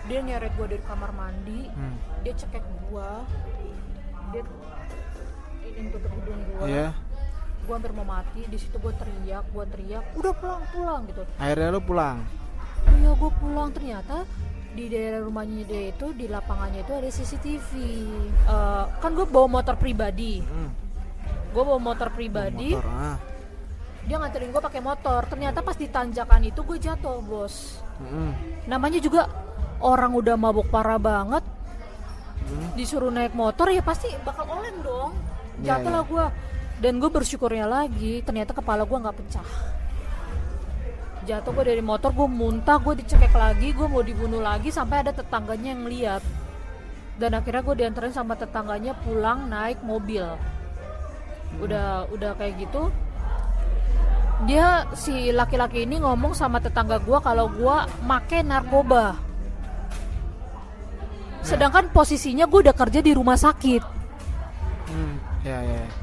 dia 0.03 0.19
nyeret 0.21 0.51
gue 0.53 0.67
dari 0.69 0.83
kamar 0.83 1.11
mandi 1.11 1.67
Hmm. 1.67 1.95
dia 2.19 2.33
cekek 2.33 2.61
gue 2.85 3.09
dia 4.29 4.41
ini 5.71 5.87
tutup 5.89 6.11
hidung 6.13 6.39
gue 6.45 6.65
Iya. 6.65 6.87
gue 7.61 7.73
hampir 7.73 7.93
mau 7.93 8.03
mati 8.03 8.41
di 8.43 8.57
situ 8.57 8.75
gue 8.75 8.93
teriak 8.93 9.45
gue 9.47 9.63
teriak 9.67 10.03
udah 10.13 10.33
pulang 10.33 10.63
pulang 10.67 11.01
gitu 11.05 11.23
Akhirnya 11.37 11.69
lu 11.69 11.81
pulang. 11.81 12.17
iya 12.93 13.11
gue 13.13 13.31
pulang 13.35 13.69
ternyata 13.69 14.25
di 14.71 14.87
daerah 14.87 15.19
rumahnya 15.19 15.63
dia 15.63 15.91
itu 15.91 16.11
di 16.11 16.25
lapangannya 16.25 16.81
itu 16.81 16.93
ada 16.93 17.09
CCTV 17.09 17.69
Eh, 18.43 18.85
kan 18.97 19.11
gue 19.11 19.25
bawa 19.25 19.47
motor 19.51 19.75
pribadi 19.75 20.39
Hmm. 20.39 20.71
gue 21.51 21.59
bawa 21.61 21.77
motor 21.77 22.07
pribadi 22.09 22.71
Motor. 22.71 22.87
Ah. 22.87 23.17
dia 24.01 24.15
nganterin 24.15 24.49
gue 24.49 24.61
pakai 24.61 24.79
motor 24.79 25.21
ternyata 25.25 25.59
pas 25.59 25.73
di 25.73 25.85
tanjakan 25.85 26.41
itu 26.43 26.59
gue 26.59 26.77
jatuh 26.77 27.19
bos 27.19 27.83
Hmm. 27.97 28.31
namanya 28.65 28.97
juga 28.97 29.27
orang 29.79 30.11
udah 30.13 30.35
mabuk 30.35 30.67
parah 30.67 30.97
banget 30.97 31.43
Hmm. 32.41 32.73
disuruh 32.73 33.09
naik 33.09 33.31
motor 33.31 33.67
ya 33.67 33.79
pasti 33.79 34.07
bakal 34.21 34.47
oleng 34.49 34.79
dong 34.79 35.11
Iya, 35.59 35.77
jatuh 35.77 35.91
lah 35.91 36.03
gue 36.03 36.25
dan 36.79 36.97
gue 36.97 37.05
bersyukurnya 37.07 37.65
lagi 37.65 38.19
ternyata 38.21 38.51
kepala 38.51 38.81
gue 38.81 38.97
nggak 38.97 39.13
pecah 39.15 39.47
jatuh 41.25 41.51
gue 41.53 41.65
dari 41.75 41.83
motor 41.83 42.09
gue 42.11 42.25
muntah 42.25 42.81
gue 42.81 42.97
dicekek 42.97 43.33
lagi 43.33 43.73
gue 43.73 43.87
mau 43.87 44.01
dibunuh 44.01 44.41
lagi 44.41 44.73
sampai 44.73 45.05
ada 45.05 45.13
tetangganya 45.13 45.77
yang 45.77 45.85
lihat. 45.85 46.23
Dan 47.21 47.37
akhirnya 47.37 47.61
gue 47.61 47.75
diantarin 47.85 48.13
sama 48.15 48.33
tetangganya 48.33 48.97
pulang 49.05 49.45
naik 49.45 49.77
mobil. 49.85 50.25
Udah 51.61 52.09
udah 52.09 52.33
kayak 52.33 52.65
gitu. 52.65 52.89
Dia 54.49 54.89
si 54.97 55.29
laki-laki 55.29 55.85
ini 55.85 56.01
ngomong 56.01 56.33
sama 56.33 56.57
tetangga 56.57 56.97
gue 56.97 57.17
kalau 57.21 57.45
gue 57.45 57.77
make 58.01 58.41
narkoba. 58.41 59.13
Sedangkan 61.45 61.93
posisinya 61.93 62.49
gue 62.49 62.59
udah 62.65 62.73
kerja 62.73 63.05
di 63.05 63.13
rumah 63.13 63.37
sakit. 63.37 63.83
Hmm. 64.89 65.15
Ya 65.45 65.61
ya. 65.61 66.00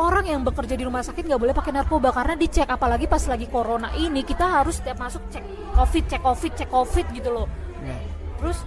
Orang 0.00 0.24
yang 0.24 0.40
bekerja 0.40 0.74
di 0.80 0.84
rumah 0.88 1.04
sakit 1.04 1.28
nggak 1.28 1.40
boleh 1.40 1.54
pakai 1.54 1.72
narkoba 1.76 2.08
karena 2.10 2.34
dicek 2.40 2.64
apalagi 2.64 3.04
pas 3.04 3.20
lagi 3.28 3.44
corona 3.52 3.92
ini 4.00 4.24
kita 4.24 4.48
harus 4.48 4.80
setiap 4.80 4.96
masuk 4.96 5.20
cek 5.28 5.44
covid 5.76 6.04
cek 6.08 6.20
covid 6.24 6.52
cek 6.56 6.68
covid 6.72 7.06
gitu 7.12 7.28
loh. 7.28 7.46
Ya. 7.84 7.96
terus 8.40 8.58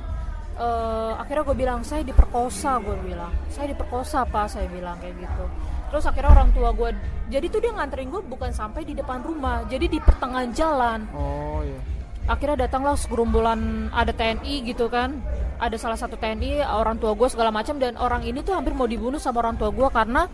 eh, 0.58 1.12
akhirnya 1.18 1.44
gue 1.50 1.58
bilang 1.58 1.80
saya 1.82 2.06
diperkosa 2.06 2.78
gue 2.86 2.98
bilang. 3.02 3.34
Saya 3.50 3.74
diperkosa 3.74 4.30
apa 4.30 4.46
saya 4.46 4.70
bilang 4.70 5.02
kayak 5.02 5.18
gitu. 5.18 5.46
Terus 5.90 6.06
akhirnya 6.10 6.30
orang 6.34 6.50
tua 6.54 6.70
gue 6.74 6.90
jadi 7.34 7.46
tuh 7.50 7.60
dia 7.62 7.72
nganterin 7.74 8.10
gue 8.14 8.22
bukan 8.26 8.54
sampai 8.54 8.86
di 8.86 8.94
depan 8.94 9.26
rumah 9.26 9.66
jadi 9.66 9.90
di 9.90 9.98
pertengahan 9.98 10.54
jalan. 10.54 11.00
Oh 11.18 11.66
ya. 11.66 11.82
akhirnya 12.24 12.72
datanglah 12.72 12.96
segerombolan 12.96 13.90
ada 13.90 14.14
TNI 14.14 14.70
gitu 14.70 14.86
kan. 14.88 15.18
Ada 15.58 15.76
salah 15.82 15.98
satu 15.98 16.16
TNI 16.18 16.62
orang 16.66 17.02
tua 17.02 17.18
gue 17.18 17.28
segala 17.30 17.50
macam 17.50 17.78
dan 17.82 17.98
orang 17.98 18.22
ini 18.22 18.46
tuh 18.46 18.54
hampir 18.54 18.78
mau 18.78 18.86
dibunuh 18.86 19.18
sama 19.18 19.42
orang 19.42 19.58
tua 19.58 19.70
gue 19.74 19.90
karena 19.92 20.30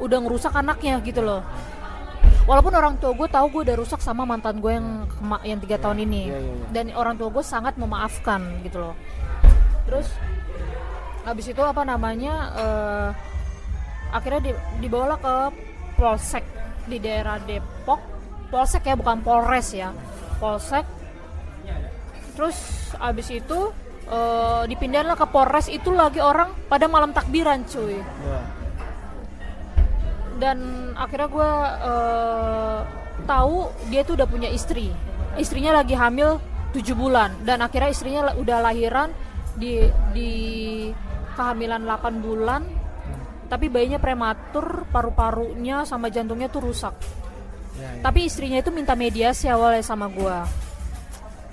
udah 0.00 0.18
ngerusak 0.24 0.52
anaknya 0.56 0.98
gitu 1.04 1.20
loh. 1.20 1.44
Walaupun 2.48 2.72
orang 2.74 2.96
tua 2.98 3.14
gue 3.14 3.28
tahu 3.30 3.46
gue 3.52 3.62
udah 3.70 3.76
rusak 3.78 4.00
sama 4.02 4.26
mantan 4.26 4.58
gue 4.58 4.72
yang 4.74 5.06
yang 5.44 5.60
tiga 5.62 5.76
tahun 5.78 6.02
ini. 6.02 6.22
Iya, 6.26 6.38
iya, 6.40 6.52
iya. 6.56 6.66
dan 6.72 6.84
orang 6.96 7.14
tua 7.20 7.28
gue 7.30 7.44
sangat 7.44 7.76
memaafkan 7.76 8.64
gitu 8.64 8.80
loh. 8.80 8.94
Terus 9.86 10.08
habis 11.22 11.46
itu 11.46 11.62
apa 11.62 11.84
namanya 11.84 12.34
eh, 12.56 13.08
akhirnya 14.10 14.50
di- 14.50 14.62
dibawalah 14.82 15.20
ke 15.20 15.34
polsek 16.00 16.42
di 16.88 16.98
daerah 16.98 17.38
Depok. 17.44 18.00
Polsek 18.50 18.88
ya 18.88 18.98
bukan 18.98 19.22
polres 19.22 19.70
ya. 19.76 19.94
Polsek. 20.42 20.82
Terus 22.34 22.56
abis 22.98 23.30
itu 23.30 23.58
eh, 24.10 24.62
dipindahin 24.66 25.06
lah 25.06 25.14
ke 25.14 25.28
polres. 25.28 25.70
Itu 25.70 25.92
lagi 25.94 26.18
orang 26.18 26.50
pada 26.66 26.88
malam 26.90 27.12
takbiran 27.14 27.62
cuy. 27.68 28.00
Dan 30.40 30.90
akhirnya 30.96 31.28
gue 31.28 31.50
eh, 31.84 32.78
tahu 33.28 33.56
dia 33.92 34.02
tuh 34.02 34.16
udah 34.16 34.28
punya 34.28 34.48
istri. 34.48 34.90
Istrinya 35.36 35.78
lagi 35.84 35.94
hamil 35.94 36.40
7 36.72 36.82
bulan. 36.96 37.30
Dan 37.44 37.60
akhirnya 37.60 37.92
istrinya 37.92 38.22
udah 38.34 38.58
lahiran 38.64 39.12
di 39.54 39.84
di 40.16 40.30
kehamilan 41.36 41.84
8 41.84 42.24
bulan. 42.24 42.62
Tapi 43.46 43.66
bayinya 43.68 43.98
prematur 44.00 44.88
paru-parunya 44.88 45.84
sama 45.84 46.08
jantungnya 46.08 46.48
tuh 46.48 46.64
rusak. 46.64 46.94
Ya, 47.78 47.86
ya. 47.86 48.02
tapi 48.02 48.26
istrinya 48.26 48.58
itu 48.58 48.74
minta 48.74 48.98
mediasi 48.98 49.46
awalnya 49.46 49.80
sama 49.86 50.10
gue 50.10 50.36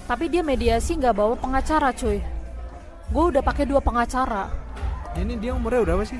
tapi 0.08 0.32
dia 0.32 0.40
mediasi 0.40 0.96
nggak 0.96 1.16
bawa 1.20 1.36
pengacara 1.36 1.92
cuy. 1.92 2.24
Gue 3.12 3.24
udah 3.36 3.44
pakai 3.44 3.68
dua 3.68 3.84
pengacara. 3.84 4.48
Ini 5.20 5.36
dia 5.36 5.52
umurnya 5.52 5.84
berapa 5.84 6.04
sih? 6.08 6.16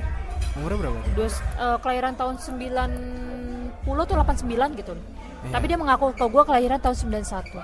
Umurnya 0.58 0.78
berapa? 0.80 0.98
dua, 1.14 1.28
eh, 1.30 1.78
kelahiran 1.78 2.12
tahun 2.12 2.34
90 2.36 4.02
atau 4.02 4.14
89 4.16 4.74
gitu 4.74 4.92
Iya. 5.38 5.54
tapi 5.54 5.64
dia 5.64 5.78
mengaku 5.78 6.10
ke 6.10 6.24
gue 6.24 6.42
kelahiran 6.44 6.78
tahun 6.78 6.96
91 6.98 7.62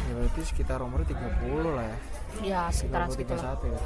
Ya 0.00 0.12
berarti 0.14 0.40
sekitar 0.42 0.80
umurnya 0.80 1.12
30 1.12 1.70
lah 1.70 1.84
ya. 1.84 1.98
ya 2.42 2.60
sekitaran 2.70 3.08
30, 3.08 3.12
segitu 3.12 3.32
lah 3.34 3.52
31 3.52 3.68
ya. 3.68 3.80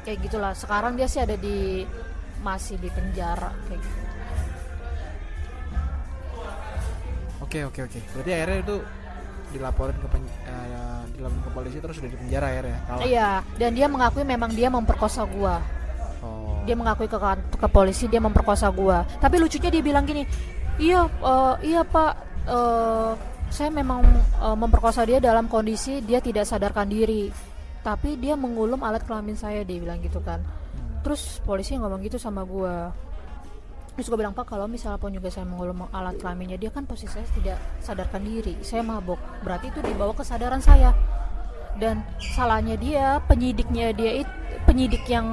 kayak 0.00 0.18
gitulah 0.22 0.52
sekarang 0.54 0.92
dia 0.94 1.06
sih 1.06 1.18
ada 1.18 1.34
di 1.34 1.82
masih 2.38 2.78
di 2.78 2.86
penjara 2.86 3.50
kayak 3.66 3.82
gitu. 3.82 3.98
Oke 7.38 7.58
oke 7.62 7.80
oke. 7.82 7.98
Berarti 8.12 8.30
akhirnya 8.32 8.58
itu 8.60 8.76
dilaporin 9.48 9.96
ke 9.96 10.06
pen, 10.06 10.22
eh, 10.22 10.66
dilaporin 11.12 11.42
ke 11.42 11.50
polisi 11.50 11.76
terus 11.78 11.96
udah 11.98 12.10
di 12.10 12.18
penjara 12.18 12.46
akhirnya. 12.48 12.78
Iya 13.02 13.30
dan 13.56 13.70
dia 13.74 13.86
mengakui 13.86 14.22
memang 14.22 14.50
dia 14.50 14.68
memperkosa 14.68 15.26
Oh. 15.26 15.58
Dia 16.66 16.74
mengakui 16.74 17.06
ke, 17.06 17.14
kan- 17.16 17.46
ke 17.54 17.68
polisi 17.70 18.10
dia 18.10 18.18
memperkosa 18.18 18.66
gua. 18.74 19.06
Tapi 19.22 19.38
lucunya 19.38 19.70
dia 19.70 19.82
bilang 19.82 20.02
gini 20.02 20.26
iya 20.76 21.06
eh, 21.06 21.54
iya 21.62 21.80
pak 21.86 22.12
eh, 22.44 23.12
saya 23.48 23.70
memang 23.70 24.02
eh, 24.42 24.56
memperkosa 24.58 25.06
dia 25.06 25.22
dalam 25.22 25.46
kondisi 25.46 26.02
dia 26.02 26.18
tidak 26.18 26.44
sadarkan 26.44 26.90
diri. 26.90 27.30
Tapi 27.86 28.18
dia 28.18 28.34
mengulum 28.34 28.82
alat 28.82 29.06
kelamin 29.06 29.38
saya 29.38 29.62
dia 29.62 29.78
bilang 29.78 30.02
gitu 30.02 30.18
kan. 30.18 30.42
Terus 31.06 31.38
polisi 31.46 31.78
ngomong 31.78 32.02
gitu 32.02 32.18
sama 32.18 32.42
gua. 32.42 32.90
Terus 33.96 34.12
gue 34.12 34.18
bilang 34.20 34.36
pak 34.36 34.52
kalau 34.52 34.68
misalnya 34.68 35.00
pun 35.00 35.08
juga 35.08 35.32
saya 35.32 35.48
mengulum 35.48 35.88
alat 35.88 36.20
kelaminnya 36.20 36.60
dia 36.60 36.68
kan 36.68 36.84
posisi 36.84 37.08
saya 37.16 37.24
tidak 37.32 37.56
sadarkan 37.80 38.20
diri. 38.28 38.52
Saya 38.60 38.84
mabok. 38.84 39.16
Berarti 39.40 39.72
itu 39.72 39.80
dibawa 39.80 40.12
kesadaran 40.12 40.60
saya. 40.60 40.92
Dan 41.80 42.04
salahnya 42.20 42.76
dia 42.76 43.24
penyidiknya 43.24 43.96
dia 43.96 44.20
itu 44.20 44.32
penyidik 44.76 45.08
yang 45.08 45.24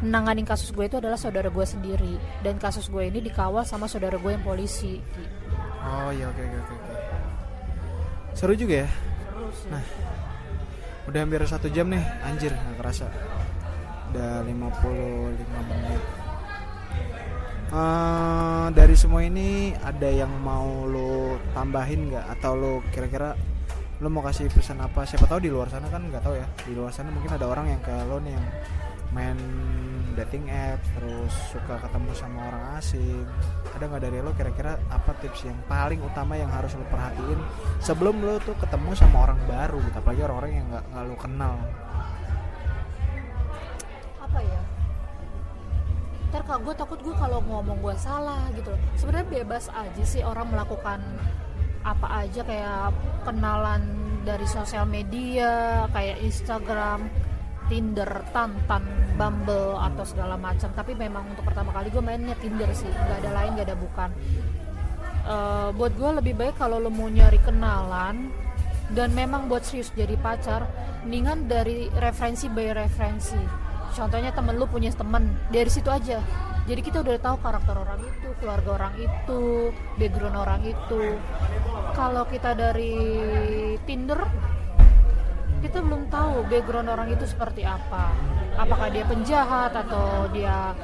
nanganin 0.00 0.48
kasus 0.48 0.72
gue 0.72 0.88
itu 0.88 0.96
adalah 0.96 1.20
saudara 1.20 1.52
gue 1.52 1.66
sendiri 1.68 2.16
dan 2.40 2.56
kasus 2.56 2.88
gue 2.88 3.04
ini 3.04 3.20
dikawal 3.20 3.68
sama 3.68 3.84
saudara 3.84 4.16
gue 4.16 4.32
yang 4.32 4.40
polisi 4.40 4.96
Oh 5.84 6.08
iya 6.08 6.24
oke 6.32 6.40
oke 6.40 6.56
oke. 6.56 6.72
oke. 6.72 6.94
Seru 8.32 8.56
juga 8.56 8.86
ya. 8.86 8.88
Nah, 9.68 9.82
udah 11.10 11.20
hampir 11.20 11.42
satu 11.44 11.66
jam 11.68 11.90
nih, 11.90 12.00
anjir 12.22 12.54
nggak 12.54 12.78
kerasa. 12.78 13.10
Udah 14.14 14.46
55 14.46 15.68
menit. 15.68 16.02
Eh, 17.76 18.66
dari 18.78 18.94
semua 18.94 19.26
ini 19.26 19.74
ada 19.84 20.06
yang 20.06 20.30
mau 20.38 20.86
lo 20.86 21.36
tambahin 21.50 22.14
nggak 22.14 22.24
atau 22.38 22.54
lo 22.54 22.72
kira-kira 22.94 23.34
lo 24.02 24.10
mau 24.10 24.26
kasih 24.26 24.50
pesan 24.50 24.82
apa? 24.82 25.06
Siapa 25.06 25.30
tahu 25.30 25.46
di 25.46 25.50
luar 25.54 25.70
sana 25.70 25.86
kan 25.86 26.02
nggak 26.02 26.26
tahu 26.26 26.34
ya. 26.34 26.46
Di 26.66 26.74
luar 26.74 26.90
sana 26.90 27.14
mungkin 27.14 27.38
ada 27.38 27.46
orang 27.46 27.70
yang 27.70 27.80
kayak 27.86 28.02
lo 28.10 28.18
nih 28.18 28.34
yang 28.34 28.46
main 29.14 29.38
dating 30.18 30.50
apps 30.50 30.90
terus 30.98 31.30
suka 31.54 31.78
ketemu 31.78 32.10
sama 32.18 32.50
orang 32.50 32.82
asing. 32.82 33.22
Ada 33.70 33.86
nggak 33.86 34.02
dari 34.02 34.18
lo 34.18 34.34
kira-kira 34.34 34.74
apa 34.90 35.14
tips 35.22 35.46
yang 35.46 35.54
paling 35.70 36.02
utama 36.02 36.34
yang 36.34 36.50
harus 36.50 36.74
lo 36.74 36.82
perhatiin 36.90 37.38
sebelum 37.78 38.18
lo 38.26 38.42
tuh 38.42 38.58
ketemu 38.58 38.90
sama 38.98 39.22
orang 39.22 39.38
baru 39.46 39.78
gitu? 39.86 39.96
Apalagi 40.02 40.20
orang-orang 40.26 40.52
yang 40.58 40.66
nggak 40.66 40.84
nggak 40.90 41.04
lo 41.06 41.16
kenal. 41.22 41.54
Apa 44.18 44.38
ya? 44.42 44.60
Ntar 46.34 46.42
kalau 46.42 46.74
takut 46.74 46.98
gue 47.06 47.14
kalau 47.14 47.38
ngomong 47.38 47.78
gue 47.78 47.94
salah 48.02 48.50
gitu 48.58 48.74
sebenarnya 48.98 49.30
bebas 49.30 49.70
aja 49.70 50.02
sih 50.02 50.26
orang 50.26 50.50
melakukan 50.50 50.98
apa 51.82 52.26
aja 52.26 52.40
kayak 52.46 52.94
kenalan 53.26 53.82
dari 54.22 54.46
sosial 54.46 54.86
media 54.86 55.84
kayak 55.90 56.22
Instagram 56.22 57.10
Tinder, 57.70 58.10
Tantan, 58.36 58.84
Bumble 59.16 59.80
atau 59.80 60.04
segala 60.04 60.36
macam. 60.36 60.68
Tapi 60.76 60.92
memang 60.92 61.24
untuk 61.32 61.46
pertama 61.46 61.72
kali 61.72 61.88
gue 61.88 62.04
mainnya 62.04 62.36
Tinder 62.36 62.68
sih, 62.76 62.90
nggak 62.90 63.18
ada 63.24 63.30
lain, 63.32 63.50
nggak 63.56 63.66
ada 63.70 63.78
bukan. 63.78 64.10
Eh, 65.22 65.68
buat 65.72 65.92
gue 65.96 66.10
lebih 66.20 66.34
baik 66.36 66.60
kalau 66.60 66.76
lo 66.82 66.92
mau 66.92 67.08
nyari 67.08 67.40
kenalan, 67.40 68.28
dan 68.92 69.08
memang 69.16 69.48
buat 69.48 69.64
serius 69.64 69.88
jadi 69.96 70.20
pacar 70.20 70.68
mendingan 71.02 71.48
dari 71.48 71.88
referensi 71.96 72.46
by 72.52 72.76
referensi 72.76 73.40
contohnya 73.92 74.32
temen 74.32 74.56
lu 74.56 74.68
punya 74.68 74.92
temen 74.92 75.32
dari 75.48 75.68
situ 75.72 75.88
aja 75.88 76.20
jadi 76.68 76.80
kita 76.80 77.02
udah 77.02 77.16
tahu 77.18 77.36
karakter 77.42 77.74
orang 77.74 78.00
itu 78.04 78.28
keluarga 78.38 78.70
orang 78.78 78.94
itu 79.00 79.40
background 79.96 80.36
orang 80.36 80.62
itu 80.62 81.00
kalau 81.92 82.24
kita 82.28 82.56
dari 82.56 82.96
Tinder 83.84 84.20
kita 85.62 85.78
belum 85.78 86.10
tahu 86.10 86.50
background 86.50 86.90
orang 86.90 87.08
itu 87.14 87.22
seperti 87.22 87.62
apa. 87.62 88.10
Apakah 88.58 88.90
dia 88.90 89.06
penjahat 89.06 89.70
atau 89.70 90.26
dia 90.34 90.74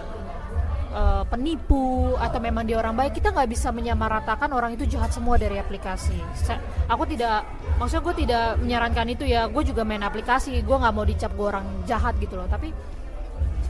uh, 0.95 1.27
penipu 1.27 2.15
atau 2.15 2.39
memang 2.39 2.63
dia 2.63 2.79
orang 2.79 2.95
baik. 2.95 3.19
Kita 3.19 3.35
nggak 3.35 3.51
bisa 3.51 3.75
menyamaratakan 3.75 4.47
orang 4.55 4.79
itu 4.79 4.87
jahat 4.87 5.11
semua 5.11 5.35
dari 5.35 5.59
aplikasi. 5.59 6.15
Sa 6.39 6.55
aku 6.87 7.11
tidak 7.11 7.43
maksudnya 7.83 8.03
gue 8.07 8.15
tidak 8.23 8.47
menyarankan 8.63 9.07
itu 9.11 9.25
ya. 9.27 9.51
Gue 9.51 9.67
juga 9.67 9.83
main 9.83 10.07
aplikasi 10.07 10.63
gue 10.63 10.77
nggak 10.79 10.95
mau 10.95 11.03
dicap 11.05 11.35
gue 11.35 11.47
orang 11.51 11.67
jahat 11.91 12.15
gitu 12.23 12.39
loh. 12.39 12.47
Tapi 12.47 12.71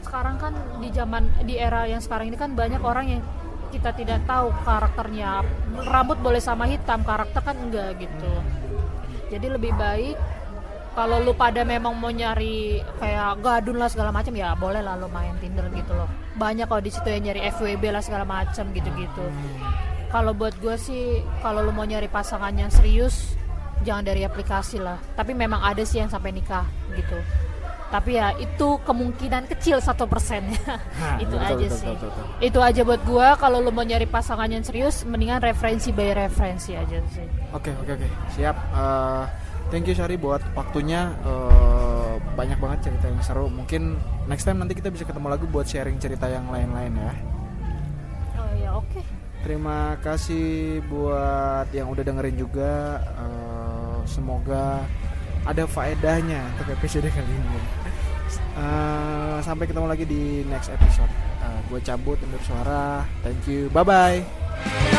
sekarang 0.05 0.37
kan 0.37 0.53
di 0.77 0.93
zaman 0.93 1.25
di 1.41 1.57
era 1.57 1.89
yang 1.89 2.05
sekarang 2.05 2.29
ini 2.29 2.37
kan 2.37 2.53
banyak 2.53 2.81
orang 2.85 3.17
yang 3.17 3.21
kita 3.69 3.93
tidak 3.93 4.25
tahu 4.25 4.51
karakternya. 4.65 5.45
Rambut 5.85 6.17
boleh 6.19 6.41
sama 6.41 6.65
hitam 6.69 7.05
karakter 7.05 7.41
kan 7.41 7.55
enggak 7.57 7.97
gitu. 8.01 8.33
Jadi 9.29 9.47
lebih 9.49 9.73
baik 9.77 10.17
kalau 10.97 11.21
lu 11.21 11.31
pada 11.37 11.61
memang 11.61 11.93
mau 11.95 12.09
nyari 12.09 12.81
kayak 12.97 13.39
gadun 13.45 13.77
lah 13.77 13.87
segala 13.87 14.09
macam 14.09 14.33
ya 14.33 14.57
boleh 14.57 14.81
lah 14.81 14.97
lu 14.97 15.07
main 15.07 15.37
Tinder 15.37 15.69
gitu 15.71 15.93
loh. 15.93 16.09
Banyak 16.35 16.65
kalau 16.65 16.81
di 16.81 16.91
situ 16.91 17.07
yang 17.07 17.29
nyari 17.29 17.45
FWB 17.53 17.83
lah 17.93 18.01
segala 18.01 18.25
macam 18.25 18.73
gitu-gitu. 18.73 19.25
Kalau 20.09 20.33
buat 20.33 20.57
gue 20.57 20.75
sih 20.75 21.21
kalau 21.45 21.61
lu 21.61 21.71
mau 21.71 21.85
nyari 21.85 22.09
pasangan 22.09 22.51
yang 22.51 22.73
serius 22.73 23.37
jangan 23.85 24.01
dari 24.01 24.25
aplikasi 24.25 24.81
lah. 24.81 24.97
Tapi 25.13 25.37
memang 25.37 25.61
ada 25.61 25.85
sih 25.85 26.01
yang 26.01 26.09
sampai 26.09 26.33
nikah 26.33 26.65
gitu 26.97 27.21
tapi 27.89 28.21
ya 28.21 28.33
itu 28.37 28.77
kemungkinan 28.85 29.49
kecil 29.49 29.81
satu 29.81 30.05
persennya 30.05 30.57
itu 31.23 31.35
betul, 31.35 31.49
aja 31.49 31.65
betul, 31.65 31.77
sih 31.77 31.89
betul, 31.91 32.09
betul. 32.09 32.25
itu 32.45 32.59
aja 32.61 32.81
buat 32.85 33.01
gua 33.03 33.27
kalau 33.35 33.59
lu 33.59 33.73
mau 33.73 33.83
nyari 33.83 34.05
pasangan 34.05 34.47
yang 34.49 34.61
serius 34.61 35.03
mendingan 35.03 35.41
referensi 35.41 35.89
by 35.89 36.13
referensi 36.13 36.77
aja 36.77 37.01
sih 37.11 37.39
Oke 37.49 37.73
oke 37.81 37.97
oke 37.97 38.07
siap. 38.37 38.53
Eh, 38.53 39.23
thank 39.73 39.89
you 39.89 39.97
Sari 39.97 40.21
buat 40.21 40.41
waktunya. 40.53 41.17
Eh, 41.25 42.13
banyak 42.37 42.61
banget 42.61 42.79
cerita 42.89 43.09
yang 43.09 43.21
seru. 43.25 43.49
Mungkin 43.49 43.97
next 44.29 44.45
time 44.45 44.61
nanti 44.61 44.77
kita 44.77 44.93
bisa 44.93 45.01
ketemu 45.01 45.33
lagi 45.33 45.45
buat 45.49 45.65
sharing 45.65 45.97
cerita 45.97 46.29
yang 46.29 46.45
lain-lain 46.53 46.93
ya. 46.93 47.13
oh 48.37 48.51
ya 48.53 48.69
oke 48.77 49.01
Terima 49.39 49.95
kasih 50.03 50.83
buat 50.91 51.73
yang 51.73 51.89
udah 51.89 52.03
dengerin 52.05 52.37
juga. 52.37 53.01
Eh, 53.17 53.97
semoga 54.05 54.85
ada 55.45 55.63
faedahnya 55.67 56.41
untuk 56.55 56.75
episode 56.75 57.07
kali 57.11 57.31
ini. 57.31 57.59
Eh, 58.59 59.37
sampai 59.39 59.65
ketemu 59.65 59.87
lagi 59.87 60.05
di 60.05 60.43
next 60.51 60.69
episode. 60.73 61.11
Eh, 61.39 61.59
gue 61.71 61.79
cabut 61.79 62.19
undur 62.19 62.41
suara. 62.43 63.07
Thank 63.23 63.47
you. 63.47 63.71
Bye 63.71 63.85
bye. 63.87 64.98